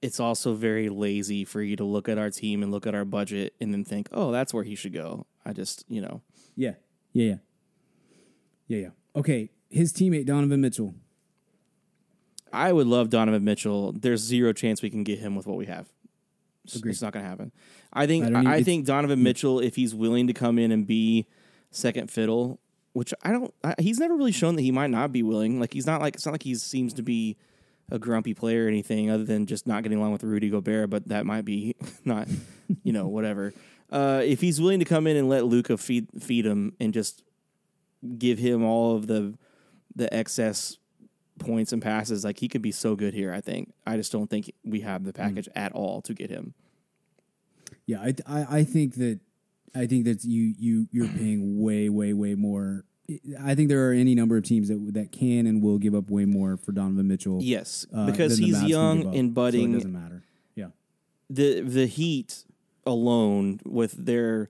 it's 0.00 0.18
also 0.18 0.54
very 0.54 0.88
lazy 0.88 1.44
for 1.44 1.60
you 1.60 1.76
to 1.76 1.84
look 1.84 2.08
at 2.08 2.16
our 2.16 2.30
team 2.30 2.62
and 2.62 2.72
look 2.72 2.86
at 2.86 2.94
our 2.94 3.04
budget 3.04 3.52
and 3.60 3.70
then 3.74 3.84
think, 3.84 4.08
oh, 4.12 4.32
that's 4.32 4.54
where 4.54 4.64
he 4.64 4.74
should 4.74 4.94
go. 4.94 5.26
I 5.44 5.52
just 5.52 5.84
you 5.88 6.00
know 6.00 6.22
yeah. 6.56 6.72
Yeah, 7.12 7.26
yeah. 7.26 7.36
Yeah, 8.66 8.78
yeah. 8.78 8.88
Okay. 9.14 9.50
His 9.68 9.92
teammate, 9.92 10.24
Donovan 10.24 10.62
Mitchell. 10.62 10.94
I 12.52 12.72
would 12.72 12.86
love 12.86 13.10
Donovan 13.10 13.44
Mitchell. 13.44 13.92
There's 13.92 14.20
zero 14.20 14.52
chance 14.52 14.82
we 14.82 14.90
can 14.90 15.04
get 15.04 15.18
him 15.18 15.34
with 15.34 15.46
what 15.46 15.56
we 15.56 15.66
have. 15.66 15.88
It's, 16.64 16.76
Agreed. 16.76 16.92
it's 16.92 17.02
not 17.02 17.12
going 17.12 17.24
to 17.24 17.28
happen. 17.28 17.52
I 17.92 18.06
think 18.06 18.34
I 18.34 18.56
I, 18.56 18.62
think 18.62 18.86
Donovan 18.86 19.22
Mitchell, 19.22 19.58
if 19.60 19.76
he's 19.76 19.94
willing 19.94 20.26
to 20.28 20.32
come 20.32 20.58
in 20.58 20.70
and 20.70 20.86
be 20.86 21.26
second 21.70 22.10
fiddle, 22.10 22.60
which 22.92 23.12
I 23.22 23.32
don't, 23.32 23.52
I, 23.64 23.74
he's 23.78 23.98
never 23.98 24.14
really 24.14 24.32
shown 24.32 24.54
that 24.56 24.62
he 24.62 24.70
might 24.70 24.90
not 24.90 25.12
be 25.12 25.22
willing. 25.22 25.58
Like 25.58 25.72
he's 25.72 25.86
not 25.86 26.00
like 26.00 26.14
it's 26.14 26.24
not 26.24 26.32
like 26.32 26.42
he 26.42 26.54
seems 26.54 26.94
to 26.94 27.02
be 27.02 27.36
a 27.90 27.98
grumpy 27.98 28.32
player 28.34 28.66
or 28.66 28.68
anything, 28.68 29.10
other 29.10 29.24
than 29.24 29.46
just 29.46 29.66
not 29.66 29.82
getting 29.82 29.98
along 29.98 30.12
with 30.12 30.22
Rudy 30.22 30.50
Gobert. 30.50 30.90
But 30.90 31.08
that 31.08 31.26
might 31.26 31.44
be 31.44 31.74
not, 32.04 32.28
you 32.82 32.92
know, 32.92 33.08
whatever. 33.08 33.52
Uh, 33.92 34.22
if 34.24 34.40
he's 34.40 34.58
willing 34.58 34.78
to 34.78 34.86
come 34.86 35.06
in 35.06 35.18
and 35.18 35.28
let 35.28 35.44
Luka 35.44 35.76
feed 35.76 36.08
feed 36.18 36.46
him 36.46 36.74
and 36.80 36.94
just 36.94 37.22
give 38.16 38.38
him 38.38 38.64
all 38.64 38.96
of 38.96 39.06
the 39.06 39.34
the 39.94 40.12
excess 40.14 40.78
points 41.44 41.72
and 41.72 41.80
passes, 41.82 42.24
like 42.24 42.38
he 42.38 42.48
could 42.48 42.62
be 42.62 42.72
so 42.72 42.96
good 42.96 43.14
here. 43.14 43.32
I 43.32 43.40
think. 43.40 43.72
I 43.86 43.96
just 43.96 44.12
don't 44.12 44.28
think 44.28 44.52
we 44.64 44.80
have 44.80 45.04
the 45.04 45.12
package 45.12 45.48
at 45.54 45.72
all 45.72 46.00
to 46.02 46.14
get 46.14 46.30
him. 46.30 46.54
Yeah, 47.86 48.00
I, 48.00 48.14
I 48.26 48.58
I 48.58 48.64
think 48.64 48.94
that 48.96 49.20
I 49.74 49.86
think 49.86 50.04
that 50.04 50.24
you 50.24 50.54
you 50.58 50.88
you're 50.90 51.08
paying 51.18 51.60
way 51.62 51.88
way 51.88 52.12
way 52.12 52.34
more. 52.34 52.84
I 53.40 53.54
think 53.54 53.68
there 53.68 53.88
are 53.90 53.92
any 53.92 54.14
number 54.14 54.36
of 54.36 54.44
teams 54.44 54.68
that 54.68 54.94
that 54.94 55.12
can 55.12 55.46
and 55.46 55.62
will 55.62 55.78
give 55.78 55.94
up 55.94 56.08
way 56.10 56.24
more 56.24 56.56
for 56.56 56.72
Donovan 56.72 57.08
Mitchell. 57.08 57.38
Yes, 57.42 57.84
uh, 57.94 58.06
because 58.06 58.38
he's 58.38 58.54
Mavs 58.54 58.60
can 58.60 58.66
give 58.68 58.70
young 58.70 59.06
up. 59.08 59.14
and 59.14 59.30
So 59.30 59.34
budding. 59.34 59.70
it 59.72 59.74
doesn't 59.74 59.92
matter. 59.92 60.22
Yeah, 60.54 60.68
the 61.28 61.60
the 61.60 61.86
Heat 61.86 62.44
alone 62.86 63.60
with 63.64 63.92
their 64.06 64.48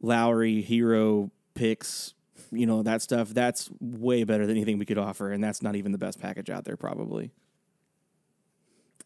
Lowry 0.00 0.62
Herro 0.62 1.30
picks, 1.54 2.14
you 2.50 2.66
know 2.66 2.82
that 2.82 3.02
stuff. 3.02 3.30
That's 3.30 3.70
way 3.80 4.24
better 4.24 4.46
than 4.46 4.56
anything 4.56 4.78
we 4.78 4.84
could 4.86 4.98
offer, 4.98 5.32
and 5.32 5.42
that's 5.42 5.62
not 5.62 5.76
even 5.76 5.92
the 5.92 5.98
best 5.98 6.20
package 6.20 6.50
out 6.50 6.64
there, 6.64 6.76
probably. 6.76 7.30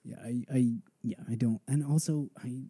yeah, 0.04 0.16
I, 0.24 0.44
I 0.52 0.72
yeah 1.02 1.16
I 1.30 1.34
don't, 1.34 1.60
and 1.68 1.84
also 1.84 2.30
I 2.42 2.62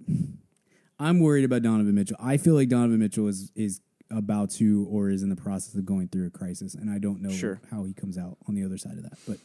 I'm 0.98 1.20
worried 1.20 1.44
about 1.44 1.62
Donovan 1.62 1.94
Mitchell. 1.94 2.16
I 2.20 2.36
feel 2.36 2.54
like 2.54 2.68
Donovan 2.68 2.98
Mitchell 2.98 3.28
is 3.28 3.50
is 3.54 3.80
about 4.10 4.50
to 4.50 4.86
or 4.90 5.08
is 5.08 5.22
in 5.22 5.30
the 5.30 5.36
process 5.36 5.74
of 5.74 5.86
going 5.86 6.08
through 6.08 6.26
a 6.26 6.30
crisis, 6.30 6.74
and 6.74 6.90
I 6.90 6.98
don't 6.98 7.22
know 7.22 7.30
Sure. 7.30 7.60
how 7.70 7.84
he 7.84 7.94
comes 7.94 8.18
out 8.18 8.36
on 8.46 8.54
the 8.54 8.64
other 8.64 8.76
side 8.76 8.98
of 8.98 9.02
that. 9.04 9.18
But 9.26 9.38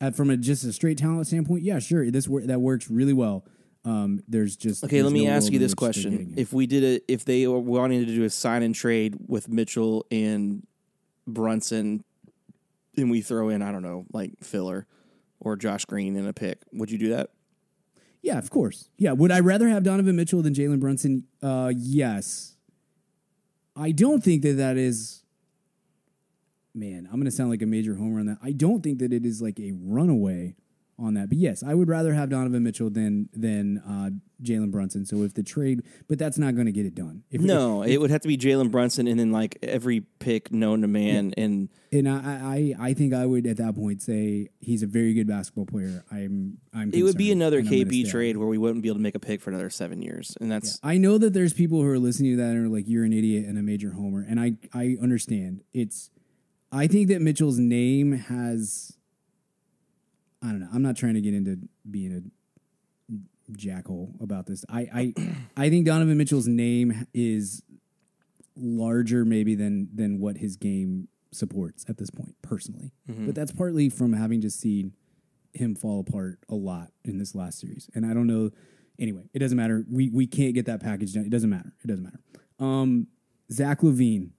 uh, 0.00 0.10
from 0.10 0.30
a 0.30 0.36
just 0.36 0.64
a 0.64 0.72
straight 0.72 0.98
talent 0.98 1.26
standpoint, 1.28 1.62
yeah, 1.62 1.78
sure, 1.78 2.10
this 2.10 2.26
that 2.46 2.60
works 2.60 2.90
really 2.90 3.12
well. 3.12 3.44
Um, 3.84 4.20
there's 4.26 4.56
just 4.56 4.82
Okay, 4.84 4.96
there's 4.96 5.04
let 5.04 5.12
me 5.12 5.24
no 5.26 5.30
ask 5.32 5.52
you 5.52 5.60
this 5.60 5.72
question. 5.72 6.34
If 6.36 6.52
we 6.52 6.66
did 6.66 6.82
a, 6.84 7.12
if 7.12 7.24
they 7.24 7.46
were 7.46 7.60
wanting 7.60 8.04
to 8.04 8.12
do 8.12 8.24
a 8.24 8.30
sign 8.30 8.62
and 8.64 8.74
trade 8.74 9.16
with 9.28 9.48
Mitchell 9.48 10.04
and 10.10 10.66
Brunson, 11.28 12.04
and 12.96 13.10
we 13.10 13.20
throw 13.20 13.48
in 13.48 13.62
I 13.62 13.72
don't 13.72 13.82
know 13.82 14.06
like 14.12 14.32
filler 14.42 14.86
or 15.40 15.56
Josh 15.56 15.84
Green 15.84 16.16
in 16.16 16.26
a 16.26 16.32
pick, 16.32 16.62
would 16.72 16.90
you 16.90 16.98
do 16.98 17.10
that? 17.10 17.30
Yeah, 18.22 18.38
of 18.38 18.50
course. 18.50 18.88
Yeah, 18.96 19.12
would 19.12 19.30
I 19.30 19.40
rather 19.40 19.68
have 19.68 19.84
Donovan 19.84 20.16
Mitchell 20.16 20.42
than 20.42 20.54
Jalen 20.54 20.80
Brunson? 20.80 21.24
Uh, 21.42 21.72
yes. 21.76 22.56
I 23.76 23.92
don't 23.92 24.24
think 24.24 24.42
that 24.42 24.54
that 24.54 24.76
is. 24.76 25.22
Man, 26.74 27.06
I'm 27.06 27.14
going 27.14 27.24
to 27.24 27.30
sound 27.30 27.50
like 27.50 27.62
a 27.62 27.66
major 27.66 27.94
homer 27.94 28.20
on 28.20 28.26
that. 28.26 28.38
I 28.42 28.52
don't 28.52 28.82
think 28.82 28.98
that 28.98 29.12
it 29.12 29.24
is 29.24 29.40
like 29.40 29.58
a 29.58 29.72
runaway 29.72 30.54
on 30.98 31.14
that. 31.14 31.28
But 31.28 31.38
yes, 31.38 31.62
I 31.62 31.74
would 31.74 31.88
rather 31.88 32.14
have 32.14 32.30
Donovan 32.30 32.62
Mitchell 32.62 32.90
than 32.90 33.28
than 33.32 33.78
uh, 33.78 34.10
Jalen 34.42 34.70
Brunson. 34.70 35.04
So 35.06 35.22
if 35.22 35.34
the 35.34 35.42
trade, 35.42 35.82
but 36.08 36.18
that's 36.18 36.38
not 36.38 36.54
going 36.54 36.66
to 36.66 36.72
get 36.72 36.86
it 36.86 36.94
done. 36.94 37.22
If, 37.30 37.40
No, 37.40 37.82
it 37.82 37.98
would 37.98 38.10
have 38.10 38.20
to 38.22 38.28
be 38.28 38.36
Jalen 38.36 38.70
Brunson, 38.70 39.06
and 39.06 39.18
then 39.18 39.32
like 39.32 39.58
every 39.62 40.00
pick 40.00 40.52
known 40.52 40.82
to 40.82 40.88
man, 40.88 41.34
and 41.36 41.68
and 41.92 42.08
I, 42.08 42.74
I 42.78 42.88
I 42.88 42.94
think 42.94 43.14
I 43.14 43.26
would 43.26 43.46
at 43.46 43.56
that 43.58 43.74
point 43.74 44.02
say 44.02 44.48
he's 44.60 44.82
a 44.82 44.86
very 44.86 45.14
good 45.14 45.26
basketball 45.26 45.66
player. 45.66 46.04
I'm 46.10 46.58
I'm. 46.74 46.92
it 46.92 47.02
would 47.02 47.16
be 47.16 47.32
another 47.32 47.62
KP 47.62 48.08
trade 48.10 48.36
where 48.36 48.48
we 48.48 48.58
wouldn't 48.58 48.82
be 48.82 48.88
able 48.88 48.96
to 48.98 49.02
make 49.02 49.14
a 49.14 49.20
pick 49.20 49.40
for 49.40 49.50
another 49.50 49.70
seven 49.70 50.02
years, 50.02 50.36
and 50.40 50.50
that's 50.50 50.80
I 50.82 50.98
know 50.98 51.18
that 51.18 51.32
there's 51.32 51.52
people 51.52 51.80
who 51.80 51.88
are 51.88 51.98
listening 51.98 52.32
to 52.32 52.42
that 52.42 52.50
and 52.50 52.66
are 52.66 52.68
like, 52.68 52.88
"You're 52.88 53.04
an 53.04 53.12
idiot 53.12 53.46
and 53.46 53.58
a 53.58 53.62
major 53.62 53.92
homer," 53.92 54.24
and 54.28 54.40
I 54.40 54.54
I 54.74 54.96
understand. 55.00 55.62
It's 55.72 56.10
I 56.70 56.86
think 56.86 57.08
that 57.08 57.22
Mitchell's 57.22 57.58
name 57.58 58.12
has. 58.12 58.94
I 60.42 60.46
don't 60.48 60.60
know. 60.60 60.68
I'm 60.72 60.82
not 60.82 60.96
trying 60.96 61.14
to 61.14 61.20
get 61.20 61.34
into 61.34 61.58
being 61.90 62.12
a 62.12 63.52
jackhole 63.52 64.20
about 64.22 64.46
this. 64.46 64.64
I 64.68 64.80
I 64.92 65.14
I 65.56 65.70
think 65.70 65.86
Donovan 65.86 66.16
Mitchell's 66.18 66.46
name 66.48 67.06
is 67.14 67.62
larger 68.56 69.24
maybe 69.24 69.54
than 69.54 69.88
than 69.94 70.20
what 70.20 70.38
his 70.38 70.56
game 70.56 71.08
supports 71.32 71.84
at 71.88 71.98
this 71.98 72.10
point 72.10 72.34
personally. 72.42 72.92
But 73.06 73.34
that's 73.34 73.52
partly 73.52 73.88
from 73.88 74.12
having 74.12 74.40
just 74.40 74.60
seen 74.60 74.92
him 75.54 75.74
fall 75.74 76.00
apart 76.00 76.38
a 76.48 76.54
lot 76.54 76.92
in 77.04 77.18
this 77.18 77.34
last 77.34 77.58
series. 77.60 77.88
And 77.94 78.04
I 78.06 78.14
don't 78.14 78.26
know 78.26 78.50
anyway, 78.98 79.28
it 79.32 79.38
doesn't 79.40 79.56
matter. 79.56 79.84
We 79.90 80.10
we 80.10 80.26
can't 80.26 80.54
get 80.54 80.66
that 80.66 80.80
package 80.82 81.14
done. 81.14 81.24
It 81.24 81.30
doesn't 81.30 81.50
matter. 81.50 81.72
It 81.82 81.86
doesn't 81.88 82.04
matter. 82.04 82.20
Um 82.60 83.06
Zach 83.50 83.80
LaVine. 83.80 84.30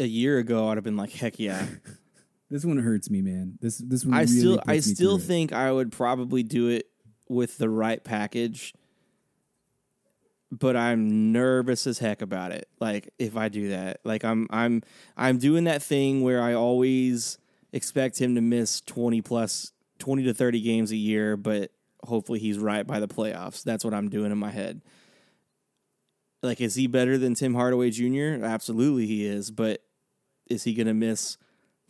a 0.00 0.04
year 0.06 0.38
ago 0.38 0.68
I'd 0.68 0.76
have 0.76 0.84
been 0.84 0.96
like, 0.96 1.12
heck 1.12 1.38
yeah. 1.38 1.64
This 2.50 2.64
one 2.64 2.78
hurts 2.78 3.10
me, 3.10 3.20
man. 3.20 3.58
This 3.60 3.78
this 3.78 4.04
one 4.04 4.14
I 4.14 4.20
really 4.20 4.38
still 4.38 4.60
I 4.66 4.80
still 4.80 5.18
through 5.18 5.24
it. 5.24 5.26
think 5.26 5.52
I 5.52 5.70
would 5.70 5.92
probably 5.92 6.42
do 6.42 6.68
it 6.68 6.86
with 7.28 7.58
the 7.58 7.68
right 7.68 8.02
package. 8.02 8.74
But 10.50 10.76
I'm 10.76 11.30
nervous 11.30 11.86
as 11.86 11.98
heck 11.98 12.22
about 12.22 12.52
it. 12.52 12.68
Like 12.80 13.10
if 13.18 13.36
I 13.36 13.48
do 13.48 13.68
that. 13.70 14.00
Like 14.04 14.24
I'm 14.24 14.46
I'm 14.50 14.82
I'm 15.16 15.36
doing 15.36 15.64
that 15.64 15.82
thing 15.82 16.22
where 16.22 16.40
I 16.42 16.54
always 16.54 17.38
expect 17.72 18.18
him 18.18 18.34
to 18.34 18.40
miss 18.40 18.80
20 18.80 19.20
plus 19.20 19.72
20 19.98 20.22
to 20.24 20.32
30 20.32 20.60
games 20.62 20.90
a 20.90 20.96
year, 20.96 21.36
but 21.36 21.70
hopefully 22.02 22.38
he's 22.38 22.58
right 22.58 22.86
by 22.86 22.98
the 22.98 23.08
playoffs. 23.08 23.62
That's 23.62 23.84
what 23.84 23.92
I'm 23.92 24.08
doing 24.08 24.32
in 24.32 24.38
my 24.38 24.50
head. 24.50 24.80
Like 26.42 26.62
is 26.62 26.76
he 26.76 26.86
better 26.86 27.18
than 27.18 27.34
Tim 27.34 27.54
Hardaway 27.54 27.90
Jr.? 27.90 28.42
Absolutely 28.42 29.06
he 29.06 29.26
is, 29.26 29.50
but 29.50 29.82
is 30.48 30.64
he 30.64 30.72
going 30.72 30.86
to 30.86 30.94
miss 30.94 31.36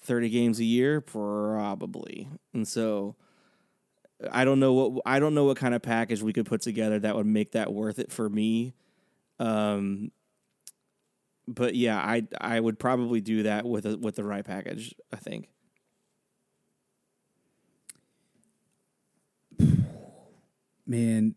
30 0.00 0.30
games 0.30 0.60
a 0.60 0.64
year 0.64 1.00
probably. 1.00 2.28
And 2.52 2.66
so 2.66 3.16
i 4.32 4.44
don't 4.44 4.58
know 4.58 4.72
what 4.72 5.02
i 5.06 5.20
don't 5.20 5.32
know 5.32 5.44
what 5.44 5.56
kind 5.56 5.74
of 5.74 5.80
package 5.80 6.20
we 6.22 6.32
could 6.32 6.44
put 6.44 6.60
together 6.60 6.98
that 6.98 7.14
would 7.14 7.24
make 7.24 7.52
that 7.52 7.72
worth 7.72 7.98
it 7.98 8.10
for 8.10 8.28
me. 8.28 8.74
Um 9.38 10.10
but 11.46 11.74
yeah 11.74 11.98
i 11.98 12.26
i 12.40 12.58
would 12.58 12.78
probably 12.78 13.20
do 13.20 13.44
that 13.44 13.64
with 13.64 13.86
a, 13.86 13.96
with 13.96 14.16
the 14.16 14.24
right 14.24 14.44
package 14.44 14.94
i 15.12 15.16
think. 15.16 15.48
Man, 20.88 21.34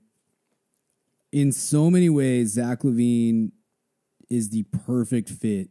in 1.34 1.51
so 1.51 1.89
many 1.89 2.09
ways, 2.09 2.53
Zach 2.53 2.84
LaVine 2.84 3.51
is 4.30 4.49
the 4.49 4.64
perfect 4.64 5.30
fit 5.30 5.70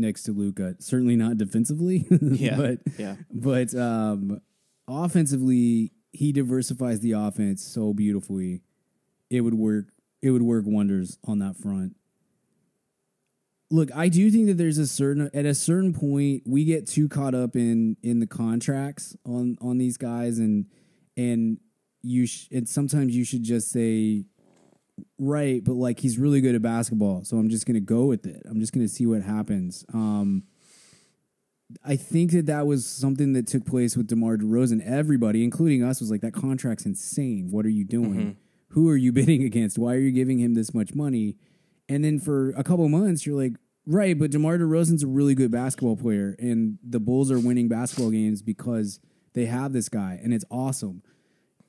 next 0.00 0.24
to 0.24 0.32
Luka. 0.32 0.74
Certainly 0.80 1.16
not 1.16 1.36
defensively, 1.38 2.06
Yeah, 2.20 2.56
but 2.56 2.78
yeah. 2.98 3.16
but 3.32 3.74
um, 3.74 4.40
offensively, 4.88 5.92
he 6.12 6.32
diversifies 6.32 7.00
the 7.00 7.12
offense 7.12 7.62
so 7.62 7.92
beautifully. 7.94 8.62
It 9.30 9.42
would 9.42 9.54
work 9.54 9.86
it 10.22 10.30
would 10.30 10.42
work 10.42 10.64
wonders 10.66 11.18
on 11.24 11.38
that 11.38 11.56
front. 11.56 11.96
Look, 13.72 13.90
I 13.94 14.08
do 14.08 14.30
think 14.32 14.48
that 14.48 14.58
there's 14.58 14.78
a 14.78 14.86
certain 14.86 15.30
at 15.32 15.46
a 15.46 15.54
certain 15.54 15.92
point 15.94 16.42
we 16.44 16.64
get 16.64 16.88
too 16.88 17.08
caught 17.08 17.34
up 17.34 17.54
in 17.54 17.96
in 18.02 18.18
the 18.18 18.26
contracts 18.26 19.16
on 19.24 19.56
on 19.60 19.78
these 19.78 19.96
guys 19.96 20.38
and 20.38 20.66
and 21.16 21.58
you 22.02 22.26
sh- 22.26 22.48
and 22.50 22.68
sometimes 22.68 23.14
you 23.14 23.24
should 23.24 23.44
just 23.44 23.70
say 23.70 24.24
right, 25.18 25.62
but 25.62 25.74
like 25.74 26.00
he's 26.00 26.18
really 26.18 26.40
good 26.40 26.54
at 26.54 26.62
basketball, 26.62 27.24
so 27.24 27.36
I'm 27.36 27.48
just 27.48 27.66
going 27.66 27.74
to 27.74 27.80
go 27.80 28.06
with 28.06 28.26
it. 28.26 28.42
I'm 28.48 28.60
just 28.60 28.72
going 28.72 28.86
to 28.86 28.92
see 28.92 29.06
what 29.06 29.22
happens. 29.22 29.84
Um 29.92 30.44
I 31.84 31.96
think 31.96 32.32
that 32.32 32.46
that 32.46 32.66
was 32.66 32.84
something 32.84 33.32
that 33.34 33.46
took 33.46 33.64
place 33.64 33.96
with 33.96 34.08
DeMar 34.08 34.38
DeRozan. 34.38 34.84
Everybody, 34.84 35.44
including 35.44 35.84
us, 35.84 36.00
was 36.00 36.10
like, 36.10 36.20
that 36.22 36.32
contract's 36.32 36.84
insane. 36.84 37.48
What 37.50 37.64
are 37.64 37.70
you 37.70 37.84
doing? 37.84 38.36
Who 38.70 38.88
are 38.88 38.96
you 38.96 39.12
bidding 39.18 39.44
against? 39.44 39.78
Why 39.78 39.94
are 39.94 40.00
you 40.00 40.10
giving 40.10 40.38
him 40.38 40.54
this 40.54 40.74
much 40.74 40.94
money? 40.94 41.36
And 41.88 42.04
then 42.04 42.18
for 42.18 42.50
a 42.50 42.64
couple 42.64 42.88
months, 42.88 43.26
you're 43.26 43.40
like, 43.40 43.52
right, 43.86 44.18
but 44.18 44.30
DeMar 44.30 44.58
DeRozan's 44.58 45.02
a 45.02 45.06
really 45.06 45.34
good 45.34 45.50
basketball 45.50 45.96
player, 45.96 46.36
and 46.38 46.78
the 46.82 47.00
Bulls 47.00 47.30
are 47.30 47.38
winning 47.38 47.68
basketball 47.68 48.10
games 48.10 48.42
because 48.42 49.00
they 49.34 49.46
have 49.46 49.72
this 49.72 49.88
guy, 49.88 50.18
and 50.22 50.32
it's 50.34 50.44
awesome. 50.50 51.02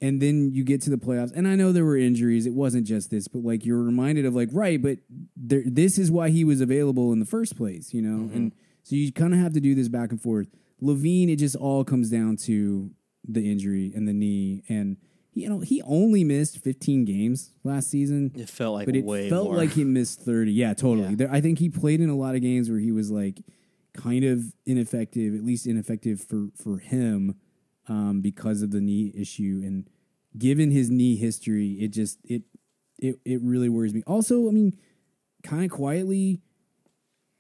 And 0.04 0.20
then 0.22 0.52
you 0.52 0.64
get 0.64 0.82
to 0.84 0.89
the 0.89 0.97
playoffs, 0.97 1.32
and 1.36 1.47
I 1.47 1.56
know 1.56 1.72
there 1.72 1.86
were 1.86 1.95
injuries. 1.97 2.47
It 2.47 2.54
wasn't 2.54 2.88
just 2.88 3.12
this, 3.12 3.28
but 3.28 3.43
like 3.43 3.66
you're 3.66 3.82
reminded 3.84 4.26
of 4.26 4.34
like, 4.34 4.49
right, 4.52 4.82
but 4.82 4.97
there, 5.38 5.62
this 5.66 5.99
is 5.99 6.10
why 6.10 6.30
he 6.30 6.43
was 6.43 6.60
available 6.60 7.14
in 7.14 7.20
the 7.20 7.26
first 7.26 7.56
place, 7.56 7.93
you 7.93 8.02
know. 8.02 8.24
Mm-hmm. 8.26 8.36
And 8.36 8.52
so 8.84 8.95
you 8.95 9.12
kind 9.14 9.32
of 9.34 9.39
have 9.39 9.54
to 9.54 9.60
do 9.60 9.76
this 9.76 9.89
back 9.89 10.10
and 10.10 10.20
forth. 10.20 10.47
LaVine, 10.82 11.30
it 11.30 11.36
just 11.36 11.56
all 11.56 11.84
comes 11.84 12.10
down 12.10 12.36
to 12.38 12.89
the 13.28 13.52
injury 13.52 13.91
and 13.95 14.08
the 14.08 14.14
knee, 14.14 14.64
and 14.68 14.97
you 15.36 15.47
know 15.47 15.60
he 15.60 15.82
only 15.84 16.24
missed 16.24 16.58
15 16.64 17.06
games 17.06 17.52
last 17.64 17.89
season 17.89 18.32
It 18.36 18.49
felt 18.49 18.74
like 18.74 18.86
but 18.88 18.95
it 18.97 19.06
felt 19.30 19.45
more. 19.45 19.56
like 19.56 19.70
he 19.72 19.86
missed 19.86 20.20
30 20.24 20.52
yeah 20.52 20.74
totally 20.74 21.10
Yeah. 21.10 21.16
There, 21.16 21.32
i 21.32 21.39
think 21.39 21.58
he 21.60 21.70
played 21.70 22.02
in 22.02 22.10
a 22.10 22.18
lot 22.18 22.36
of 22.36 22.41
games 22.41 22.70
where 22.70 22.80
he 22.80 22.91
was 22.91 23.10
like 23.12 23.39
kind 23.93 24.26
of 24.26 24.43
ineffective 24.66 25.34
at 25.34 25.45
least 25.45 25.68
ineffective 25.68 26.20
for 26.22 26.49
for 26.62 26.80
him 26.80 27.36
um, 27.88 28.22
because 28.22 28.62
of 28.62 28.72
the 28.72 28.82
knee 28.82 29.12
issue 29.16 29.62
and 29.64 29.90
given 30.38 30.72
his 30.72 30.90
knee 30.90 31.16
history 31.16 31.72
it 31.74 31.90
just 31.90 32.20
it 32.24 32.44
it, 33.00 33.20
it 33.26 33.42
really 33.42 33.70
worries 33.70 33.94
me 33.94 34.04
also 34.08 34.48
i 34.48 34.52
mean 34.52 34.78
kind 35.44 35.66
of 35.66 35.72
quietly 35.72 36.40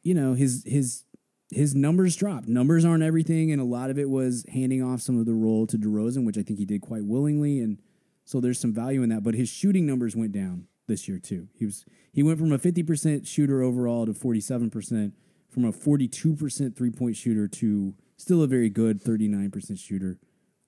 you 0.03 0.13
know 0.13 0.33
his 0.33 0.63
his 0.65 1.05
his 1.51 1.75
numbers 1.75 2.15
dropped. 2.15 2.47
Numbers 2.47 2.85
aren't 2.85 3.03
everything, 3.03 3.51
and 3.51 3.61
a 3.61 3.65
lot 3.65 3.89
of 3.89 3.99
it 3.99 4.09
was 4.09 4.45
handing 4.53 4.81
off 4.81 5.01
some 5.01 5.19
of 5.19 5.25
the 5.25 5.33
role 5.33 5.67
to 5.67 5.77
DeRozan, 5.77 6.25
which 6.25 6.37
I 6.37 6.43
think 6.43 6.57
he 6.57 6.65
did 6.65 6.81
quite 6.81 7.03
willingly, 7.03 7.59
and 7.59 7.77
so 8.23 8.39
there's 8.39 8.59
some 8.59 8.73
value 8.73 9.03
in 9.03 9.09
that. 9.09 9.23
But 9.23 9.35
his 9.35 9.49
shooting 9.49 9.85
numbers 9.85 10.15
went 10.15 10.31
down 10.31 10.67
this 10.87 11.07
year 11.07 11.19
too. 11.19 11.49
He 11.53 11.65
was 11.65 11.85
he 12.13 12.23
went 12.23 12.39
from 12.39 12.51
a 12.51 12.57
50% 12.57 13.27
shooter 13.27 13.61
overall 13.61 14.05
to 14.05 14.13
47%, 14.13 15.11
from 15.49 15.65
a 15.65 15.71
42% 15.71 16.75
three 16.75 16.89
point 16.89 17.15
shooter 17.17 17.47
to 17.47 17.93
still 18.17 18.41
a 18.41 18.47
very 18.47 18.69
good 18.69 19.03
39% 19.03 19.77
shooter, 19.77 20.19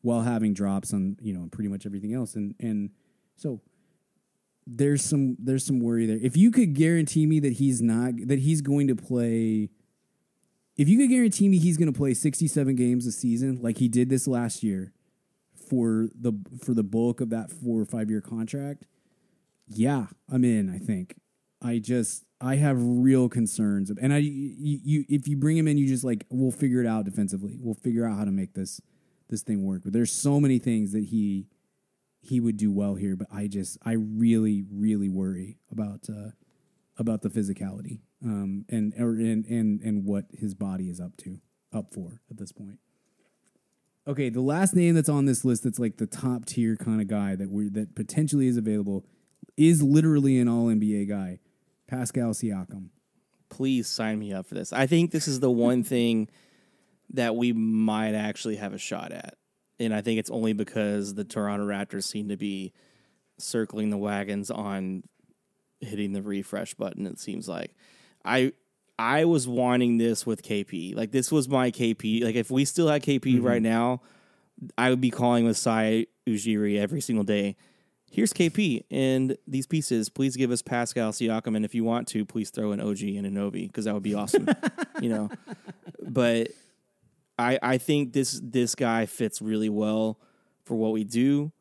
while 0.03 0.21
having 0.21 0.53
drops 0.53 0.93
on 0.93 1.17
you 1.21 1.33
know 1.33 1.47
pretty 1.51 1.69
much 1.69 1.85
everything 1.85 2.13
else, 2.13 2.35
and 2.35 2.53
and 2.59 2.91
so 3.35 3.61
there's 4.67 5.03
some 5.03 5.35
there's 5.39 5.65
some 5.65 5.79
worry 5.79 6.05
there. 6.05 6.19
If 6.21 6.37
you 6.37 6.51
could 6.51 6.75
guarantee 6.75 7.25
me 7.25 7.39
that 7.39 7.53
he's 7.53 7.81
not 7.81 8.13
that 8.27 8.39
he's 8.39 8.61
going 8.61 8.87
to 8.87 8.95
play 8.95 9.69
if 10.75 10.89
you 10.89 10.97
could 10.97 11.09
guarantee 11.09 11.49
me 11.49 11.59
he's 11.59 11.77
going 11.77 11.91
to 11.91 11.97
play 11.97 12.13
67 12.13 12.75
games 12.75 13.05
a 13.05 13.11
season 13.11 13.59
like 13.61 13.77
he 13.77 13.87
did 13.87 14.09
this 14.09 14.27
last 14.27 14.63
year 14.63 14.93
for 15.69 16.07
the 16.19 16.33
for 16.63 16.73
the 16.73 16.83
bulk 16.83 17.21
of 17.21 17.29
that 17.29 17.51
4 17.51 17.81
or 17.81 17.85
5 17.85 18.09
year 18.09 18.21
contract, 18.21 18.85
yeah, 19.67 20.07
I'm 20.31 20.43
in, 20.43 20.69
I 20.69 20.77
think. 20.77 21.15
I 21.61 21.79
just 21.79 22.25
I 22.41 22.55
have 22.55 22.77
real 22.79 23.29
concerns 23.29 23.89
and 23.89 24.13
I 24.13 24.17
you, 24.17 24.79
you 24.83 25.05
if 25.07 25.27
you 25.27 25.37
bring 25.37 25.57
him 25.57 25.67
in 25.67 25.77
you 25.77 25.87
just 25.87 26.03
like 26.03 26.25
we'll 26.29 26.51
figure 26.51 26.81
it 26.81 26.87
out 26.87 27.05
defensively. 27.05 27.57
We'll 27.59 27.75
figure 27.75 28.05
out 28.05 28.17
how 28.17 28.25
to 28.25 28.31
make 28.31 28.53
this 28.53 28.81
this 29.34 29.41
thing 29.43 29.65
work. 29.65 29.81
But 29.84 29.91
there's 29.91 30.11
so 30.11 30.39
many 30.39 30.59
things 30.59 30.93
that 30.93 31.05
he 31.05 31.47
he 32.21 32.39
would 32.39 32.55
do 32.55 32.71
well 32.71 32.95
here, 32.95 33.17
but 33.17 33.27
I 33.34 33.47
just 33.47 33.77
I 33.84 33.93
really 33.93 34.63
really 34.71 35.09
worry 35.09 35.57
about 35.71 36.07
uh 36.09 36.29
about 36.97 37.21
the 37.23 37.29
physicality 37.29 37.99
um, 38.23 38.65
and 38.69 38.93
or 38.97 39.11
and, 39.11 39.45
and 39.45 39.81
and 39.81 40.05
what 40.05 40.25
his 40.34 40.53
body 40.53 40.89
is 40.89 40.99
up 40.99 41.17
to 41.17 41.39
up 41.73 41.93
for 41.93 42.21
at 42.29 42.38
this 42.38 42.51
point. 42.51 42.79
Okay, 44.07 44.29
the 44.29 44.41
last 44.41 44.75
name 44.75 44.95
that's 44.95 45.09
on 45.09 45.25
this 45.25 45.45
list 45.45 45.63
that's 45.63 45.79
like 45.79 45.97
the 45.97 46.07
top 46.07 46.45
tier 46.45 46.75
kind 46.75 47.01
of 47.01 47.07
guy 47.07 47.36
that 47.36 47.49
we 47.49 47.67
are 47.67 47.69
that 47.71 47.95
potentially 47.95 48.47
is 48.47 48.57
available 48.57 49.05
is 49.57 49.81
literally 49.81 50.39
an 50.39 50.47
all 50.47 50.67
NBA 50.67 51.09
guy, 51.09 51.39
Pascal 51.88 52.31
Siakam. 52.31 52.89
Please 53.49 53.88
sign 53.88 54.19
me 54.19 54.34
up 54.34 54.47
for 54.47 54.55
this. 54.55 54.73
I 54.73 54.88
think 54.88 55.11
this 55.11 55.27
is 55.27 55.39
the 55.39 55.51
one 55.51 55.84
thing 55.84 56.27
that 57.11 57.35
we 57.35 57.53
might 57.53 58.13
actually 58.13 58.55
have 58.57 58.73
a 58.73 58.77
shot 58.77 59.11
at. 59.11 59.35
And 59.79 59.93
I 59.93 60.01
think 60.01 60.19
it's 60.19 60.29
only 60.29 60.53
because 60.53 61.15
the 61.15 61.23
Toronto 61.23 61.65
Raptors 61.65 62.03
seem 62.03 62.29
to 62.29 62.37
be 62.37 62.73
circling 63.37 63.89
the 63.89 63.97
wagons 63.97 64.51
on 64.51 65.03
hitting 65.79 66.13
the 66.13 66.21
refresh 66.21 66.73
button 66.75 67.05
it 67.05 67.19
seems 67.19 67.47
like. 67.47 67.75
I 68.23 68.53
I 68.97 69.25
was 69.25 69.47
wanting 69.47 69.97
this 69.97 70.25
with 70.25 70.43
KP. 70.43 70.95
Like 70.95 71.11
this 71.11 71.31
was 71.31 71.49
my 71.49 71.71
KP. 71.71 72.23
Like 72.23 72.35
if 72.35 72.51
we 72.51 72.65
still 72.65 72.87
had 72.87 73.03
KP 73.03 73.21
mm-hmm. 73.21 73.45
right 73.45 73.61
now, 73.61 74.01
I 74.77 74.89
would 74.89 75.01
be 75.01 75.09
calling 75.09 75.45
with 75.45 75.57
Sai 75.57 76.07
Ujiri 76.27 76.79
every 76.79 77.01
single 77.01 77.23
day. 77.23 77.55
Here's 78.11 78.31
KP 78.31 78.83
and 78.91 79.35
these 79.47 79.65
pieces. 79.65 80.09
Please 80.09 80.35
give 80.35 80.51
us 80.51 80.61
Pascal 80.61 81.11
Siakam, 81.11 81.55
and 81.55 81.65
if 81.65 81.73
you 81.73 81.83
want 81.83 82.07
to, 82.09 82.23
please 82.25 82.51
throw 82.51 82.71
an 82.71 82.79
OG 82.79 83.01
and 83.01 83.25
an 83.25 83.33
Novi 83.33 83.65
because 83.65 83.85
that 83.85 83.93
would 83.95 84.03
be 84.03 84.13
awesome. 84.13 84.47
you 85.01 85.09
know, 85.09 85.31
but 86.07 86.49
I 87.38 87.59
I 87.61 87.77
think 87.77 88.13
this 88.13 88.39
this 88.43 88.75
guy 88.75 89.05
fits 89.05 89.41
really 89.41 89.69
well 89.69 90.19
for 90.65 90.75
what 90.75 90.91
we 90.91 91.03
do. 91.03 91.51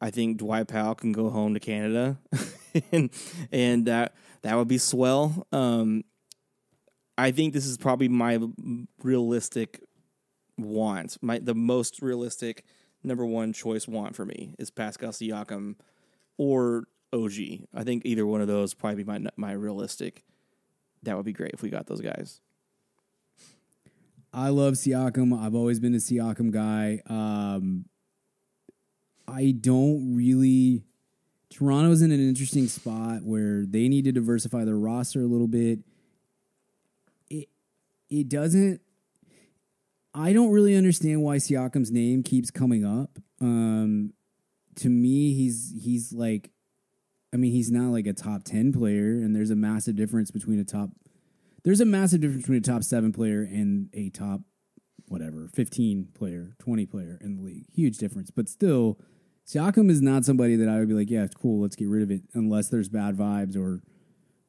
I 0.00 0.10
think 0.10 0.38
Dwight 0.38 0.68
Powell 0.68 0.94
can 0.94 1.12
go 1.12 1.28
home 1.30 1.54
to 1.54 1.60
Canada, 1.60 2.18
and 2.92 3.10
and 3.52 3.86
that 3.86 4.14
that 4.42 4.56
would 4.56 4.68
be 4.68 4.78
swell. 4.78 5.46
Um, 5.52 6.04
I 7.16 7.32
think 7.32 7.52
this 7.52 7.66
is 7.66 7.76
probably 7.76 8.08
my 8.08 8.38
realistic 9.02 9.80
want. 10.56 11.18
My 11.20 11.38
the 11.38 11.54
most 11.54 12.00
realistic 12.00 12.64
number 13.02 13.26
one 13.26 13.52
choice 13.52 13.88
want 13.88 14.14
for 14.14 14.24
me 14.24 14.54
is 14.58 14.70
Pascal 14.70 15.10
Siakam 15.10 15.76
or 16.36 16.84
OG. 17.12 17.32
I 17.74 17.84
think 17.84 18.02
either 18.04 18.26
one 18.26 18.40
of 18.40 18.46
those 18.48 18.74
probably 18.74 19.02
be 19.02 19.04
my 19.04 19.20
my 19.36 19.52
realistic. 19.52 20.24
That 21.02 21.16
would 21.16 21.26
be 21.26 21.32
great 21.32 21.52
if 21.52 21.62
we 21.62 21.70
got 21.70 21.86
those 21.86 22.00
guys. 22.00 22.40
I 24.32 24.50
love 24.50 24.74
Siakam. 24.74 25.38
I've 25.38 25.54
always 25.54 25.80
been 25.80 25.94
a 25.94 25.98
Siakam 25.98 26.50
guy. 26.50 27.00
Um, 27.06 27.86
I 29.26 29.54
don't 29.58 30.14
really. 30.14 30.84
Toronto's 31.50 32.02
in 32.02 32.12
an 32.12 32.20
interesting 32.20 32.68
spot 32.68 33.22
where 33.22 33.64
they 33.64 33.88
need 33.88 34.04
to 34.04 34.12
diversify 34.12 34.64
their 34.64 34.76
roster 34.76 35.22
a 35.22 35.26
little 35.26 35.48
bit. 35.48 35.80
It 37.30 37.48
it 38.10 38.28
doesn't. 38.28 38.80
I 40.14 40.32
don't 40.32 40.50
really 40.50 40.74
understand 40.74 41.22
why 41.22 41.36
Siakam's 41.36 41.90
name 41.90 42.22
keeps 42.22 42.50
coming 42.50 42.84
up. 42.84 43.18
Um, 43.40 44.12
to 44.76 44.88
me, 44.88 45.32
he's 45.34 45.74
he's 45.82 46.12
like, 46.12 46.50
I 47.32 47.36
mean, 47.36 47.52
he's 47.52 47.70
not 47.70 47.92
like 47.92 48.06
a 48.06 48.12
top 48.12 48.44
ten 48.44 48.72
player, 48.72 49.12
and 49.12 49.34
there's 49.34 49.50
a 49.50 49.56
massive 49.56 49.96
difference 49.96 50.30
between 50.30 50.58
a 50.58 50.64
top 50.64 50.90
there's 51.68 51.82
a 51.82 51.84
massive 51.84 52.22
difference 52.22 52.44
between 52.44 52.56
a 52.56 52.62
top 52.62 52.82
seven 52.82 53.12
player 53.12 53.42
and 53.42 53.90
a 53.92 54.08
top 54.08 54.40
whatever 55.08 55.50
15 55.54 56.08
player 56.14 56.56
20 56.58 56.86
player 56.86 57.18
in 57.20 57.36
the 57.36 57.42
league. 57.42 57.66
Huge 57.74 57.98
difference. 57.98 58.30
But 58.30 58.48
still 58.48 58.98
Siakam 59.46 59.90
is 59.90 60.00
not 60.00 60.24
somebody 60.24 60.56
that 60.56 60.66
I 60.66 60.78
would 60.78 60.88
be 60.88 60.94
like 60.94 61.10
yeah 61.10 61.24
it's 61.24 61.34
cool 61.34 61.60
let's 61.60 61.76
get 61.76 61.88
rid 61.88 62.02
of 62.02 62.10
it 62.10 62.22
unless 62.32 62.70
there's 62.70 62.88
bad 62.88 63.18
vibes 63.18 63.54
or 63.54 63.82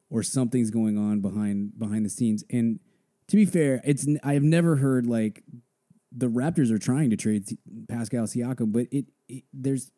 or 0.08 0.22
something's 0.22 0.70
going 0.70 0.96
on 0.96 1.20
behind 1.20 1.78
behind 1.78 2.06
the 2.06 2.10
scenes. 2.10 2.42
And 2.48 2.80
to 3.28 3.36
be 3.36 3.44
fair 3.44 3.82
it's 3.84 4.06
I've 4.24 4.42
never 4.42 4.76
heard 4.76 5.06
like 5.06 5.44
the 6.10 6.30
Raptors 6.30 6.70
are 6.70 6.78
trying 6.78 7.10
to 7.10 7.18
trade 7.18 7.46
Pascal 7.86 8.24
Siakam 8.24 8.72
but 8.72 8.86
it, 8.90 9.04
it 9.28 9.44
there's 9.52 9.90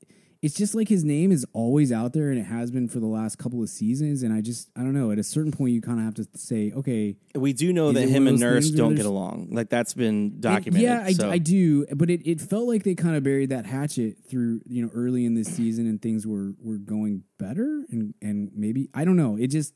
it's 0.43 0.57
just 0.57 0.75
like 0.75 0.89
his 0.89 1.05
name 1.05 1.31
is 1.31 1.47
always 1.53 1.93
out 1.93 2.13
there 2.13 2.31
and 2.31 2.39
it 2.39 2.45
has 2.45 2.71
been 2.73 2.89
for 2.89 2.99
the 2.99 3.07
last 3.07 3.39
couple 3.39 3.63
of 3.63 3.69
seasons 3.69 4.23
and 4.23 4.33
I 4.33 4.41
just 4.41 4.69
I 4.77 4.81
don't 4.81 4.93
know 4.93 5.13
at 5.13 5.19
a 5.19 5.23
certain 5.23 5.53
point 5.53 5.73
you 5.73 5.81
kind 5.81 5.99
of 5.99 6.05
have 6.05 6.15
to 6.15 6.27
say 6.35 6.73
okay 6.75 7.17
We 7.35 7.53
do 7.53 7.73
know 7.73 7.93
that 7.93 8.09
him 8.09 8.27
and 8.27 8.39
Nurse 8.41 8.71
don't 8.71 8.95
get 8.95 9.07
along. 9.07 9.49
Like 9.53 9.71
that's 9.71 9.95
been 9.95 10.41
documented. 10.41 10.83
yeah, 10.83 11.03
I, 11.05 11.13
so. 11.13 11.31
I 11.31 11.39
do, 11.39 11.87
but 11.95 12.11
it, 12.11 12.29
it 12.29 12.41
felt 12.41 12.67
like 12.69 12.83
they 12.83 12.95
kind 12.95 13.17
of 13.17 13.23
buried 13.23 13.51
that 13.51 13.67
hatchet 13.67 14.17
through 14.29 14.61
you 14.67 14.83
know 14.83 14.91
early 14.95 15.25
in 15.25 15.35
this 15.35 15.49
season, 15.49 15.87
and 15.87 16.01
things 16.03 16.27
were 16.27 16.53
were 16.61 16.79
going 16.79 17.23
better, 17.39 17.85
and 17.91 18.15
and 18.21 18.51
maybe 18.55 18.89
I 18.95 19.05
don't 19.05 19.17
know. 19.17 19.37
It 19.37 19.49
just 19.49 19.75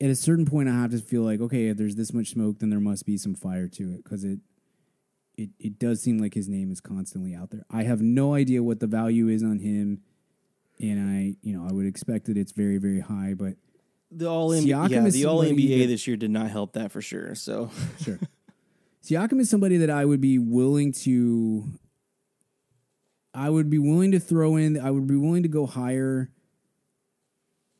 at 0.00 0.10
a 0.10 0.16
certain 0.16 0.44
point, 0.44 0.68
I 0.68 0.72
have 0.72 0.90
to 0.90 0.98
feel 0.98 1.22
like 1.22 1.40
okay, 1.40 1.66
if 1.66 1.76
there's 1.76 1.96
this 1.96 2.12
much 2.12 2.30
smoke, 2.30 2.58
then 2.58 2.70
there 2.70 2.80
must 2.80 3.06
be 3.06 3.16
some 3.16 3.34
fire 3.34 3.68
to 3.68 3.92
it 3.94 4.04
because 4.04 4.24
it 4.24 4.40
it 5.36 5.50
it 5.58 5.78
does 5.78 6.00
seem 6.00 6.18
like 6.18 6.34
his 6.34 6.48
name 6.48 6.70
is 6.70 6.80
constantly 6.80 7.34
out 7.34 7.50
there. 7.50 7.64
I 7.70 7.82
have 7.84 8.00
no 8.02 8.34
idea 8.34 8.62
what 8.62 8.80
the 8.80 8.86
value 8.86 9.28
is 9.28 9.42
on 9.42 9.58
him 9.58 10.00
and 10.80 11.08
I, 11.10 11.36
you 11.42 11.56
know, 11.56 11.66
I 11.68 11.72
would 11.72 11.86
expect 11.86 12.26
that 12.26 12.36
it's 12.36 12.50
very, 12.52 12.78
very 12.78 12.98
high. 13.00 13.34
But 13.36 13.54
The 14.10 14.26
all 14.28 14.50
NBA, 14.50 14.66
Siakam 14.66 14.90
yeah, 14.90 15.08
the 15.10 15.24
all 15.26 15.42
NBA 15.42 15.80
that- 15.80 15.86
this 15.86 16.06
year 16.06 16.16
did 16.16 16.30
not 16.30 16.50
help 16.50 16.72
that 16.74 16.90
for 16.92 17.00
sure. 17.00 17.34
So 17.34 17.70
sure, 18.02 18.18
Siakam 19.04 19.40
is 19.40 19.48
somebody 19.50 19.76
that 19.78 19.90
I 19.90 20.04
would 20.04 20.20
be 20.20 20.38
willing 20.38 20.92
to. 21.04 21.64
I 23.36 23.50
would 23.50 23.68
be 23.68 23.78
willing 23.78 24.12
to 24.12 24.20
throw 24.20 24.56
in. 24.56 24.78
I 24.78 24.90
would 24.92 25.06
be 25.08 25.16
willing 25.16 25.42
to 25.42 25.48
go 25.48 25.66
higher 25.66 26.30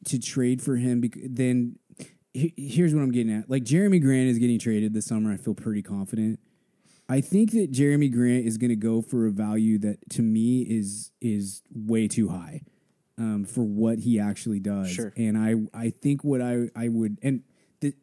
to 0.06 0.18
trade 0.18 0.60
for 0.60 0.76
him. 0.76 1.00
Because 1.00 1.22
then, 1.30 1.78
he- 2.32 2.54
here's 2.56 2.92
what 2.94 3.02
I'm 3.02 3.12
getting 3.12 3.32
at. 3.32 3.48
Like 3.48 3.62
Jerami 3.64 4.00
Grant 4.02 4.28
is 4.28 4.38
getting 4.38 4.58
traded 4.58 4.92
this 4.94 5.06
summer. 5.06 5.32
I 5.32 5.36
feel 5.36 5.54
pretty 5.54 5.82
confident. 5.82 6.40
I 7.14 7.20
think 7.20 7.52
that 7.52 7.70
Jerami 7.70 8.12
Grant 8.12 8.44
is 8.44 8.58
going 8.58 8.70
to 8.70 8.76
go 8.76 9.00
for 9.00 9.28
a 9.28 9.30
value 9.30 9.78
that 9.78 10.10
to 10.10 10.22
me 10.22 10.62
is 10.62 11.12
is 11.20 11.62
way 11.72 12.08
too 12.08 12.30
high 12.30 12.62
um, 13.16 13.44
for 13.44 13.62
what 13.62 14.00
he 14.00 14.18
actually 14.18 14.58
does. 14.58 14.90
Sure. 14.90 15.12
And 15.16 15.38
I 15.38 15.54
I 15.72 15.90
think 15.90 16.24
what 16.24 16.40
I 16.40 16.70
I 16.74 16.88
would 16.88 17.20
and 17.22 17.44
the, 17.78 17.94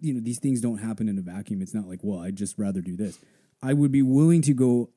you 0.00 0.14
know 0.14 0.20
these 0.20 0.38
things 0.38 0.60
don't 0.60 0.78
happen 0.78 1.08
in 1.08 1.18
a 1.18 1.22
vacuum. 1.22 1.60
It's 1.60 1.74
not 1.74 1.88
like 1.88 2.04
well 2.04 2.20
I'd 2.20 2.36
just 2.36 2.56
rather 2.56 2.80
do 2.80 2.96
this. 2.96 3.18
I 3.60 3.72
would 3.72 3.90
be 3.90 4.02
willing 4.02 4.42
to 4.42 4.54
go. 4.54 4.90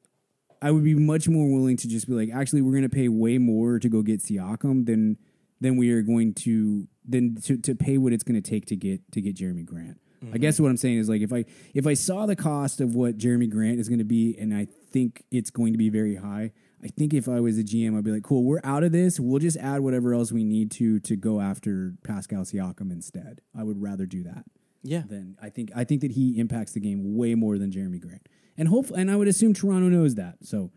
I 0.62 0.70
would 0.70 0.84
be 0.84 0.94
much 0.94 1.28
more 1.28 1.52
willing 1.52 1.78
to 1.78 1.88
just 1.88 2.08
be 2.08 2.14
like 2.14 2.30
actually 2.32 2.62
we're 2.62 2.74
going 2.74 2.84
to 2.84 2.90
pay 2.90 3.10
way 3.10 3.40
more 3.40 3.80
to 3.80 3.90
go 3.90 4.04
get 4.04 4.22
Siakam 4.22 4.86
than 4.86 5.18
than 5.60 5.76
we 5.76 5.90
are 5.90 6.04
going 6.04 6.36
to 6.36 6.88
than 7.04 7.38
to, 7.42 7.58
to 7.58 7.74
pay 7.74 7.98
what 7.98 8.14
it's 8.14 8.24
going 8.24 8.40
to 8.40 8.48
take 8.48 8.68
to 8.68 8.76
get 8.76 9.12
to 9.14 9.22
get 9.22 9.36
Jerami 9.36 9.66
Grant. 9.66 10.00
I 10.34 10.38
guess 10.38 10.60
what 10.60 10.70
I'm 10.70 10.78
saying 10.78 10.98
is 10.98 11.10
like 11.10 11.22
if 11.22 11.32
I 11.32 11.46
if 11.74 11.86
I 11.86 11.94
saw 11.94 12.26
the 12.26 12.36
cost 12.36 12.82
of 12.82 12.96
what 12.96 13.18
Jerami 13.18 13.50
Grant 13.50 13.80
is 13.80 13.90
going 13.90 14.00
to 14.00 14.06
be, 14.06 14.36
and 14.40 14.54
I 14.54 14.68
think 14.92 15.24
it's 15.32 15.50
going 15.50 15.74
to 15.74 15.78
be 15.78 15.90
very 15.90 16.16
high. 16.16 16.52
I 16.84 16.88
think 16.88 17.14
if 17.14 17.28
I 17.28 17.40
was 17.40 17.58
a 17.58 17.64
GM, 17.64 17.98
I'd 17.98 18.04
be 18.04 18.12
like, 18.12 18.24
cool, 18.24 18.44
we're 18.44 18.62
out 18.64 18.84
of 18.84 18.92
this. 18.92 19.20
We'll 19.20 19.40
just 19.40 19.58
add 19.58 19.82
whatever 19.82 20.14
else 20.14 20.32
we 20.32 20.44
need 20.44 20.72
to 20.72 21.00
to 21.00 21.16
go 21.16 21.42
after 21.42 21.94
Pascal 22.04 22.44
Siakam 22.44 22.92
instead. 22.92 23.42
I 23.58 23.64
would 23.64 23.82
rather 23.82 24.06
do 24.06 24.24
that 24.24 24.46
yeah, 24.86 25.02
than 25.08 25.36
I 25.42 25.50
think 25.50 25.72
I 25.76 25.84
think 25.84 26.02
that 26.02 26.12
he 26.12 26.40
impacts 26.40 26.74
the 26.74 26.80
game 26.80 27.16
way 27.16 27.34
more 27.34 27.58
than 27.58 27.72
Jerami 27.72 28.00
Grant. 28.00 28.28
And 28.58 28.68
hopefully, 28.68 29.02
and 29.02 29.12
I 29.12 29.16
would 29.16 29.28
assume 29.28 29.54
Toronto 29.54 29.90
knows 29.90 30.16
that. 30.16 30.38
So, 30.44 30.72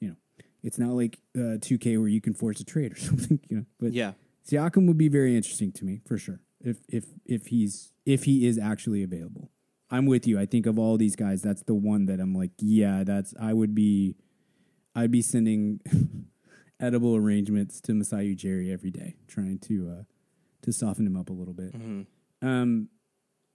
you 0.00 0.08
know, 0.08 0.16
it's 0.62 0.78
not 0.78 0.94
like 0.94 1.20
uh, 1.36 1.60
2K 1.60 1.98
where 1.98 2.08
you 2.08 2.20
can 2.20 2.34
force 2.34 2.58
a 2.60 2.64
trade 2.64 2.92
or 2.92 2.96
something, 2.98 3.38
you 3.48 3.58
know. 3.58 3.64
But 3.78 3.92
yeah. 3.92 4.12
Siakam 4.50 4.88
would 4.88 4.98
be 4.98 5.08
very 5.08 5.36
interesting 5.36 5.70
to 5.72 5.84
me 5.84 6.00
for 6.06 6.16
sure. 6.16 6.40
If 6.60 6.78
if 6.88 7.06
if 7.24 7.46
he's 7.46 7.92
if 8.04 8.24
he 8.24 8.46
is 8.46 8.58
actually 8.58 9.02
available. 9.02 9.50
I'm 9.90 10.06
with 10.06 10.26
you. 10.26 10.38
I 10.38 10.46
think 10.46 10.66
of 10.66 10.78
all 10.78 10.96
these 10.96 11.16
guys, 11.16 11.42
that's 11.42 11.62
the 11.64 11.74
one 11.74 12.06
that 12.06 12.20
I'm 12.20 12.34
like, 12.34 12.52
yeah, 12.58 13.02
that's 13.04 13.34
I 13.40 13.52
would 13.52 13.74
be 13.74 14.16
I'd 14.94 15.10
be 15.10 15.22
sending 15.22 15.80
edible 16.80 17.16
arrangements 17.16 17.80
to 17.82 17.94
Masai 17.94 18.34
Ujiri 18.34 18.72
every 18.72 18.90
day, 18.90 19.16
trying 19.26 19.58
to 19.60 19.96
uh 20.00 20.02
to 20.62 20.72
soften 20.72 21.06
him 21.06 21.16
up 21.16 21.30
a 21.30 21.32
little 21.32 21.54
bit. 21.54 21.74
Um 22.42 22.88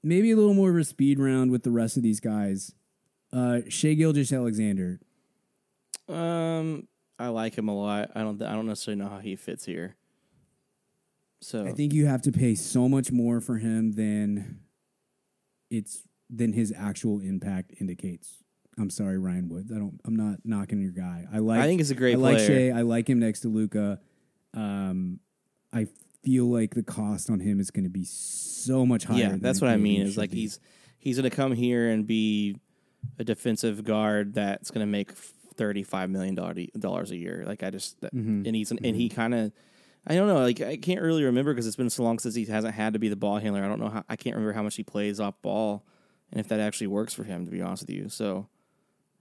maybe 0.03 0.31
a 0.31 0.35
little 0.35 0.53
more 0.53 0.71
of 0.71 0.77
a 0.77 0.83
speed 0.83 1.19
round 1.19 1.51
with 1.51 1.63
the 1.63 1.71
rest 1.71 1.95
of 1.97 2.03
these 2.03 2.19
guys. 2.19 2.73
Uh 3.31 3.61
Shai 3.69 3.93
Gilgeous-Alexander. 3.93 4.99
Um, 6.07 6.87
I 7.17 7.29
like 7.29 7.57
him 7.57 7.67
a 7.67 7.75
lot. 7.75 8.11
I 8.15 8.21
don't. 8.21 8.41
I 8.41 8.53
don't 8.53 8.67
necessarily 8.67 9.01
know 9.01 9.09
how 9.09 9.19
he 9.19 9.35
fits 9.35 9.65
here. 9.65 9.95
So 11.41 11.65
I 11.65 11.71
think 11.71 11.93
you 11.93 12.05
have 12.07 12.21
to 12.23 12.31
pay 12.31 12.55
so 12.55 12.89
much 12.89 13.11
more 13.11 13.39
for 13.41 13.57
him 13.57 13.91
than 13.93 14.59
it's 15.69 16.03
than 16.29 16.53
his 16.53 16.73
actual 16.75 17.19
impact 17.19 17.73
indicates. 17.79 18.41
I'm 18.77 18.89
sorry, 18.89 19.17
Ryan 19.17 19.47
Woods. 19.49 19.71
I 19.71 19.75
don't. 19.77 19.99
I'm 20.05 20.15
not 20.15 20.39
knocking 20.43 20.81
your 20.81 20.91
guy. 20.91 21.25
I 21.31 21.39
like. 21.39 21.59
I 21.61 21.63
think 21.65 21.81
it's 21.81 21.91
a 21.91 21.95
great 21.95 22.15
I 22.15 22.17
like 22.17 22.37
player. 22.37 22.71
Shai. 22.71 22.77
I 22.79 22.81
like 22.81 23.09
him 23.09 23.19
next 23.19 23.41
to 23.41 23.47
Luka. 23.47 23.99
Um, 24.53 25.19
I 25.71 25.87
feel 26.23 26.45
like 26.45 26.73
the 26.73 26.83
cost 26.83 27.29
on 27.29 27.39
him 27.39 27.59
is 27.59 27.69
going 27.71 27.83
to 27.83 27.89
be 27.89 28.05
so 28.05 28.85
much 28.85 29.05
higher. 29.05 29.17
yeah, 29.19 29.35
that's 29.39 29.61
what 29.61 29.69
I 29.69 29.77
mean. 29.77 30.01
Is 30.01 30.17
like 30.17 30.31
be. 30.31 30.41
he's 30.41 30.59
he's 30.97 31.17
going 31.17 31.29
to 31.29 31.35
come 31.35 31.51
here 31.53 31.89
and 31.89 32.05
be 32.07 32.57
a 33.19 33.23
defensive 33.23 33.83
guard 33.83 34.33
that's 34.33 34.71
going 34.71 34.85
to 34.85 34.91
make 34.91 35.11
thirty 35.13 35.83
five 35.83 36.09
million 36.09 36.35
dollars 36.35 37.11
a 37.11 37.15
year. 37.17 37.43
Like 37.45 37.63
I 37.63 37.69
just 37.69 38.01
that, 38.01 38.13
Mm-hmm. 38.15 38.43
and 38.45 38.55
he's 38.55 38.71
an, 38.71 38.79
and 38.83 38.95
he 38.95 39.09
kind 39.09 39.33
of. 39.35 39.51
I 40.07 40.15
don't 40.15 40.27
know. 40.27 40.39
Like 40.39 40.61
I 40.61 40.77
can't 40.77 41.01
really 41.01 41.23
remember 41.23 41.53
because 41.53 41.65
it's 41.65 41.75
been 41.75 41.89
so 41.89 42.03
long 42.03 42.19
since 42.19 42.35
he 42.35 42.45
hasn't 42.45 42.75
had 42.75 42.93
to 42.93 42.99
be 42.99 43.09
the 43.09 43.15
ball 43.15 43.37
handler. 43.39 43.63
I 43.63 43.67
don't 43.67 43.79
know 43.79 43.89
how. 43.89 44.03
I 44.07 44.15
can't 44.15 44.35
remember 44.35 44.53
how 44.53 44.63
much 44.63 44.75
he 44.75 44.83
plays 44.83 45.19
off 45.19 45.41
ball, 45.41 45.85
and 46.31 46.39
if 46.39 46.47
that 46.49 46.59
actually 46.59 46.87
works 46.87 47.13
for 47.13 47.23
him. 47.23 47.45
To 47.45 47.51
be 47.51 47.61
honest 47.61 47.83
with 47.83 47.89
you, 47.89 48.09
so 48.09 48.47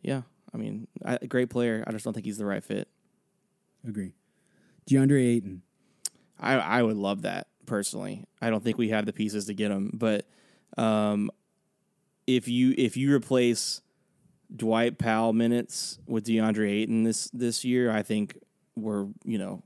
yeah. 0.03 0.23
I 0.53 0.57
mean, 0.57 0.87
I, 1.05 1.17
great 1.19 1.51
player. 1.51 1.83
I 1.87 1.91
just 1.91 2.05
don't 2.05 2.15
think 2.15 2.27
he's 2.27 2.39
the 2.39 2.47
right 2.47 2.63
fit. 2.63 2.89
agree. 3.87 4.13
DeAndre 4.89 5.37
Ayton. 5.37 5.63
I 6.39 6.55
I 6.55 6.83
would 6.83 6.97
love 6.97 7.23
that 7.23 7.49
personally. 7.67 8.25
I 8.41 8.51
don't 8.51 8.63
think 8.63 8.79
we 8.79 8.91
have 8.91 9.07
the 9.07 9.13
pieces 9.13 9.47
to 9.47 9.55
get 9.55 9.71
him, 9.71 9.91
but 9.95 10.27
um, 10.77 11.31
if 12.27 12.47
you 12.49 12.75
if 12.77 12.97
you 12.97 13.13
replace 13.13 13.81
Dwight 14.55 14.99
Powell 14.99 15.33
minutes 15.33 15.99
with 16.07 16.27
DeAndre 16.27 16.71
Ayton 16.71 17.05
this 17.05 17.31
this 17.31 17.65
year, 17.65 17.91
I 17.91 18.03
think 18.03 18.39
we're 18.77 19.07
you 19.25 19.39
know 19.39 19.63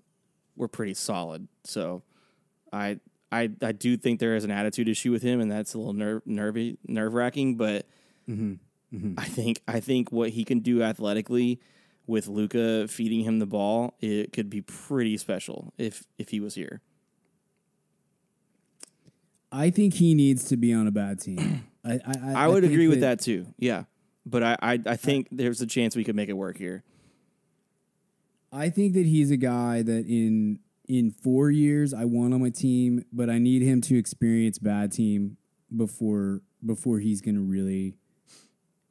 we're 0.59 0.68
pretty 0.68 0.94
solid. 0.94 1.48
So 1.64 2.02
I 2.72 2.98
I 3.32 3.50
I 3.62 3.72
do 3.72 3.96
think 3.96 4.20
there 4.20 4.36
is 4.36 4.44
an 4.44 4.50
attitude 4.50 4.88
issue 4.88 5.12
with 5.12 5.22
him, 5.22 5.40
and 5.40 5.50
that's 5.50 5.74
a 5.74 5.78
little 5.78 5.94
nerve 5.94 6.22
nervy 6.26 6.78
nerve 6.86 7.14
wracking. 7.14 7.56
But 7.56 7.86
mm-hmm. 8.28 8.54
Mm-hmm. 8.94 9.14
I 9.18 9.24
think 9.24 9.62
I 9.68 9.80
think 9.80 10.12
what 10.12 10.30
he 10.30 10.44
can 10.44 10.61
do 10.61 10.82
athletically 10.82 11.61
with 12.06 12.26
Luka 12.26 12.88
feeding 12.88 13.22
him 13.22 13.38
the 13.38 13.46
ball, 13.46 13.94
it 14.00 14.32
could 14.32 14.50
be 14.50 14.62
pretty 14.62 15.16
special 15.16 15.72
if 15.78 16.04
if 16.18 16.30
he 16.30 16.40
was 16.40 16.54
here. 16.54 16.80
I 19.50 19.70
think 19.70 19.94
he 19.94 20.14
needs 20.14 20.44
to 20.48 20.56
be 20.56 20.74
on 20.74 20.86
a 20.86 20.90
bad 20.90 21.20
team. 21.20 21.66
I 21.84 21.92
I, 21.92 22.00
I, 22.22 22.44
I 22.44 22.48
would 22.48 22.64
agree 22.64 22.88
with 22.88 23.00
that 23.00 23.20
too. 23.20 23.46
Yeah, 23.59 23.84
but 24.24 24.42
I, 24.42 24.56
I 24.61 24.80
I 24.86 24.96
think 24.96 25.28
there's 25.30 25.61
a 25.61 25.66
chance 25.66 25.94
we 25.94 26.04
could 26.04 26.16
make 26.16 26.28
it 26.28 26.34
work 26.34 26.56
here. 26.56 26.82
I 28.53 28.70
think 28.70 28.94
that 28.94 29.07
he's 29.07 29.30
a 29.30 29.36
guy 29.36 29.82
that 29.82 30.07
in 30.07 30.61
in 30.86 31.11
four 31.11 31.51
years 31.51 31.92
I 31.92 32.05
want 32.05 32.32
on 32.32 32.40
my 32.40 32.51
team, 32.51 33.05
but 33.12 33.28
I 33.28 33.38
need 33.38 33.62
him 33.62 33.80
to 33.82 33.99
experience 33.99 34.59
bad 34.59 34.92
team 34.92 35.36
before 35.74 36.40
before 36.64 36.99
he's 36.99 37.20
going 37.20 37.34
to 37.34 37.42
really 37.42 37.94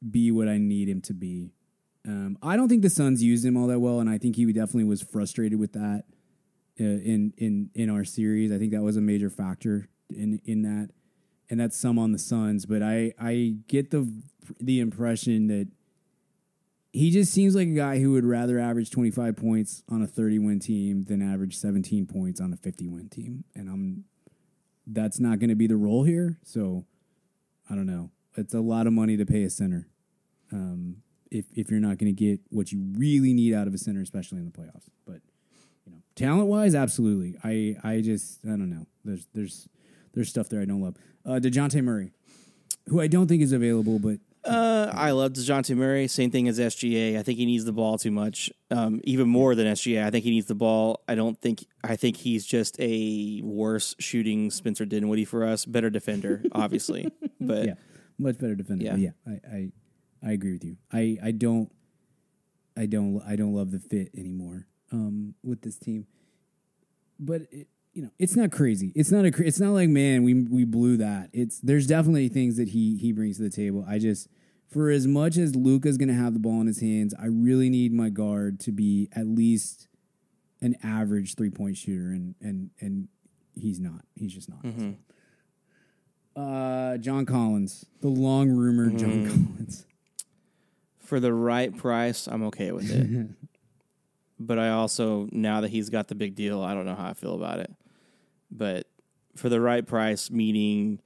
be 0.08 0.30
what 0.30 0.48
I 0.48 0.58
need 0.58 0.88
him 0.88 1.00
to 1.02 1.14
be. 1.14 1.52
Um, 2.06 2.38
I 2.42 2.56
don't 2.56 2.68
think 2.68 2.82
the 2.82 2.90
Suns 2.90 3.22
used 3.22 3.44
him 3.44 3.56
all 3.56 3.66
that 3.66 3.80
well, 3.80 4.00
and 4.00 4.08
I 4.08 4.16
think 4.18 4.36
he 4.36 4.46
definitely 4.46 4.84
was 4.84 5.02
frustrated 5.02 5.58
with 5.58 5.72
that 5.72 6.04
uh, 6.80 6.84
in 6.84 7.34
in 7.36 7.70
in 7.74 7.90
our 7.90 8.04
series. 8.04 8.52
I 8.52 8.58
think 8.58 8.72
that 8.72 8.82
was 8.82 8.96
a 8.96 9.00
major 9.00 9.28
factor 9.28 9.88
in 10.08 10.40
in 10.44 10.62
that, 10.62 10.90
and 11.50 11.58
that's 11.58 11.76
some 11.76 11.98
on 11.98 12.12
the 12.12 12.18
Suns. 12.18 12.64
But 12.64 12.82
I 12.82 13.12
I 13.20 13.56
get 13.66 13.90
the 13.90 14.10
the 14.60 14.80
impression 14.80 15.48
that 15.48 15.68
he 16.98 17.12
just 17.12 17.32
seems 17.32 17.54
like 17.54 17.68
a 17.68 17.74
guy 17.74 18.00
who 18.00 18.10
would 18.12 18.24
rather 18.24 18.58
average 18.58 18.90
25 18.90 19.36
points 19.36 19.84
on 19.88 20.02
a 20.02 20.06
30 20.06 20.40
win 20.40 20.58
team 20.58 21.04
than 21.04 21.22
average 21.22 21.56
17 21.56 22.06
points 22.06 22.40
on 22.40 22.52
a 22.52 22.56
50 22.56 22.88
win 22.88 23.08
team. 23.08 23.44
And 23.54 23.68
I'm 23.68 24.04
that's 24.84 25.20
not 25.20 25.38
going 25.38 25.50
to 25.50 25.54
be 25.54 25.68
the 25.68 25.76
role 25.76 26.02
here. 26.02 26.38
So 26.42 26.86
I 27.70 27.76
don't 27.76 27.86
know. 27.86 28.10
It's 28.36 28.52
a 28.52 28.60
lot 28.60 28.88
of 28.88 28.92
money 28.92 29.16
to 29.16 29.24
pay 29.24 29.44
a 29.44 29.50
center. 29.50 29.88
Um, 30.52 30.96
if 31.30 31.44
if 31.54 31.70
you're 31.70 31.78
not 31.78 31.98
going 31.98 32.12
to 32.14 32.24
get 32.24 32.40
what 32.48 32.72
you 32.72 32.80
really 32.96 33.32
need 33.32 33.54
out 33.54 33.68
of 33.68 33.74
a 33.74 33.78
center, 33.78 34.00
especially 34.00 34.38
in 34.38 34.46
the 34.46 34.50
playoffs. 34.50 34.88
But 35.06 35.20
you 35.86 35.92
know, 35.92 35.98
talent 36.16 36.48
wise, 36.48 36.74
absolutely. 36.74 37.36
I 37.44 37.76
I 37.84 38.00
just 38.00 38.44
I 38.44 38.50
don't 38.50 38.70
know. 38.70 38.86
There's 39.04 39.28
there's 39.34 39.68
there's 40.14 40.30
stuff 40.30 40.48
there 40.48 40.60
I 40.60 40.64
don't 40.64 40.80
love. 40.80 40.96
Uh, 41.24 41.38
Dejounte 41.38 41.80
Murray, 41.84 42.10
who 42.88 43.00
I 43.00 43.06
don't 43.06 43.28
think 43.28 43.42
is 43.42 43.52
available, 43.52 44.00
but 44.00 44.18
Uh, 44.44 44.90
I 44.94 45.10
love 45.10 45.32
Dejounte 45.32 45.76
Murray. 45.76 46.08
Same 46.08 46.30
thing 46.30 46.48
as 46.48 46.58
SGA. 46.58 47.18
I 47.18 47.22
think 47.22 47.38
he 47.38 47.46
needs 47.46 47.64
the 47.64 47.72
ball 47.72 47.98
too 47.98 48.10
much, 48.10 48.50
um, 48.70 49.00
even 49.04 49.28
more 49.28 49.54
than 49.54 49.66
SGA. 49.66 50.04
I 50.04 50.10
think 50.10 50.24
he 50.24 50.30
needs 50.30 50.46
the 50.46 50.54
ball. 50.54 51.02
I 51.08 51.14
don't 51.14 51.40
think. 51.40 51.66
I 51.84 51.96
think 51.96 52.16
he's 52.16 52.46
just 52.46 52.78
a 52.80 53.40
worse 53.42 53.94
shooting 53.98 54.50
Spencer 54.50 54.84
Dinwiddie 54.84 55.24
for 55.24 55.44
us. 55.44 55.64
Better 55.64 55.90
defender, 55.90 56.42
obviously, 56.52 57.10
but 57.40 57.66
yeah, 57.66 57.74
much 58.18 58.38
better 58.38 58.54
defender. 58.54 58.84
Yeah. 58.84 58.96
Yeah, 58.96 59.10
I, 59.26 59.40
I 59.52 59.72
I 60.22 60.32
agree 60.32 60.52
with 60.52 60.64
you. 60.64 60.76
I 60.92 61.18
I 61.22 61.30
don't 61.32 61.70
I 62.76 62.86
don't 62.86 63.22
I 63.26 63.36
don't 63.36 63.54
love 63.54 63.70
the 63.70 63.80
fit 63.80 64.10
anymore 64.16 64.66
um, 64.92 65.34
with 65.42 65.62
this 65.62 65.78
team. 65.78 66.06
But 67.18 67.42
it, 67.50 67.68
you 67.98 68.04
know, 68.04 68.10
it's 68.16 68.36
not 68.36 68.52
crazy. 68.52 68.92
It's 68.94 69.10
not 69.10 69.24
a. 69.24 69.32
It's 69.44 69.58
not 69.58 69.72
like 69.72 69.88
man, 69.88 70.22
we 70.22 70.32
we 70.32 70.64
blew 70.64 70.98
that. 70.98 71.30
It's 71.32 71.58
there's 71.58 71.84
definitely 71.84 72.28
things 72.28 72.56
that 72.56 72.68
he 72.68 72.96
he 72.96 73.10
brings 73.10 73.38
to 73.38 73.42
the 73.42 73.50
table. 73.50 73.84
I 73.88 73.98
just 73.98 74.28
for 74.68 74.88
as 74.88 75.08
much 75.08 75.36
as 75.36 75.56
Luka's 75.56 75.98
going 75.98 76.08
to 76.08 76.14
have 76.14 76.32
the 76.32 76.38
ball 76.38 76.60
in 76.60 76.68
his 76.68 76.80
hands, 76.80 77.12
I 77.20 77.26
really 77.26 77.68
need 77.68 77.92
my 77.92 78.08
guard 78.08 78.60
to 78.60 78.70
be 78.70 79.08
at 79.16 79.26
least 79.26 79.88
an 80.60 80.76
average 80.80 81.34
three 81.34 81.50
point 81.50 81.76
shooter, 81.76 82.12
and 82.12 82.36
and 82.40 82.70
and 82.78 83.08
he's 83.56 83.80
not. 83.80 84.04
He's 84.14 84.32
just 84.32 84.48
not. 84.48 84.60
So. 84.62 84.94
Uh, 86.40 86.98
John 86.98 87.26
Collins, 87.26 87.84
the 88.00 88.10
long 88.10 88.48
rumored 88.48 88.96
John 88.96 89.26
Collins. 89.26 89.86
for 91.00 91.18
the 91.18 91.32
right 91.32 91.76
price, 91.76 92.28
I'm 92.28 92.44
okay 92.44 92.70
with 92.70 92.88
it. 92.92 93.30
but 94.38 94.60
I 94.60 94.68
also 94.68 95.28
now 95.32 95.62
that 95.62 95.70
he's 95.70 95.90
got 95.90 96.06
the 96.06 96.14
big 96.14 96.36
deal, 96.36 96.62
I 96.62 96.74
don't 96.74 96.86
know 96.86 96.94
how 96.94 97.08
I 97.08 97.14
feel 97.14 97.34
about 97.34 97.58
it. 97.58 97.74
But 98.50 98.86
for 99.36 99.48
the 99.48 99.60
right 99.60 99.86
price, 99.86 100.30
meaning 100.30 101.00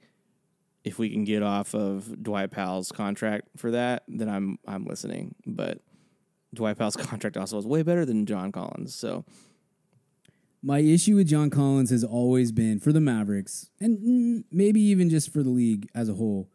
if 0.83 0.99
we 0.99 1.09
can 1.09 1.23
get 1.23 1.43
off 1.43 1.73
of 1.73 2.21
Dwight 2.23 2.51
Powell's 2.51 2.91
contract 2.91 3.47
for 3.57 3.71
that, 3.71 4.03
then 4.07 4.29
I'm 4.29 4.57
I'm 4.67 4.85
listening. 4.85 5.35
But 5.45 5.79
Dwight 6.53 6.77
Powell's 6.77 6.95
contract 7.09 7.37
also 7.37 7.55
was 7.55 7.67
way 7.67 7.83
better 7.83 8.05
than 8.05 8.25
John 8.25 8.51
Collins. 8.51 8.95
So 8.95 9.25
My 10.61 10.79
issue 10.79 11.15
with 11.17 11.27
John 11.27 11.49
Collins 11.49 11.89
has 11.89 12.03
always 12.03 12.51
been 12.53 12.79
for 12.79 12.93
the 12.93 13.01
Mavericks, 13.01 13.69
and 13.81 14.45
maybe 14.51 14.79
even 14.81 15.09
just 15.09 15.31
for 15.31 15.43
the 15.43 15.49
league 15.49 15.89
as 15.93 16.07
a 16.09 16.13
whole. 16.13 16.49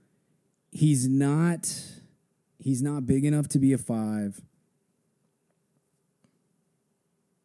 He's 0.71 1.07
not 1.09 1.71
he's 2.59 2.83
not 2.83 3.07
big 3.07 3.25
enough 3.25 3.49
to 3.49 3.59
be 3.59 3.73
a 3.73 3.79
five. 3.79 4.41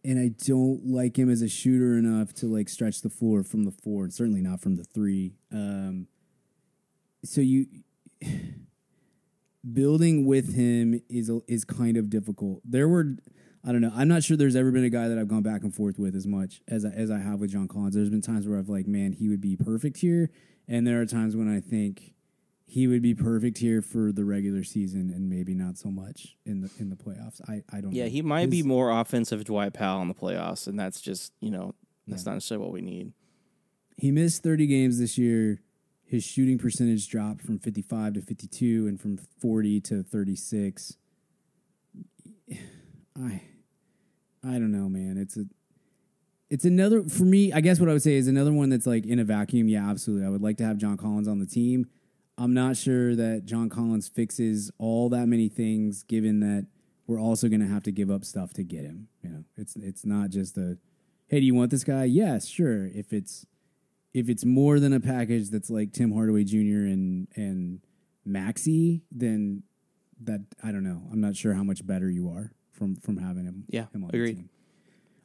And 0.06 0.20
I 0.20 0.32
don't 0.46 0.86
like 0.86 1.18
him 1.18 1.30
as 1.30 1.42
a 1.42 1.48
shooter 1.48 1.98
enough 1.98 2.34
to 2.36 2.46
like 2.46 2.68
stretch 2.68 3.02
the 3.02 3.10
floor 3.10 3.44
from 3.44 3.64
the 3.64 3.72
four, 3.72 4.04
and 4.04 4.14
certainly 4.14 4.42
not 4.42 4.62
from 4.62 4.76
the 4.76 4.84
three. 4.84 5.36
Um, 5.52 6.08
so 7.24 7.42
you 7.42 7.68
building 9.74 10.26
with 10.26 10.56
him 10.56 11.00
is 11.10 11.32
is 11.48 11.64
kind 11.64 11.96
of 11.98 12.10
difficult. 12.10 12.62
There 12.66 12.88
were 12.90 13.16
I 13.66 13.72
don't 13.72 13.80
know. 13.80 13.94
I'm 13.96 14.10
not 14.10 14.24
sure 14.24 14.36
there's 14.36 14.58
ever 14.58 14.72
been 14.72 14.84
a 14.84 14.90
guy 14.90 15.08
that 15.08 15.18
I've 15.18 15.30
gone 15.30 15.44
back 15.44 15.64
and 15.64 15.74
forth 15.74 15.98
with 15.98 16.16
as 16.16 16.28
much 16.28 16.62
as 16.68 16.84
I, 16.84 16.90
as 16.90 17.10
I 17.10 17.20
have 17.20 17.40
with 17.40 17.52
John 17.52 17.70
Collins. 17.70 17.96
There's 17.96 18.10
been 18.10 18.22
times 18.22 18.46
where 18.46 18.60
I've 18.60 18.68
like, 18.68 18.88
man, 18.88 19.14
he 19.14 19.30
would 19.30 19.40
be 19.40 19.56
perfect 19.56 19.98
here, 19.98 20.32
and 20.68 20.86
there 20.86 21.00
are 21.00 21.06
times 21.06 21.38
when 21.38 21.54
I 21.54 21.62
think 21.62 22.14
he 22.66 22.88
would 22.88 23.02
be 23.02 23.14
perfect 23.14 23.58
here 23.58 23.82
for 23.82 24.12
the 24.12 24.26
regular 24.26 24.64
season 24.64 25.12
and 25.14 25.30
maybe 25.30 25.54
not 25.54 25.78
so 25.78 25.90
much 25.90 26.38
in 26.46 26.62
the 26.62 26.72
in 26.80 26.90
the 26.90 26.96
playoffs. 26.96 27.42
I 27.48 27.64
I 27.72 27.82
don't. 27.82 27.92
Know. 27.92 27.98
Yeah, 27.98 28.06
know. 28.06 28.10
he 28.10 28.22
might 28.22 28.50
be 28.50 28.64
more 28.64 28.90
offensive 28.90 29.44
Dwight 29.44 29.74
Powell 29.74 30.02
in 30.02 30.08
the 30.08 30.14
playoffs, 30.14 30.68
and 30.68 30.80
that's 30.80 31.02
just 31.02 31.34
you 31.40 31.52
know 31.52 31.76
that's 32.08 32.26
not 32.26 32.34
necessarily 32.34 32.66
what 32.66 32.74
we 32.74 32.82
need. 32.82 33.14
He 33.98 34.12
missed 34.12 34.44
30 34.44 34.68
games 34.68 35.00
this 35.00 35.18
year. 35.18 35.62
His 36.06 36.24
shooting 36.24 36.58
percentage 36.58 37.08
dropped 37.08 37.42
from 37.42 37.60
55 37.60 38.14
to 38.16 38.22
52 38.22 38.88
and 38.88 39.00
from 39.00 39.18
40 39.18 39.82
to 39.82 40.04
36. 40.04 40.98
I 43.16 43.42
I 44.44 44.54
don't 44.54 44.72
know, 44.72 44.90
man. 44.90 45.18
It's 45.18 45.38
a 45.38 45.46
it's 46.50 46.66
another 46.66 47.04
for 47.04 47.24
me, 47.24 47.52
I 47.52 47.62
guess 47.62 47.80
what 47.80 47.90
I 47.90 47.94
would 47.94 48.04
say 48.04 48.14
is 48.14 48.28
another 48.28 48.52
one 48.52 48.70
that's 48.70 48.86
like 48.86 49.06
in 49.06 49.20
a 49.20 49.24
vacuum. 49.24 49.68
Yeah, 49.70 49.90
absolutely. 49.90 50.26
I 50.26 50.30
would 50.30 50.42
like 50.42 50.58
to 50.58 50.66
have 50.66 50.78
John 50.78 50.98
Collins 50.98 51.28
on 51.28 51.40
the 51.40 51.46
team. 51.46 51.88
I'm 52.38 52.54
not 52.54 52.78
sure 52.78 53.16
that 53.16 53.46
John 53.46 53.70
Collins 53.70 54.08
fixes 54.08 54.72
all 54.78 55.10
that 55.10 55.28
many 55.28 55.50
things 55.50 56.04
given 56.04 56.40
that 56.40 56.68
we're 57.06 57.20
also 57.20 57.48
going 57.48 57.62
to 57.62 57.68
have 57.68 57.84
to 57.84 57.92
give 57.92 58.10
up 58.10 58.26
stuff 58.26 58.54
to 58.54 58.64
get 58.64 58.82
him. 58.82 59.08
You 59.22 59.30
know, 59.30 59.44
it's 59.58 59.76
it's 59.76 60.06
not 60.06 60.30
just 60.30 60.58
a 60.58 60.78
hey, 61.28 61.40
do 61.40 61.46
you 61.46 61.54
want 61.54 61.72
this 61.72 61.84
guy? 61.84 62.06
Yes, 62.06 62.48
sure. 62.48 62.88
If 62.88 63.14
it's 63.14 63.46
if 64.14 64.30
it's 64.30 64.46
more 64.46 64.80
than 64.80 64.94
a 64.94 65.00
package 65.00 65.50
that's 65.50 65.70
like 65.70 65.92
Tim 65.92 66.12
Hardaway 66.12 66.44
Jr. 66.44 66.86
and 66.88 67.28
and 67.36 67.80
Maxi, 68.28 69.02
then 69.12 69.64
that 70.22 70.42
I 70.64 70.72
don't 70.72 70.84
know. 70.84 71.04
I'm 71.12 71.22
not 71.22 71.36
sure 71.36 71.54
how 71.54 71.64
much 71.64 71.86
better 71.86 72.10
you 72.10 72.30
are 72.30 72.52
from 72.72 72.96
from 72.96 73.18
having 73.18 73.46
him. 73.46 73.66
Yeah, 73.70 73.86
him 73.94 74.04
on 74.06 74.10
agreed. 74.10 74.38
the 74.38 74.42
team. 74.42 74.50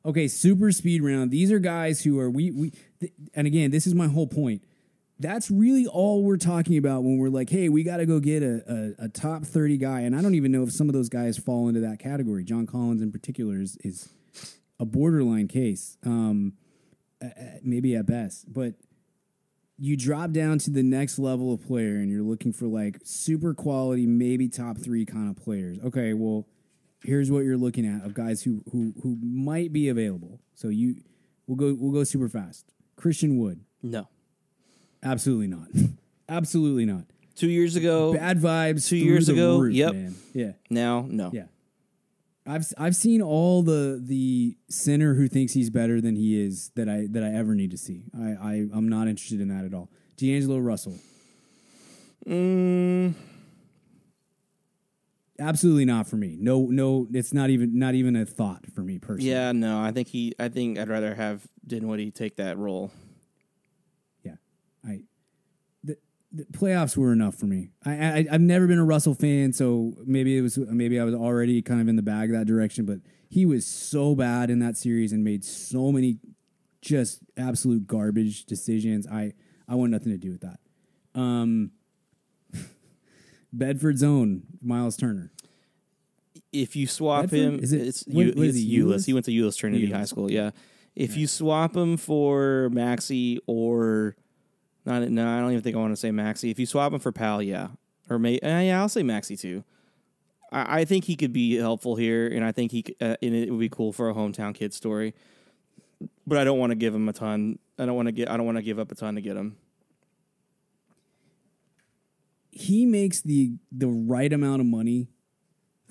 Okay, 0.04 0.28
super 0.28 0.72
speed 0.72 1.02
round. 1.02 1.30
These 1.30 1.52
are 1.52 1.58
guys 1.58 2.02
who 2.02 2.18
are 2.18 2.30
we 2.30 2.50
we, 2.50 2.72
th- 3.00 3.12
and 3.34 3.46
again, 3.46 3.70
this 3.70 3.86
is 3.86 3.94
my 3.94 4.06
whole 4.08 4.26
point. 4.26 4.62
That's 5.18 5.50
really 5.50 5.86
all 5.86 6.22
we're 6.22 6.36
talking 6.36 6.76
about 6.76 7.02
when 7.02 7.18
we're 7.18 7.28
like, 7.28 7.50
hey, 7.50 7.68
we 7.68 7.82
got 7.82 7.96
to 7.96 8.06
go 8.06 8.20
get 8.20 8.42
a, 8.42 8.94
a, 9.00 9.04
a 9.06 9.08
top 9.08 9.44
30 9.44 9.76
guy. 9.76 10.00
And 10.00 10.14
I 10.14 10.22
don't 10.22 10.34
even 10.34 10.52
know 10.52 10.62
if 10.62 10.72
some 10.72 10.88
of 10.88 10.92
those 10.92 11.08
guys 11.08 11.36
fall 11.36 11.68
into 11.68 11.80
that 11.80 11.98
category. 11.98 12.44
John 12.44 12.66
Collins, 12.66 13.02
in 13.02 13.10
particular, 13.10 13.60
is, 13.60 13.76
is 13.82 14.10
a 14.78 14.84
borderline 14.84 15.48
case, 15.48 15.96
um, 16.06 16.52
maybe 17.62 17.96
at 17.96 18.06
best. 18.06 18.52
But 18.52 18.74
you 19.76 19.96
drop 19.96 20.30
down 20.32 20.58
to 20.58 20.70
the 20.70 20.82
next 20.82 21.18
level 21.18 21.52
of 21.52 21.64
player 21.66 21.96
and 21.96 22.10
you're 22.10 22.22
looking 22.22 22.52
for 22.52 22.66
like 22.66 22.98
super 23.04 23.54
quality, 23.54 24.06
maybe 24.06 24.48
top 24.48 24.78
three 24.78 25.04
kind 25.04 25.30
of 25.30 25.42
players. 25.42 25.78
Okay, 25.84 26.14
well, 26.14 26.46
here's 27.04 27.30
what 27.30 27.44
you're 27.44 27.56
looking 27.56 27.86
at 27.86 28.04
of 28.04 28.12
guys 28.14 28.42
who 28.42 28.62
who 28.72 28.92
who 29.02 29.16
might 29.22 29.72
be 29.72 29.88
available. 29.88 30.40
So 30.54 30.68
you 30.68 30.96
we'll 31.46 31.56
go 31.56 31.76
we'll 31.78 31.92
go 31.92 32.04
super 32.04 32.28
fast. 32.28 32.72
Christian 32.96 33.38
Wood, 33.38 33.60
No, 33.82 34.08
absolutely 35.02 35.46
not. 35.46 35.68
absolutely 36.28 36.84
not. 36.86 37.04
two 37.36 37.48
years 37.48 37.76
ago, 37.76 38.12
Bad 38.14 38.38
vibes. 38.38 38.88
two 38.88 38.96
years 38.96 39.28
ago, 39.28 39.58
roof, 39.58 39.74
yep. 39.74 39.92
man. 39.94 40.14
Yeah. 40.34 40.52
now 40.70 41.06
no. 41.08 41.30
Yeah. 41.32 41.44
I've 42.46 42.66
I've 42.78 42.96
seen 42.96 43.20
all 43.20 43.62
the 43.62 44.00
the 44.02 44.56
center 44.70 45.14
who 45.14 45.28
thinks 45.28 45.52
he's 45.52 45.68
better 45.70 46.00
than 46.00 46.16
he 46.16 46.40
is 46.40 46.70
that 46.76 46.88
I 46.88 47.06
that 47.10 47.22
I 47.22 47.28
ever 47.34 47.54
need 47.54 47.70
to 47.72 47.76
see. 47.78 48.04
I, 48.18 48.28
I 48.30 48.52
I'm 48.72 48.88
not 48.88 49.06
interested 49.06 49.40
in 49.40 49.48
that 49.48 49.64
at 49.66 49.74
all. 49.74 49.90
D'Angelo 50.16 50.58
Russell, 50.58 50.96
Mm, 52.26 53.14
absolutely 55.38 55.84
not 55.84 56.06
for 56.08 56.16
me. 56.16 56.36
No 56.40 56.66
no, 56.66 57.06
it's 57.12 57.32
not 57.32 57.50
even 57.50 57.78
not 57.78 57.94
even 57.94 58.16
a 58.16 58.24
thought 58.26 58.64
for 58.74 58.80
me 58.82 58.98
personally. 58.98 59.30
yeah, 59.30 59.52
no. 59.52 59.80
I 59.80 59.92
think 59.92 60.08
he. 60.08 60.34
I 60.38 60.48
think 60.48 60.78
I'd 60.78 60.88
rather 60.88 61.14
have 61.14 61.46
Dinwiddie 61.66 62.10
take 62.10 62.36
that 62.36 62.56
role. 62.58 62.90
yeah. 64.24 64.34
I 64.84 65.00
the, 65.84 65.96
the 66.27 66.27
playoffs 66.52 66.96
were 66.96 67.12
enough 67.12 67.34
for 67.34 67.46
me. 67.46 67.70
I, 67.84 67.92
I 67.92 68.26
I've 68.32 68.40
never 68.40 68.66
been 68.66 68.78
a 68.78 68.84
Russell 68.84 69.14
fan, 69.14 69.52
so 69.52 69.94
maybe 70.06 70.36
it 70.36 70.42
was 70.42 70.56
maybe 70.58 70.98
I 71.00 71.04
was 71.04 71.14
already 71.14 71.62
kind 71.62 71.80
of 71.80 71.88
in 71.88 71.96
the 71.96 72.02
bag 72.02 72.30
that 72.32 72.46
direction. 72.46 72.84
But 72.86 72.98
he 73.28 73.44
was 73.46 73.66
so 73.66 74.14
bad 74.14 74.50
in 74.50 74.58
that 74.60 74.76
series 74.76 75.12
and 75.12 75.22
made 75.24 75.44
so 75.44 75.92
many 75.92 76.18
just 76.80 77.20
absolute 77.36 77.86
garbage 77.86 78.44
decisions. 78.44 79.06
I 79.06 79.32
I 79.68 79.74
want 79.74 79.90
nothing 79.90 80.12
to 80.12 80.18
do 80.18 80.30
with 80.30 80.40
that. 80.42 80.58
Um, 81.14 81.72
Bedford's 83.52 84.02
own 84.02 84.42
Miles 84.62 84.96
Turner. 84.96 85.32
If 86.52 86.76
you 86.76 86.86
swap 86.86 87.22
Bedford? 87.22 87.36
him, 87.38 87.58
Is 87.60 87.72
it- 87.72 87.86
it's 87.86 88.04
what- 88.06 88.26
U, 88.26 88.32
what 88.36 88.46
it's. 88.46 88.58
Euless? 88.58 89.06
He 89.06 89.12
went 89.12 89.26
to 89.26 89.32
Euless 89.32 89.56
Trinity 89.56 89.88
Euless. 89.88 89.92
High 89.96 90.04
School. 90.04 90.30
Yeah. 90.30 90.50
If 90.94 91.16
you 91.16 91.26
swap 91.28 91.76
him 91.76 91.96
for 91.96 92.70
Maxi 92.72 93.38
or 93.46 94.16
not, 94.88 95.08
no, 95.08 95.28
I 95.28 95.40
don't 95.40 95.52
even 95.52 95.62
think 95.62 95.76
I 95.76 95.78
want 95.78 95.92
to 95.92 95.96
say 95.96 96.10
Maxi. 96.10 96.50
If 96.50 96.58
you 96.58 96.66
swap 96.66 96.92
him 96.92 96.98
for 96.98 97.12
Pal, 97.12 97.42
yeah, 97.42 97.68
or 98.08 98.18
may, 98.18 98.38
uh, 98.40 98.60
yeah, 98.60 98.80
I'll 98.80 98.88
say 98.88 99.02
Maxi 99.02 99.38
too. 99.38 99.64
I, 100.50 100.80
I 100.80 100.84
think 100.84 101.04
he 101.04 101.16
could 101.16 101.32
be 101.32 101.56
helpful 101.56 101.96
here, 101.96 102.26
and 102.26 102.44
I 102.44 102.52
think 102.52 102.72
he 102.72 102.84
uh, 103.00 103.16
and 103.22 103.34
it 103.34 103.50
would 103.50 103.60
be 103.60 103.68
cool 103.68 103.92
for 103.92 104.08
a 104.08 104.14
hometown 104.14 104.54
kid 104.54 104.74
story. 104.74 105.14
But 106.26 106.38
I 106.38 106.44
don't 106.44 106.58
want 106.58 106.70
to 106.70 106.76
give 106.76 106.94
him 106.94 107.08
a 107.08 107.12
ton. 107.12 107.58
I 107.78 107.86
don't 107.86 107.96
want 107.96 108.06
to 108.06 108.12
get. 108.12 108.30
I 108.30 108.36
don't 108.36 108.46
want 108.46 108.58
to 108.58 108.62
give 108.62 108.78
up 108.78 108.92
a 108.92 108.94
ton 108.94 109.14
to 109.16 109.20
get 109.20 109.36
him. 109.36 109.56
he 112.58 112.84
makes 112.84 113.20
the 113.20 113.52
the 113.70 113.86
right 113.86 114.32
amount 114.32 114.60
of 114.60 114.66
money 114.66 115.06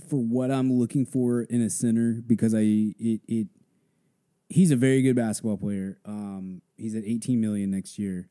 for 0.09 0.17
what 0.17 0.51
I'm 0.51 0.73
looking 0.73 1.05
for 1.05 1.43
in 1.43 1.61
a 1.61 1.69
center 1.69 2.21
because 2.27 2.53
I 2.53 2.93
it 2.99 3.21
it 3.25 3.47
he's 4.49 4.71
a 4.71 4.75
very 4.75 5.01
good 5.01 5.15
basketball 5.15 5.55
player. 5.55 5.97
Um, 6.05 6.61
he's 6.75 6.93
at 6.93 7.03
18 7.05 7.39
million 7.39 7.71
next 7.71 7.97
year. 7.97 8.27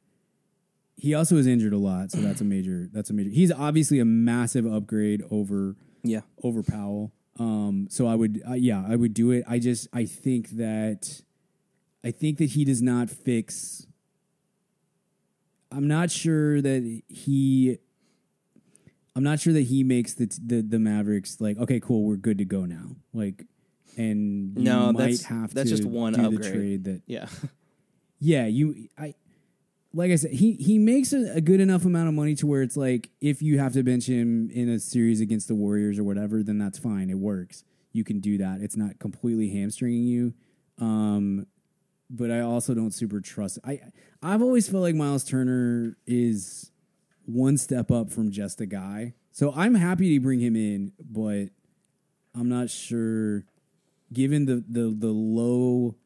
He 0.97 1.15
also 1.15 1.37
is 1.37 1.47
injured 1.47 1.73
a 1.75 1.79
lot, 1.79 2.11
so 2.11 2.19
that's 2.21 2.41
a 2.41 2.45
major 2.45 2.89
that's 2.93 3.11
a 3.11 3.13
major. 3.13 3.31
He's 3.31 3.53
obviously 3.53 3.99
a 4.01 4.05
massive 4.05 4.65
upgrade 4.67 5.23
over 5.31 5.77
Yeah, 6.03 6.23
over 6.43 6.63
Powell. 6.63 7.13
Um, 7.39 7.87
so 7.91 8.07
I 8.07 8.15
would, 8.15 8.43
uh, 8.49 8.55
yeah, 8.55 8.83
I 8.89 8.97
would 8.97 9.13
do 9.13 9.31
it. 9.31 9.45
I 9.47 9.59
just, 9.59 9.89
I 9.93 10.07
think 10.07 10.51
that, 10.53 11.21
I 12.03 12.11
think 12.11 12.39
that 12.39 12.47
he 12.51 12.65
does 12.65 12.81
not 12.81 13.11
fix. 13.11 13.87
I'm 15.71 15.87
not 15.89 16.11
sure 16.11 16.63
that 16.63 17.03
he. 17.09 17.79
I'm 19.15 19.23
not 19.23 19.41
sure 19.41 19.53
that 19.53 19.63
he 19.63 19.83
makes 19.83 20.15
the 20.15 20.27
the, 20.45 20.63
the 20.63 20.79
Mavericks 20.79 21.41
like 21.41 21.59
okay, 21.59 21.81
cool, 21.81 22.05
we're 22.05 22.17
good 22.17 22.39
to 22.39 22.45
go 22.45 22.65
now. 22.65 22.97
Like, 23.13 23.45
and 23.97 24.57
you 24.57 24.63
No, 24.65 24.93
might 24.93 24.99
that's- 25.01 25.25
have 25.25 25.53
that's 25.55 25.71
to 25.71 25.77
just 25.77 25.89
one 25.89 26.19
upgrade. 26.19 26.53
trade 26.53 26.85
that 26.85 27.03
yeah. 27.07 27.27
yeah, 28.19 28.47
you 28.47 28.89
I 28.97 29.15
like 29.97 30.11
I 30.11 30.17
said, 30.17 30.33
he 30.33 30.53
he 30.53 30.79
makes 30.79 31.15
a, 31.15 31.37
a 31.37 31.41
good 31.41 31.59
enough 31.59 31.87
amount 31.87 32.09
of 32.09 32.15
money 32.15 32.35
to 32.37 32.47
where 32.47 32.61
it's 32.61 32.77
like 32.77 33.09
if 33.21 33.41
you 33.41 33.59
have 33.59 33.73
to 33.73 33.83
bench 33.83 34.07
him 34.07 34.51
in 34.51 34.69
a 34.69 34.79
series 34.79 35.23
against 35.23 35.49
the 35.49 35.55
Warriors 35.55 35.99
or 35.99 36.05
whatever, 36.05 36.43
then 36.43 36.59
that's 36.59 36.79
fine. 36.79 37.09
It 37.09 37.19
works. 37.19 37.65
You 37.93 38.05
can 38.05 38.21
do 38.21 38.37
that. 38.39 38.61
It's 38.61 38.77
not 38.77 38.99
completely 38.99 39.49
hamstringing 39.51 40.05
you. 40.05 40.35
Um, 40.79 41.47
but 42.11 42.31
I 42.31 42.41
also 42.41 42.75
don't 42.75 42.93
super 42.93 43.21
trust. 43.23 43.59
I 43.65 43.81
I've 44.23 44.43
always 44.43 44.69
felt 44.69 44.83
like 44.83 44.95
Miles 44.95 45.25
Turner 45.25 45.97
is 46.07 46.71
one 47.25 47.57
step 47.57 47.91
up 47.91 48.11
from 48.11 48.31
just 48.31 48.61
a 48.61 48.67
guy. 48.67 49.15
So 49.33 49.53
I'm 49.57 49.75
happy 49.75 50.15
to 50.15 50.21
bring 50.21 50.41
him 50.41 50.57
in, 50.57 50.93
but 51.01 51.49
I'm 52.35 52.51
not 52.51 52.69
sure 52.69 53.47
given 54.13 54.45
the 54.45 54.63
the 54.69 54.95
the 54.97 55.13
low 55.13 55.97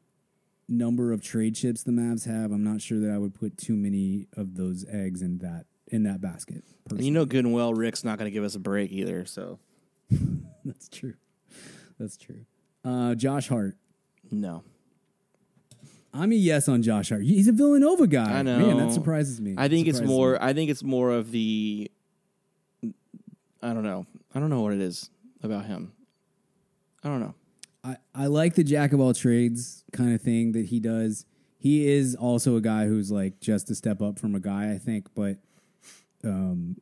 number 0.71 1.11
of 1.11 1.21
trade 1.21 1.55
chips 1.55 1.83
the 1.83 1.91
Mavs 1.91 2.25
have, 2.25 2.51
I'm 2.51 2.63
not 2.63 2.81
sure 2.81 2.99
that 2.99 3.11
I 3.11 3.17
would 3.17 3.35
put 3.35 3.57
too 3.57 3.75
many 3.75 4.27
of 4.35 4.55
those 4.55 4.85
eggs 4.89 5.21
in 5.21 5.39
that 5.39 5.65
in 5.87 6.03
that 6.03 6.21
basket. 6.21 6.63
And 6.89 7.03
you 7.03 7.11
know 7.11 7.25
good 7.25 7.43
and 7.45 7.53
well 7.53 7.73
Rick's 7.73 8.03
not 8.03 8.17
going 8.17 8.29
to 8.29 8.33
give 8.33 8.43
us 8.43 8.55
a 8.55 8.59
break 8.59 8.91
either. 8.91 9.25
So 9.25 9.59
That's 10.65 10.89
true. 10.89 11.15
That's 11.99 12.17
true. 12.17 12.45
Uh, 12.83 13.15
Josh 13.15 13.47
Hart. 13.47 13.77
No. 14.31 14.63
I'm 16.13 16.31
a 16.31 16.35
yes 16.35 16.67
on 16.67 16.81
Josh 16.81 17.09
Hart. 17.09 17.23
He's 17.23 17.47
a 17.47 17.51
Villanova 17.51 18.07
guy. 18.07 18.39
I 18.39 18.41
know. 18.41 18.59
Man, 18.59 18.77
that 18.77 18.93
surprises 18.93 19.39
me. 19.39 19.55
I 19.57 19.67
think 19.69 19.87
it's 19.87 20.01
more. 20.01 20.33
me. 20.33 20.37
I 20.41 20.53
think 20.53 20.69
it's 20.69 20.83
more 20.83 21.11
of 21.11 21.31
the. 21.31 21.89
I 23.61 23.73
don't 23.73 23.83
know. 23.83 24.05
I 24.33 24.39
don't 24.39 24.49
know 24.49 24.61
what 24.61 24.73
it 24.73 24.81
is 24.81 25.09
about 25.41 25.65
him. 25.65 25.93
I 27.03 27.07
don't 27.07 27.19
know. 27.19 27.35
I, 27.83 27.97
I 28.13 28.27
like 28.27 28.55
the 28.55 28.63
jack 28.63 28.93
of 28.93 28.99
all 28.99 29.13
trades 29.13 29.83
kind 29.91 30.13
of 30.13 30.21
thing 30.21 30.51
that 30.51 30.67
he 30.67 30.79
does. 30.79 31.25
He 31.57 31.87
is 31.87 32.15
also 32.15 32.55
a 32.55 32.61
guy 32.61 32.85
who's 32.85 33.11
like 33.11 33.39
just 33.39 33.69
a 33.69 33.75
step 33.75 34.01
up 34.01 34.19
from 34.19 34.35
a 34.35 34.39
guy, 34.39 34.71
I 34.71 34.77
think, 34.77 35.07
but 35.15 35.37
um 36.23 36.77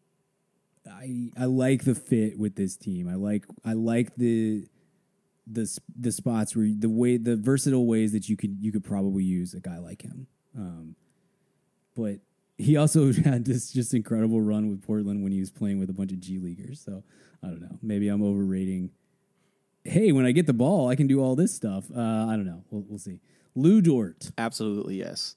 I 0.89 1.30
I 1.38 1.45
like 1.45 1.84
the 1.84 1.95
fit 1.95 2.38
with 2.38 2.56
this 2.56 2.76
team. 2.76 3.08
I 3.08 3.16
like 3.16 3.45
I 3.64 3.74
like 3.74 4.16
the 4.16 4.68
the 5.47 5.80
the 5.97 6.12
spots 6.12 6.56
where 6.56 6.70
the 6.78 6.89
way 6.89 7.18
the 7.18 7.36
versatile 7.36 7.88
ways 7.88 8.12
that 8.12 8.30
you 8.30 8.38
could 8.38 8.58
you 8.60 8.72
could 8.72 8.84
probably 8.84 9.24
use 9.24 9.54
a 9.54 9.60
guy 9.60 9.78
like 9.78 10.02
him. 10.02 10.28
Um 10.58 10.95
but 11.95 12.20
he 12.58 12.76
also 12.76 13.14
had 13.24 13.45
this 13.45 13.72
just 13.72 13.93
incredible 13.93 14.41
run 14.41 14.70
with 14.70 14.86
Portland 14.86 15.24
when 15.24 15.32
he 15.32 15.39
was 15.39 15.52
playing 15.52 15.80
with 15.80 15.89
a 15.89 15.93
bunch 15.93 16.12
of 16.12 16.20
G 16.20 16.39
leaguers. 16.39 16.82
So 16.82 17.04
I 17.43 17.47
don't 17.47 17.62
know. 17.62 17.78
Maybe 17.82 18.10
I'm 18.10 18.24
overrating 18.24 18.91
hey, 19.84 20.11
when 20.11 20.25
I 20.25 20.32
get 20.32 20.45
the 20.45 20.53
ball, 20.53 20.88
I 20.88 20.95
can 20.95 21.07
do 21.07 21.21
all 21.21 21.36
this 21.36 21.53
stuff. 21.53 21.86
Uh, 21.95 21.99
I 21.99 22.32
don't 22.36 22.45
know. 22.45 22.63
We'll, 22.69 22.84
we'll 22.88 22.99
see. 22.99 23.19
Lu 23.55 23.82
Dort. 23.82 24.32
Absolutely 24.38 24.97
yes. 24.97 25.36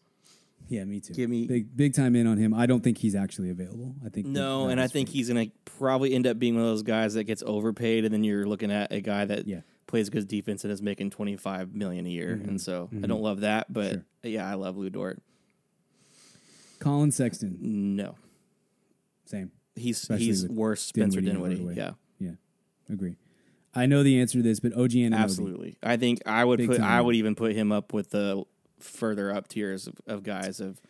Yeah, 0.68 0.84
me 0.84 1.00
too. 1.00 1.12
Give 1.12 1.28
me- 1.28 1.46
big 1.46 1.76
big 1.76 1.92
time 1.94 2.14
in 2.16 2.26
on 2.26 2.38
him. 2.38 2.54
I 2.54 2.66
don't 2.66 2.82
think 2.82 2.98
he's 2.98 3.14
actually 3.14 3.50
available. 3.50 3.94
I 4.06 4.08
think 4.08 4.26
No, 4.26 4.68
and 4.68 4.80
I 4.80 4.86
think 4.86 5.08
he's 5.08 5.28
gonna 5.28 5.46
probably 5.64 6.14
end 6.14 6.26
up 6.26 6.38
being 6.38 6.54
one 6.54 6.62
of 6.64 6.70
those 6.70 6.82
guys 6.84 7.14
that 7.14 7.24
gets 7.24 7.42
overpaid, 7.44 8.04
and 8.04 8.14
then 8.14 8.24
you're 8.24 8.46
looking 8.46 8.70
at 8.70 8.92
a 8.92 9.00
guy 9.00 9.24
that 9.24 9.46
Yeah. 9.46 9.60
plays 9.86 10.08
good 10.08 10.28
defense 10.28 10.62
and 10.64 10.72
is 10.72 10.80
making 10.80 11.10
twenty 11.10 11.36
five 11.36 11.74
million 11.74 12.06
a 12.06 12.08
year, 12.10 12.32
and 12.32 12.60
so 12.60 12.88
I 13.02 13.06
don't 13.06 13.22
love 13.22 13.40
that, 13.40 13.72
but 13.72 13.90
Sure. 13.92 14.04
yeah, 14.22 14.48
I 14.48 14.54
love 14.54 14.76
Lu 14.76 14.88
Dort. 14.88 15.20
Collin 16.78 17.10
Sexton. 17.10 17.58
No, 17.96 18.14
Same. 19.24 19.50
he's 19.76 19.98
Especially 19.98 20.24
he's 20.26 20.48
worse 20.48 20.80
Spencer 20.82 21.20
Dinwiddie 21.20 21.56
Dinwiddie. 21.56 21.78
Yeah, 21.80 21.92
Yeah, 22.18 22.32
agree. 22.88 23.16
I 23.74 23.86
know 23.86 24.02
the 24.02 24.20
answer 24.20 24.38
to 24.38 24.42
this, 24.42 24.60
but 24.60 24.74
OG 24.74 24.96
absolutely. 25.12 25.76
I 25.82 25.96
think 25.96 26.20
I 26.26 26.44
would 26.44 26.58
Big 26.58 26.68
put 26.68 26.80
I 26.80 27.00
would 27.00 27.14
even 27.14 27.34
put 27.34 27.52
him 27.52 27.72
up 27.72 27.92
with 27.92 28.10
the 28.10 28.44
further 28.80 29.32
up 29.32 29.48
tiers 29.48 29.86
of, 29.86 29.94
of 30.06 30.22
guys. 30.22 30.60
Of 30.60 30.80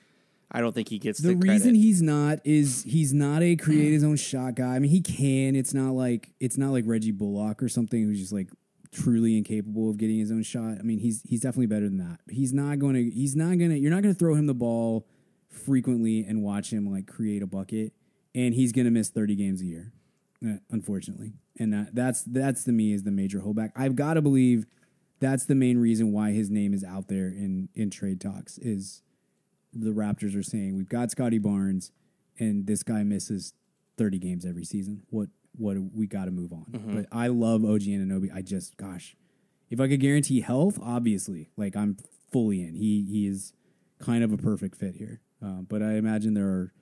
I 0.50 0.60
don't 0.60 0.74
think 0.74 0.88
he 0.88 0.98
gets 0.98 1.20
The 1.20 1.28
the, 1.28 1.36
reason 1.36 1.70
credit. 1.70 1.76
he's 1.76 2.02
not 2.02 2.40
is 2.44 2.82
he's 2.84 3.14
not 3.14 3.42
a 3.42 3.56
create 3.56 3.92
his 3.92 4.04
own 4.04 4.16
shot 4.16 4.56
guy. 4.56 4.74
I 4.74 4.78
mean, 4.78 4.90
he 4.90 5.00
can. 5.00 5.54
It's 5.54 5.74
not 5.74 5.92
like 5.92 6.30
it's 6.40 6.58
not 6.58 6.72
like 6.72 6.84
Reggie 6.86 7.12
Bullock 7.12 7.62
or 7.62 7.68
something 7.68 8.02
who's 8.02 8.18
just 8.18 8.32
like 8.32 8.48
truly 8.90 9.38
incapable 9.38 9.88
of 9.88 9.96
getting 9.96 10.18
his 10.18 10.30
own 10.30 10.42
shot. 10.42 10.78
I 10.78 10.82
mean, 10.82 10.98
he's 10.98 11.22
he's 11.22 11.40
definitely 11.40 11.66
better 11.66 11.88
than 11.88 11.98
that. 11.98 12.20
He's 12.30 12.52
not 12.52 12.78
going 12.78 12.94
to. 12.94 13.10
He's 13.10 13.36
not 13.36 13.58
going 13.58 13.70
to. 13.70 13.78
You're 13.78 13.90
not 13.90 14.02
going 14.02 14.14
to 14.14 14.18
throw 14.18 14.34
him 14.34 14.46
the 14.46 14.54
ball 14.54 15.06
frequently 15.48 16.24
and 16.24 16.42
watch 16.42 16.72
him 16.72 16.90
like 16.90 17.06
create 17.06 17.42
a 17.42 17.46
bucket, 17.46 17.92
and 18.34 18.54
he's 18.54 18.72
going 18.72 18.86
to 18.86 18.90
miss 18.90 19.08
30 19.10 19.34
games 19.36 19.60
a 19.62 19.66
year, 19.66 19.92
Uh, 20.44 20.56
unfortunately. 20.70 21.34
And 21.58 21.72
that 21.72 21.94
that's 21.94 22.22
that's 22.24 22.64
to 22.64 22.72
me 22.72 22.92
is 22.92 23.04
the 23.04 23.10
major 23.10 23.40
holdback. 23.40 23.70
I've 23.76 23.94
got 23.94 24.14
to 24.14 24.22
believe 24.22 24.66
that's 25.20 25.44
the 25.44 25.54
main 25.54 25.78
reason 25.78 26.12
why 26.12 26.32
his 26.32 26.50
name 26.50 26.74
is 26.74 26.82
out 26.82 27.08
there 27.08 27.28
in 27.28 27.68
in 27.74 27.90
trade 27.90 28.20
talks 28.20 28.58
is 28.58 29.02
the 29.72 29.90
Raptors 29.90 30.36
are 30.36 30.42
saying 30.42 30.76
we've 30.76 30.88
got 30.88 31.10
Scottie 31.10 31.38
Barnes 31.38 31.92
and 32.38 32.66
this 32.66 32.82
guy 32.82 33.02
misses 33.04 33.54
30 33.98 34.18
games 34.18 34.44
every 34.44 34.64
season. 34.64 35.02
What 35.10 35.28
what 35.56 35.76
we 35.94 36.06
got 36.06 36.24
to 36.24 36.30
move 36.30 36.52
on. 36.52 36.66
Mm-hmm. 36.70 36.96
But 36.96 37.06
I 37.12 37.28
love 37.28 37.64
OG 37.64 37.82
Anunoby. 37.82 38.34
I 38.34 38.42
just 38.42 38.76
gosh, 38.76 39.16
if 39.70 39.80
I 39.80 39.88
could 39.88 40.00
guarantee 40.00 40.40
health, 40.40 40.78
obviously, 40.82 41.50
like 41.56 41.76
I'm 41.76 41.96
fully 42.32 42.62
in. 42.62 42.74
He 42.74 43.06
he 43.08 43.26
is 43.26 43.52
kind 44.00 44.24
of 44.24 44.32
a 44.32 44.36
perfect 44.36 44.76
fit 44.76 44.96
here. 44.96 45.20
Um, 45.40 45.66
but 45.68 45.82
I 45.82 45.94
imagine 45.94 46.34
there 46.34 46.46
are 46.46 46.72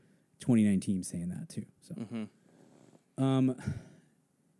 29 0.40 0.80
teams 0.80 1.08
saying 1.08 1.28
that 1.30 1.48
too. 1.48 1.66
So, 1.80 1.94
mm-hmm. 1.94 2.24
Um, 3.20 3.54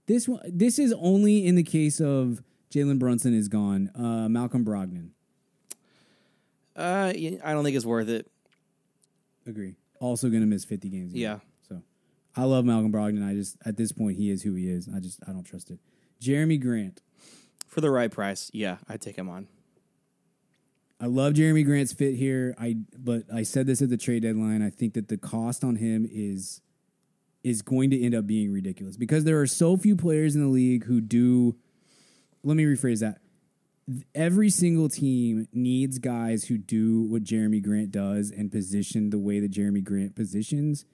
this 0.07 0.29
one 0.29 0.41
this 0.47 0.79
is 0.79 0.93
only 0.99 1.47
in 1.47 1.55
the 1.55 1.63
case 1.63 2.01
of 2.01 2.43
Jalen 2.71 2.99
Brunson 2.99 3.35
is 3.35 3.49
gone. 3.49 3.91
Uh, 3.95 4.29
Malcolm 4.29 4.65
Brogdon. 4.65 5.11
uh, 6.77 7.13
I 7.15 7.53
don't 7.53 7.65
think 7.65 7.77
it's 7.77 7.87
worth 7.87 8.09
it. 8.09 8.31
Agree. 9.47 9.75
Also 10.01 10.29
going 10.29 10.41
to 10.43 10.47
miss 10.47 10.65
50 10.65 10.89
games. 10.89 11.15
a 11.15 11.19
year. 11.19 11.29
Yeah. 11.31 11.39
So 11.69 11.83
I 12.37 12.45
love 12.45 12.65
Malcolm 12.65 12.93
Brogdon. 12.93 13.27
I 13.29 13.35
just, 13.35 13.57
at 13.65 13.77
this 13.77 13.93
point, 13.93 14.17
he 14.17 14.31
is 14.31 14.43
who 14.43 14.55
he 14.55 14.69
is. 14.69 14.89
I 14.95 15.01
just, 15.01 15.21
I 15.27 15.33
don't 15.33 15.43
trust 15.45 15.71
it. 15.71 15.79
Jerami 16.21 16.61
Grant. 16.61 17.03
For 17.67 17.81
the 17.81 17.91
right 17.91 18.11
price, 18.11 18.51
yeah, 18.53 18.77
I'd 18.89 19.01
take 19.01 19.17
him 19.17 19.29
on. 19.29 19.49
I 21.01 21.07
love 21.07 21.33
Jerami 21.35 21.65
Grant's 21.65 21.93
fit 21.93 22.15
here. 22.17 22.55
I, 22.59 22.77
but 22.97 23.25
I 23.33 23.43
said 23.43 23.67
this 23.67 23.81
at 23.83 23.89
the 23.91 23.97
trade 23.97 24.23
deadline. 24.23 24.63
I 24.63 24.71
think 24.71 24.95
that 24.95 25.09
the 25.09 25.17
cost 25.17 25.65
on 25.65 25.77
him 25.77 26.07
is, 26.11 26.61
is 27.43 27.63
going 27.63 27.91
to 27.91 28.03
end 28.03 28.15
up 28.15 28.27
being 28.27 28.53
ridiculous 28.53 28.97
because 28.97 29.25
there 29.25 29.41
are 29.41 29.47
so 29.47 29.77
few 29.77 29.97
players 29.97 30.35
in 30.35 30.43
the 30.43 30.49
league 30.49 30.85
who 30.85 31.01
do. 31.01 31.57
Let 32.43 32.57
me 32.57 32.65
rephrase 32.65 33.01
that. 33.01 33.19
Every 34.15 34.51
single 34.51 34.89
team 34.89 35.49
needs 35.53 35.99
guys 35.99 36.45
who 36.45 36.59
do 36.59 37.03
what 37.03 37.25
Jerami 37.25 37.63
Grant 37.63 37.91
does 37.91 38.31
and 38.31 38.51
position 38.53 39.11
the 39.11 39.19
way 39.19 39.41
that 39.41 39.51
Jerami 39.51 39.83
Grant 39.83 40.15
positions. 40.15 40.85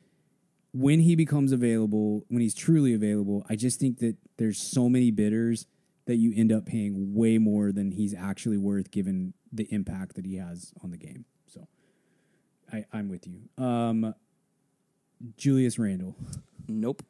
when 0.73 1.01
he 1.01 1.17
becomes 1.17 1.53
available, 1.53 2.25
when 2.29 2.43
he's 2.43 2.55
truly 2.55 2.93
available, 2.93 3.47
I 3.49 3.57
just 3.57 3.81
think 3.81 3.99
that 4.01 4.17
there's 4.37 4.59
so 4.59 4.89
many 4.91 5.11
bidders 5.11 5.67
that 6.07 6.17
you 6.17 6.33
end 6.37 6.53
up 6.53 6.67
paying 6.67 7.15
way 7.15 7.39
more 7.39 7.73
than 7.73 7.93
he's 7.93 8.15
actually 8.15 8.59
worth 8.59 8.91
given 8.91 9.33
the 9.51 9.67
impact 9.73 10.17
that 10.17 10.27
he 10.27 10.37
has 10.37 10.73
on 10.85 10.91
the 10.91 10.99
game. 10.99 11.25
So 11.47 11.67
I, 12.71 12.85
I'm 12.93 13.09
with 13.09 13.27
you. 13.27 13.49
Um, 13.63 14.15
Julius 15.37 15.79
Randle. 15.79 16.17
Nope. 16.69 17.03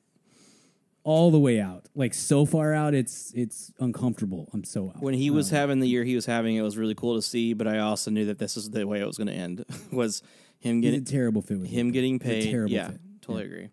All 1.02 1.30
the 1.30 1.38
way 1.38 1.60
out. 1.60 1.86
Like 1.94 2.14
so 2.14 2.44
far 2.44 2.72
out 2.72 2.92
it's 2.94 3.32
it's 3.34 3.72
uncomfortable. 3.78 4.48
I'm 4.52 4.64
so 4.64 4.88
out. 4.88 5.00
When 5.02 5.14
he 5.14 5.30
was 5.30 5.52
um, 5.52 5.56
having 5.56 5.80
the 5.80 5.86
year 5.86 6.02
he 6.02 6.16
was 6.16 6.26
having, 6.26 6.56
it 6.56 6.62
was 6.62 6.76
really 6.76 6.96
cool 6.96 7.14
to 7.14 7.22
see. 7.22 7.52
But 7.52 7.68
I 7.68 7.78
also 7.78 8.10
knew 8.10 8.24
that 8.26 8.38
this 8.38 8.56
is 8.56 8.70
the 8.70 8.86
way 8.86 9.00
it 9.00 9.06
was 9.06 9.16
going 9.16 9.28
to 9.28 9.32
end. 9.32 9.64
was 9.92 10.22
him 10.58 10.80
getting 10.80 11.04
terrible 11.04 11.42
fit 11.42 11.58
with 11.58 11.70
him 11.70 11.92
getting 11.92 12.18
paid. 12.18 12.50
terrible 12.50 12.72
yeah, 12.72 12.88
fit. 12.88 13.00
totally 13.22 13.44
agree. 13.44 13.68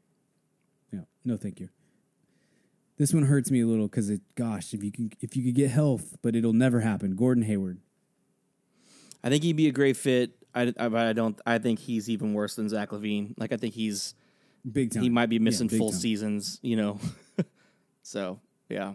Yeah. 0.92 1.02
No, 1.26 1.38
thank 1.38 1.60
you. 1.60 1.70
This 2.98 3.14
one 3.14 3.24
hurts 3.24 3.50
me 3.50 3.62
a 3.62 3.66
little 3.66 3.88
because 3.88 4.10
it. 4.10 4.22
Gosh, 4.36 4.74
if 4.74 4.84
you 4.84 4.92
can, 4.92 5.12
if 5.20 5.36
you 5.36 5.44
could 5.44 5.56
get 5.56 5.72
health, 5.72 6.18
but 6.22 6.36
it'll 6.36 6.54
never 6.54 6.82
happen. 6.82 7.16
Gordon 7.16 7.44
Hayward. 7.44 7.80
I 9.24 9.30
think 9.30 9.44
he'd 9.44 9.56
be 9.56 9.68
a 9.68 9.72
great 9.72 9.98
fit. 9.98 10.32
I, 10.54 10.74
I, 10.78 10.90
but 10.90 11.08
I 11.08 11.14
don't. 11.14 11.40
I 11.46 11.58
think 11.58 11.80
he's 11.80 12.10
even 12.10 12.34
worse 12.34 12.56
than 12.56 12.70
Zach 12.70 12.92
LaVine. 12.92 13.34
Like 13.38 13.52
I 13.52 13.58
think 13.58 13.74
he's 13.74 14.14
Big 14.72 14.92
time. 14.94 15.04
he 15.04 15.10
might 15.10 15.30
be 15.30 15.40
missing 15.40 15.68
big 15.68 15.78
full 15.78 15.92
time. 15.92 16.00
seasons. 16.00 16.60
You 16.62 16.76
know. 16.78 17.00
so 18.04 18.40
yeah, 18.70 18.94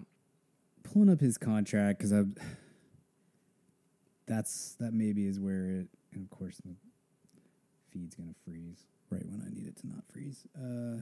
Pulling 0.83 1.11
up 1.11 1.21
his 1.21 1.39
contract 1.39 1.99
because 1.99 2.13
I. 2.13 2.25
That's 4.27 4.75
that 4.79 4.93
maybe 4.93 5.27
is 5.27 5.41
where 5.41 5.65
it, 5.71 5.89
and 6.13 6.23
of 6.23 6.31
course 6.31 6.59
the 6.59 6.75
feed's 7.91 8.15
gonna 8.15 8.35
freeze 8.45 8.85
right 9.11 9.25
when 9.27 9.43
I 9.43 9.49
need 9.51 9.67
it 9.67 9.77
to 9.79 9.87
not 9.87 10.05
freeze. 10.13 10.47
Uh, 10.55 11.01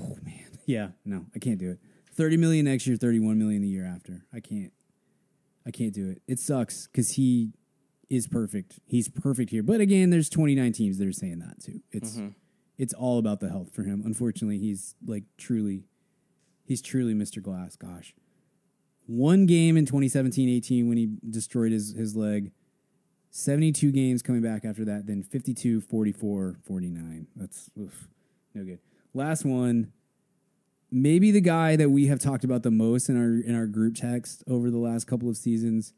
oh 0.00 0.16
man, 0.22 0.58
yeah, 0.66 0.88
no, 1.04 1.26
I 1.34 1.38
can't 1.38 1.58
do 1.58 1.70
it. 1.70 1.78
Thirty 2.14 2.36
million 2.36 2.66
next 2.66 2.86
year, 2.86 2.96
thirty-one 2.96 3.38
million 3.38 3.62
the 3.62 3.68
year 3.68 3.86
after. 3.86 4.26
I 4.34 4.40
can't. 4.40 4.72
I 5.66 5.70
can't 5.70 5.92
do 5.92 6.08
it. 6.10 6.22
It 6.28 6.38
sucks 6.38 6.86
because 6.86 7.12
he 7.12 7.52
is 8.08 8.28
perfect. 8.28 8.78
He's 8.86 9.08
perfect 9.08 9.50
here. 9.50 9.64
But 9.64 9.80
again, 9.80 10.10
there's 10.10 10.30
29 10.30 10.72
teams 10.72 10.98
that 10.98 11.08
are 11.08 11.12
saying 11.12 11.40
that 11.40 11.60
too. 11.60 11.80
It's 11.90 12.16
it's 12.78 12.94
all 12.94 13.18
about 13.18 13.40
the 13.40 13.48
health 13.48 13.74
for 13.74 13.84
him. 13.84 14.02
Unfortunately, 14.04 14.58
he's 14.58 14.94
like 15.04 15.24
truly 15.36 15.84
he's 16.64 16.82
truly 16.82 17.14
Mr. 17.14 17.42
Glass. 17.42 17.76
Gosh. 17.76 18.14
One 19.06 19.46
game 19.46 19.76
in 19.76 19.86
2017-18 19.86 20.88
when 20.88 20.96
he 20.96 21.16
destroyed 21.28 21.72
his 21.72 21.92
his 21.92 22.16
leg. 22.16 22.52
72 23.30 23.92
games 23.92 24.22
coming 24.22 24.40
back 24.40 24.64
after 24.64 24.82
that, 24.86 25.06
then 25.06 25.22
52, 25.22 25.82
44, 25.82 26.56
49. 26.64 27.26
That's 27.36 27.70
oof, 27.78 28.08
no 28.54 28.64
good. 28.64 28.78
Last 29.12 29.44
one, 29.44 29.92
maybe 30.90 31.30
the 31.30 31.42
guy 31.42 31.76
that 31.76 31.90
we 31.90 32.06
have 32.06 32.18
talked 32.18 32.44
about 32.44 32.62
the 32.62 32.70
most 32.70 33.10
in 33.10 33.16
our 33.20 33.38
in 33.38 33.54
our 33.54 33.66
group 33.66 33.94
text 33.96 34.42
over 34.48 34.70
the 34.70 34.78
last 34.78 35.06
couple 35.06 35.28
of 35.28 35.36
seasons 35.36 35.92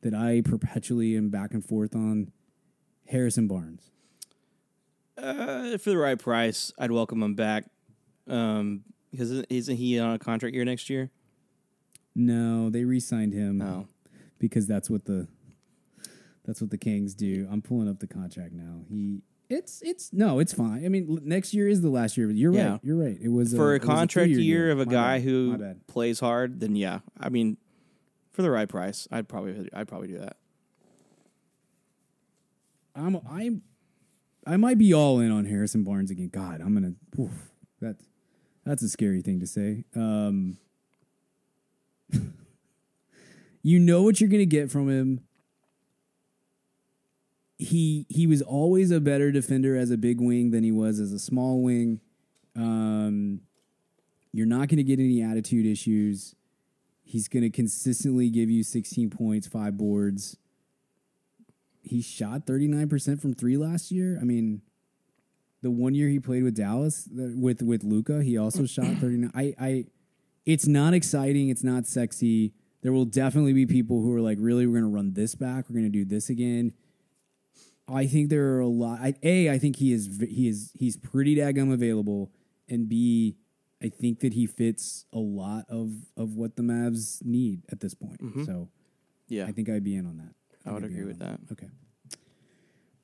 that 0.00 0.14
I 0.14 0.40
perpetually 0.42 1.16
am 1.16 1.28
back 1.28 1.52
and 1.52 1.64
forth 1.64 1.94
on, 1.94 2.32
Harrison 3.08 3.48
Barnes. 3.48 3.90
Uh, 5.18 5.78
for 5.78 5.90
the 5.90 5.98
right 5.98 6.18
price, 6.18 6.72
I'd 6.78 6.90
welcome 6.90 7.22
him 7.22 7.34
back. 7.34 7.64
Um, 8.26 8.84
because 9.10 9.30
isn't 9.30 9.76
he 9.76 9.98
on 9.98 10.14
a 10.14 10.18
contract 10.18 10.54
year 10.54 10.64
next 10.64 10.90
year? 10.90 11.10
No, 12.14 12.68
they 12.68 12.84
re-signed 12.84 13.32
him 13.32 13.58
No. 13.58 13.88
because 14.38 14.66
that's 14.66 14.90
what 14.90 15.04
the 15.06 15.28
that's 16.44 16.60
what 16.60 16.70
the 16.70 16.78
Kings 16.78 17.14
do. 17.14 17.46
I'm 17.50 17.62
pulling 17.62 17.88
up 17.88 18.00
the 18.00 18.06
contract 18.06 18.52
now. 18.52 18.82
He 18.88 19.22
it's 19.48 19.80
it's 19.82 20.12
no, 20.12 20.40
it's 20.40 20.52
fine. 20.52 20.84
I 20.84 20.88
mean, 20.88 21.06
l- 21.10 21.18
next 21.22 21.54
year 21.54 21.68
is 21.68 21.80
the 21.80 21.88
last 21.90 22.16
year. 22.18 22.30
You're 22.30 22.52
Yeah. 22.52 22.72
right. 22.72 22.80
You're 22.82 22.96
right. 22.96 23.16
It 23.20 23.28
was 23.28 23.54
for 23.54 23.74
a 23.74 23.78
was 23.78 23.86
contract 23.86 24.28
two-year 24.28 24.40
year 24.40 24.70
of 24.70 24.80
a 24.80 24.84
My 24.86 24.92
guy 24.92 25.16
bad. 25.18 25.24
who 25.24 25.74
plays 25.86 26.20
hard, 26.20 26.60
then 26.60 26.76
yeah. 26.76 27.00
I 27.18 27.28
mean, 27.30 27.56
For 28.32 28.42
the 28.42 28.50
right 28.50 28.68
price, 28.68 29.08
I'd 29.10 29.26
probably 29.28 29.68
I'd 29.72 29.88
probably 29.88 30.08
do 30.08 30.18
that. 30.18 30.36
I'm 32.94 33.16
I'm 33.28 33.62
I 34.48 34.56
might 34.56 34.78
be 34.78 34.94
all 34.94 35.20
in 35.20 35.30
on 35.30 35.44
Harrison 35.44 35.84
Barnes 35.84 36.10
again. 36.10 36.30
God, 36.32 36.62
I'm 36.62 36.72
gonna 36.72 36.94
oof, 37.20 37.50
that's 37.82 38.02
that's 38.64 38.82
a 38.82 38.88
scary 38.88 39.20
thing 39.20 39.40
to 39.40 39.46
say. 39.46 39.84
Um, 39.94 40.56
you 43.62 43.78
know 43.78 44.02
what 44.02 44.20
you're 44.20 44.30
gonna 44.30 44.46
get 44.46 44.70
from 44.70 44.88
him. 44.88 45.20
He 47.58 48.06
he 48.08 48.26
was 48.26 48.40
always 48.40 48.90
a 48.90 49.00
better 49.00 49.30
defender 49.30 49.76
as 49.76 49.90
a 49.90 49.98
big 49.98 50.18
wing 50.18 50.50
than 50.50 50.64
he 50.64 50.72
was 50.72 50.98
as 50.98 51.12
a 51.12 51.18
small 51.18 51.60
wing. 51.60 52.00
Um, 52.56 53.42
you're 54.32 54.46
not 54.46 54.68
gonna 54.68 54.82
get 54.82 54.98
any 54.98 55.20
attitude 55.20 55.66
issues. 55.66 56.34
He's 57.04 57.28
gonna 57.28 57.50
consistently 57.50 58.30
give 58.30 58.48
you 58.48 58.62
16 58.62 59.10
points, 59.10 59.46
five 59.46 59.76
boards 59.76 60.38
he 61.82 62.02
shot 62.02 62.46
39% 62.46 63.20
from 63.20 63.34
three 63.34 63.56
last 63.56 63.90
year. 63.90 64.18
I 64.20 64.24
mean, 64.24 64.62
the 65.62 65.70
one 65.70 65.94
year 65.94 66.08
he 66.08 66.20
played 66.20 66.42
with 66.42 66.54
Dallas 66.54 67.08
with 67.10 67.62
with 67.62 67.82
Luka, 67.82 68.22
he 68.22 68.38
also 68.38 68.66
shot 68.66 68.86
39. 69.00 69.30
I 69.34 69.54
I 69.58 69.84
it's 70.46 70.66
not 70.66 70.94
exciting, 70.94 71.48
it's 71.48 71.64
not 71.64 71.86
sexy. 71.86 72.54
There 72.82 72.92
will 72.92 73.04
definitely 73.04 73.52
be 73.52 73.66
people 73.66 74.02
who 74.02 74.14
are 74.14 74.20
like, 74.20 74.38
really, 74.40 74.66
we're 74.66 74.80
gonna 74.80 74.92
run 74.92 75.14
this 75.14 75.34
back, 75.34 75.66
we're 75.68 75.76
gonna 75.76 75.88
do 75.88 76.04
this 76.04 76.30
again. 76.30 76.72
I 77.88 78.06
think 78.06 78.28
there 78.28 78.54
are 78.54 78.60
a 78.60 78.66
lot. 78.66 79.00
I, 79.00 79.14
a, 79.22 79.50
I 79.50 79.58
think 79.58 79.76
he 79.76 79.92
is 79.92 80.22
he 80.28 80.48
is 80.48 80.72
he's 80.74 80.96
pretty 80.96 81.36
daggum 81.36 81.72
available, 81.72 82.30
and 82.68 82.88
B, 82.88 83.36
I 83.82 83.88
think 83.88 84.20
that 84.20 84.34
he 84.34 84.46
fits 84.46 85.06
a 85.12 85.18
lot 85.18 85.64
of 85.68 85.92
of 86.16 86.34
what 86.34 86.56
the 86.56 86.62
Mavs 86.62 87.24
need 87.24 87.62
at 87.72 87.80
this 87.80 87.94
point. 87.94 88.22
Mm-hmm. 88.22 88.44
So 88.44 88.68
Yeah, 89.28 89.46
I 89.46 89.52
think 89.52 89.68
I'd 89.68 89.84
be 89.84 89.96
in 89.96 90.06
on 90.06 90.18
that. 90.18 90.34
I 90.68 90.72
would 90.72 90.84
agree 90.84 91.04
with 91.04 91.18
that. 91.20 91.40
Okay. 91.52 91.68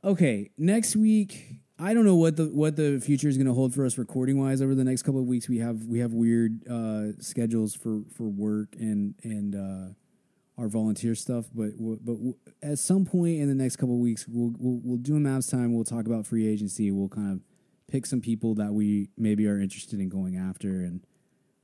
Okay. 0.02 0.50
Next 0.58 0.96
week, 0.96 1.60
I 1.78 1.94
don't 1.94 2.04
know 2.04 2.16
what 2.16 2.36
the 2.36 2.46
what 2.46 2.76
the 2.76 3.00
future 3.00 3.28
is 3.28 3.36
going 3.36 3.46
to 3.46 3.54
hold 3.54 3.74
for 3.74 3.84
us 3.84 3.98
recording 3.98 4.38
wise. 4.38 4.62
Over 4.62 4.74
the 4.74 4.84
next 4.84 5.02
couple 5.02 5.20
of 5.20 5.26
weeks, 5.26 5.48
we 5.48 5.58
have 5.58 5.84
we 5.86 5.98
have 6.00 6.12
weird 6.12 6.66
uh, 6.68 7.20
schedules 7.20 7.74
for 7.74 8.02
for 8.14 8.24
work 8.24 8.76
and 8.78 9.14
and 9.22 9.54
uh, 9.54 9.94
our 10.60 10.68
volunteer 10.68 11.14
stuff. 11.14 11.46
But 11.54 11.72
but 11.78 12.16
at 12.62 12.78
some 12.78 13.04
point 13.04 13.40
in 13.40 13.48
the 13.48 13.54
next 13.54 13.76
couple 13.76 13.94
of 13.94 14.00
weeks, 14.00 14.26
we'll 14.28 14.52
we'll, 14.58 14.80
we'll 14.84 14.98
do 14.98 15.16
a 15.16 15.20
maps 15.20 15.48
time. 15.48 15.74
We'll 15.74 15.84
talk 15.84 16.06
about 16.06 16.26
free 16.26 16.46
agency. 16.46 16.90
We'll 16.90 17.08
kind 17.08 17.32
of 17.32 17.40
pick 17.90 18.06
some 18.06 18.20
people 18.20 18.54
that 18.56 18.72
we 18.72 19.08
maybe 19.16 19.46
are 19.46 19.58
interested 19.58 20.00
in 20.00 20.08
going 20.08 20.36
after 20.36 20.68
and. 20.68 21.04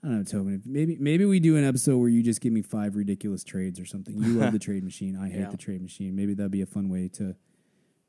I 0.02 0.06
don't 0.08 0.16
know, 0.18 0.22
Tobin. 0.24 0.62
Maybe 0.64 0.96
maybe 0.98 1.24
we 1.26 1.40
do 1.40 1.56
an 1.56 1.64
episode 1.64 1.98
where 1.98 2.08
you 2.08 2.22
just 2.22 2.40
give 2.40 2.52
me 2.52 2.62
five 2.62 2.96
ridiculous 2.96 3.44
trades 3.44 3.78
or 3.78 3.84
something. 3.84 4.16
You 4.16 4.34
love 4.34 4.52
the 4.52 4.58
trade 4.68 4.82
machine. 4.82 5.16
I 5.16 5.28
hate 5.28 5.40
Yeah. 5.40 5.50
the 5.50 5.58
trade 5.58 5.82
machine. 5.82 6.16
Maybe 6.16 6.32
that'd 6.34 6.50
be 6.50 6.62
a 6.62 6.66
fun 6.66 6.88
way 6.88 7.08
to 7.14 7.34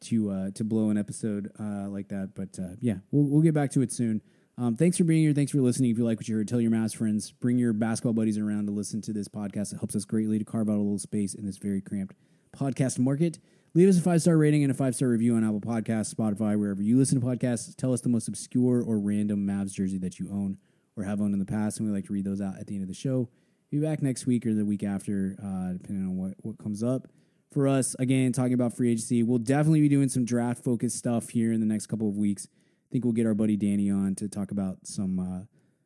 to 0.01 0.29
uh, 0.31 0.51
to 0.51 0.63
blow 0.63 0.89
an 0.89 0.97
episode 0.97 1.51
uh, 1.59 1.89
like 1.89 2.07
that. 2.09 2.31
But 2.33 2.57
uh, 2.57 2.75
yeah, 2.79 2.95
we'll 3.11 3.25
we'll 3.29 3.41
get 3.41 3.53
back 3.53 3.71
to 3.71 3.81
it 3.81 3.91
soon. 3.91 4.21
Um, 4.57 4.75
thanks 4.75 4.97
for 4.97 5.03
being 5.05 5.23
here. 5.23 5.33
Thanks 5.33 5.51
for 5.51 5.59
listening. 5.59 5.91
If 5.91 5.97
you 5.97 6.05
like 6.05 6.17
what 6.19 6.27
you 6.27 6.35
heard, 6.35 6.47
tell 6.47 6.61
your 6.61 6.71
Mavs 6.71 6.95
friends. 6.95 7.31
Bring 7.31 7.57
your 7.57 7.73
basketball 7.73 8.13
buddies 8.13 8.37
around 8.37 8.67
to 8.67 8.71
listen 8.71 9.01
to 9.01 9.13
this 9.13 9.27
podcast. 9.27 9.73
It 9.73 9.77
helps 9.77 9.95
us 9.95 10.05
greatly 10.05 10.37
to 10.39 10.45
carve 10.45 10.69
out 10.69 10.75
a 10.75 10.83
little 10.83 10.99
space 10.99 11.33
in 11.33 11.45
this 11.45 11.57
very 11.57 11.81
cramped 11.81 12.15
podcast 12.55 12.99
market. 12.99 13.39
Leave 13.73 13.87
us 13.89 13.97
a 13.97 14.01
five 14.01 14.21
star 14.21 14.37
rating 14.37 14.63
and 14.63 14.71
a 14.71 14.75
five 14.75 14.95
star 14.95 15.09
review 15.09 15.35
on 15.35 15.43
Apple 15.43 15.61
Podcasts, 15.61 16.13
Spotify, 16.13 16.57
wherever 16.59 16.81
you 16.81 16.97
listen 16.97 17.19
to 17.19 17.25
podcasts. 17.25 17.75
Tell 17.75 17.93
us 17.93 18.01
the 18.01 18.09
most 18.09 18.27
obscure 18.27 18.81
or 18.81 18.99
random 18.99 19.45
Mavs 19.45 19.73
jersey 19.73 19.97
that 19.99 20.19
you 20.19 20.29
own 20.31 20.57
or 20.97 21.03
have 21.03 21.21
owned 21.21 21.33
in 21.33 21.39
the 21.39 21.45
past, 21.45 21.79
and 21.79 21.87
we 21.87 21.93
like 21.93 22.05
to 22.05 22.13
read 22.13 22.25
those 22.25 22.41
out 22.41 22.57
at 22.59 22.67
the 22.67 22.73
end 22.73 22.83
of 22.83 22.87
the 22.87 22.93
show. 22.93 23.29
Be 23.69 23.79
back 23.79 24.01
next 24.01 24.25
week 24.25 24.45
or 24.45 24.53
the 24.53 24.65
week 24.65 24.83
after, 24.83 25.37
uh, 25.41 25.73
depending 25.73 26.05
on 26.05 26.17
what, 26.17 26.33
what 26.39 26.57
comes 26.57 26.83
up. 26.83 27.07
For 27.51 27.67
us, 27.67 27.95
again, 27.99 28.31
talking 28.33 28.53
about 28.53 28.75
free 28.75 28.91
agency, 28.91 29.23
we'll 29.23 29.37
definitely 29.37 29.81
be 29.81 29.89
doing 29.89 30.09
some 30.09 30.25
draft 30.25 30.63
focused 30.63 30.97
stuff 30.97 31.29
here 31.29 31.51
in 31.51 31.59
the 31.59 31.65
next 31.65 31.87
couple 31.87 32.07
of 32.07 32.15
weeks. 32.17 32.47
I 32.53 32.87
think 32.91 33.05
we'll 33.05 33.13
get 33.13 33.25
our 33.25 33.33
buddy 33.33 33.55
Danny 33.57 33.89
on 33.89 34.15
to 34.15 34.27
talk 34.27 34.51
about 34.51 34.79
some 34.83 35.19
uh, 35.19 35.45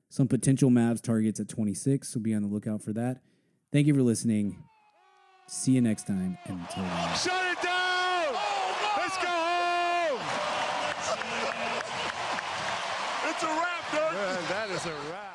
some 0.09 0.27
potential 0.27 0.69
Mavs 0.69 1.01
targets 1.01 1.39
at 1.39 1.49
26. 1.49 2.07
So 2.07 2.19
be 2.19 2.33
on 2.33 2.41
the 2.41 2.47
lookout 2.47 2.81
for 2.81 2.93
that. 2.93 3.21
Thank 3.71 3.87
you 3.87 3.93
for 3.93 4.01
listening. 4.01 4.63
See 5.47 5.73
you 5.73 5.81
next 5.81 6.07
time. 6.07 6.37
Until 6.45 6.83
then. 6.83 7.15
Shut 7.15 7.51
it 7.51 7.61
down! 7.61 8.33
Let's 8.97 9.17
go 9.17 9.27
home! 9.27 10.21
It's 13.29 13.43
a 13.43 13.47
wrap, 13.47 13.91
Dirk! 13.91 14.47
that 14.49 14.64
is 14.76 14.86
a 14.88 14.89
wrap. 15.09 15.34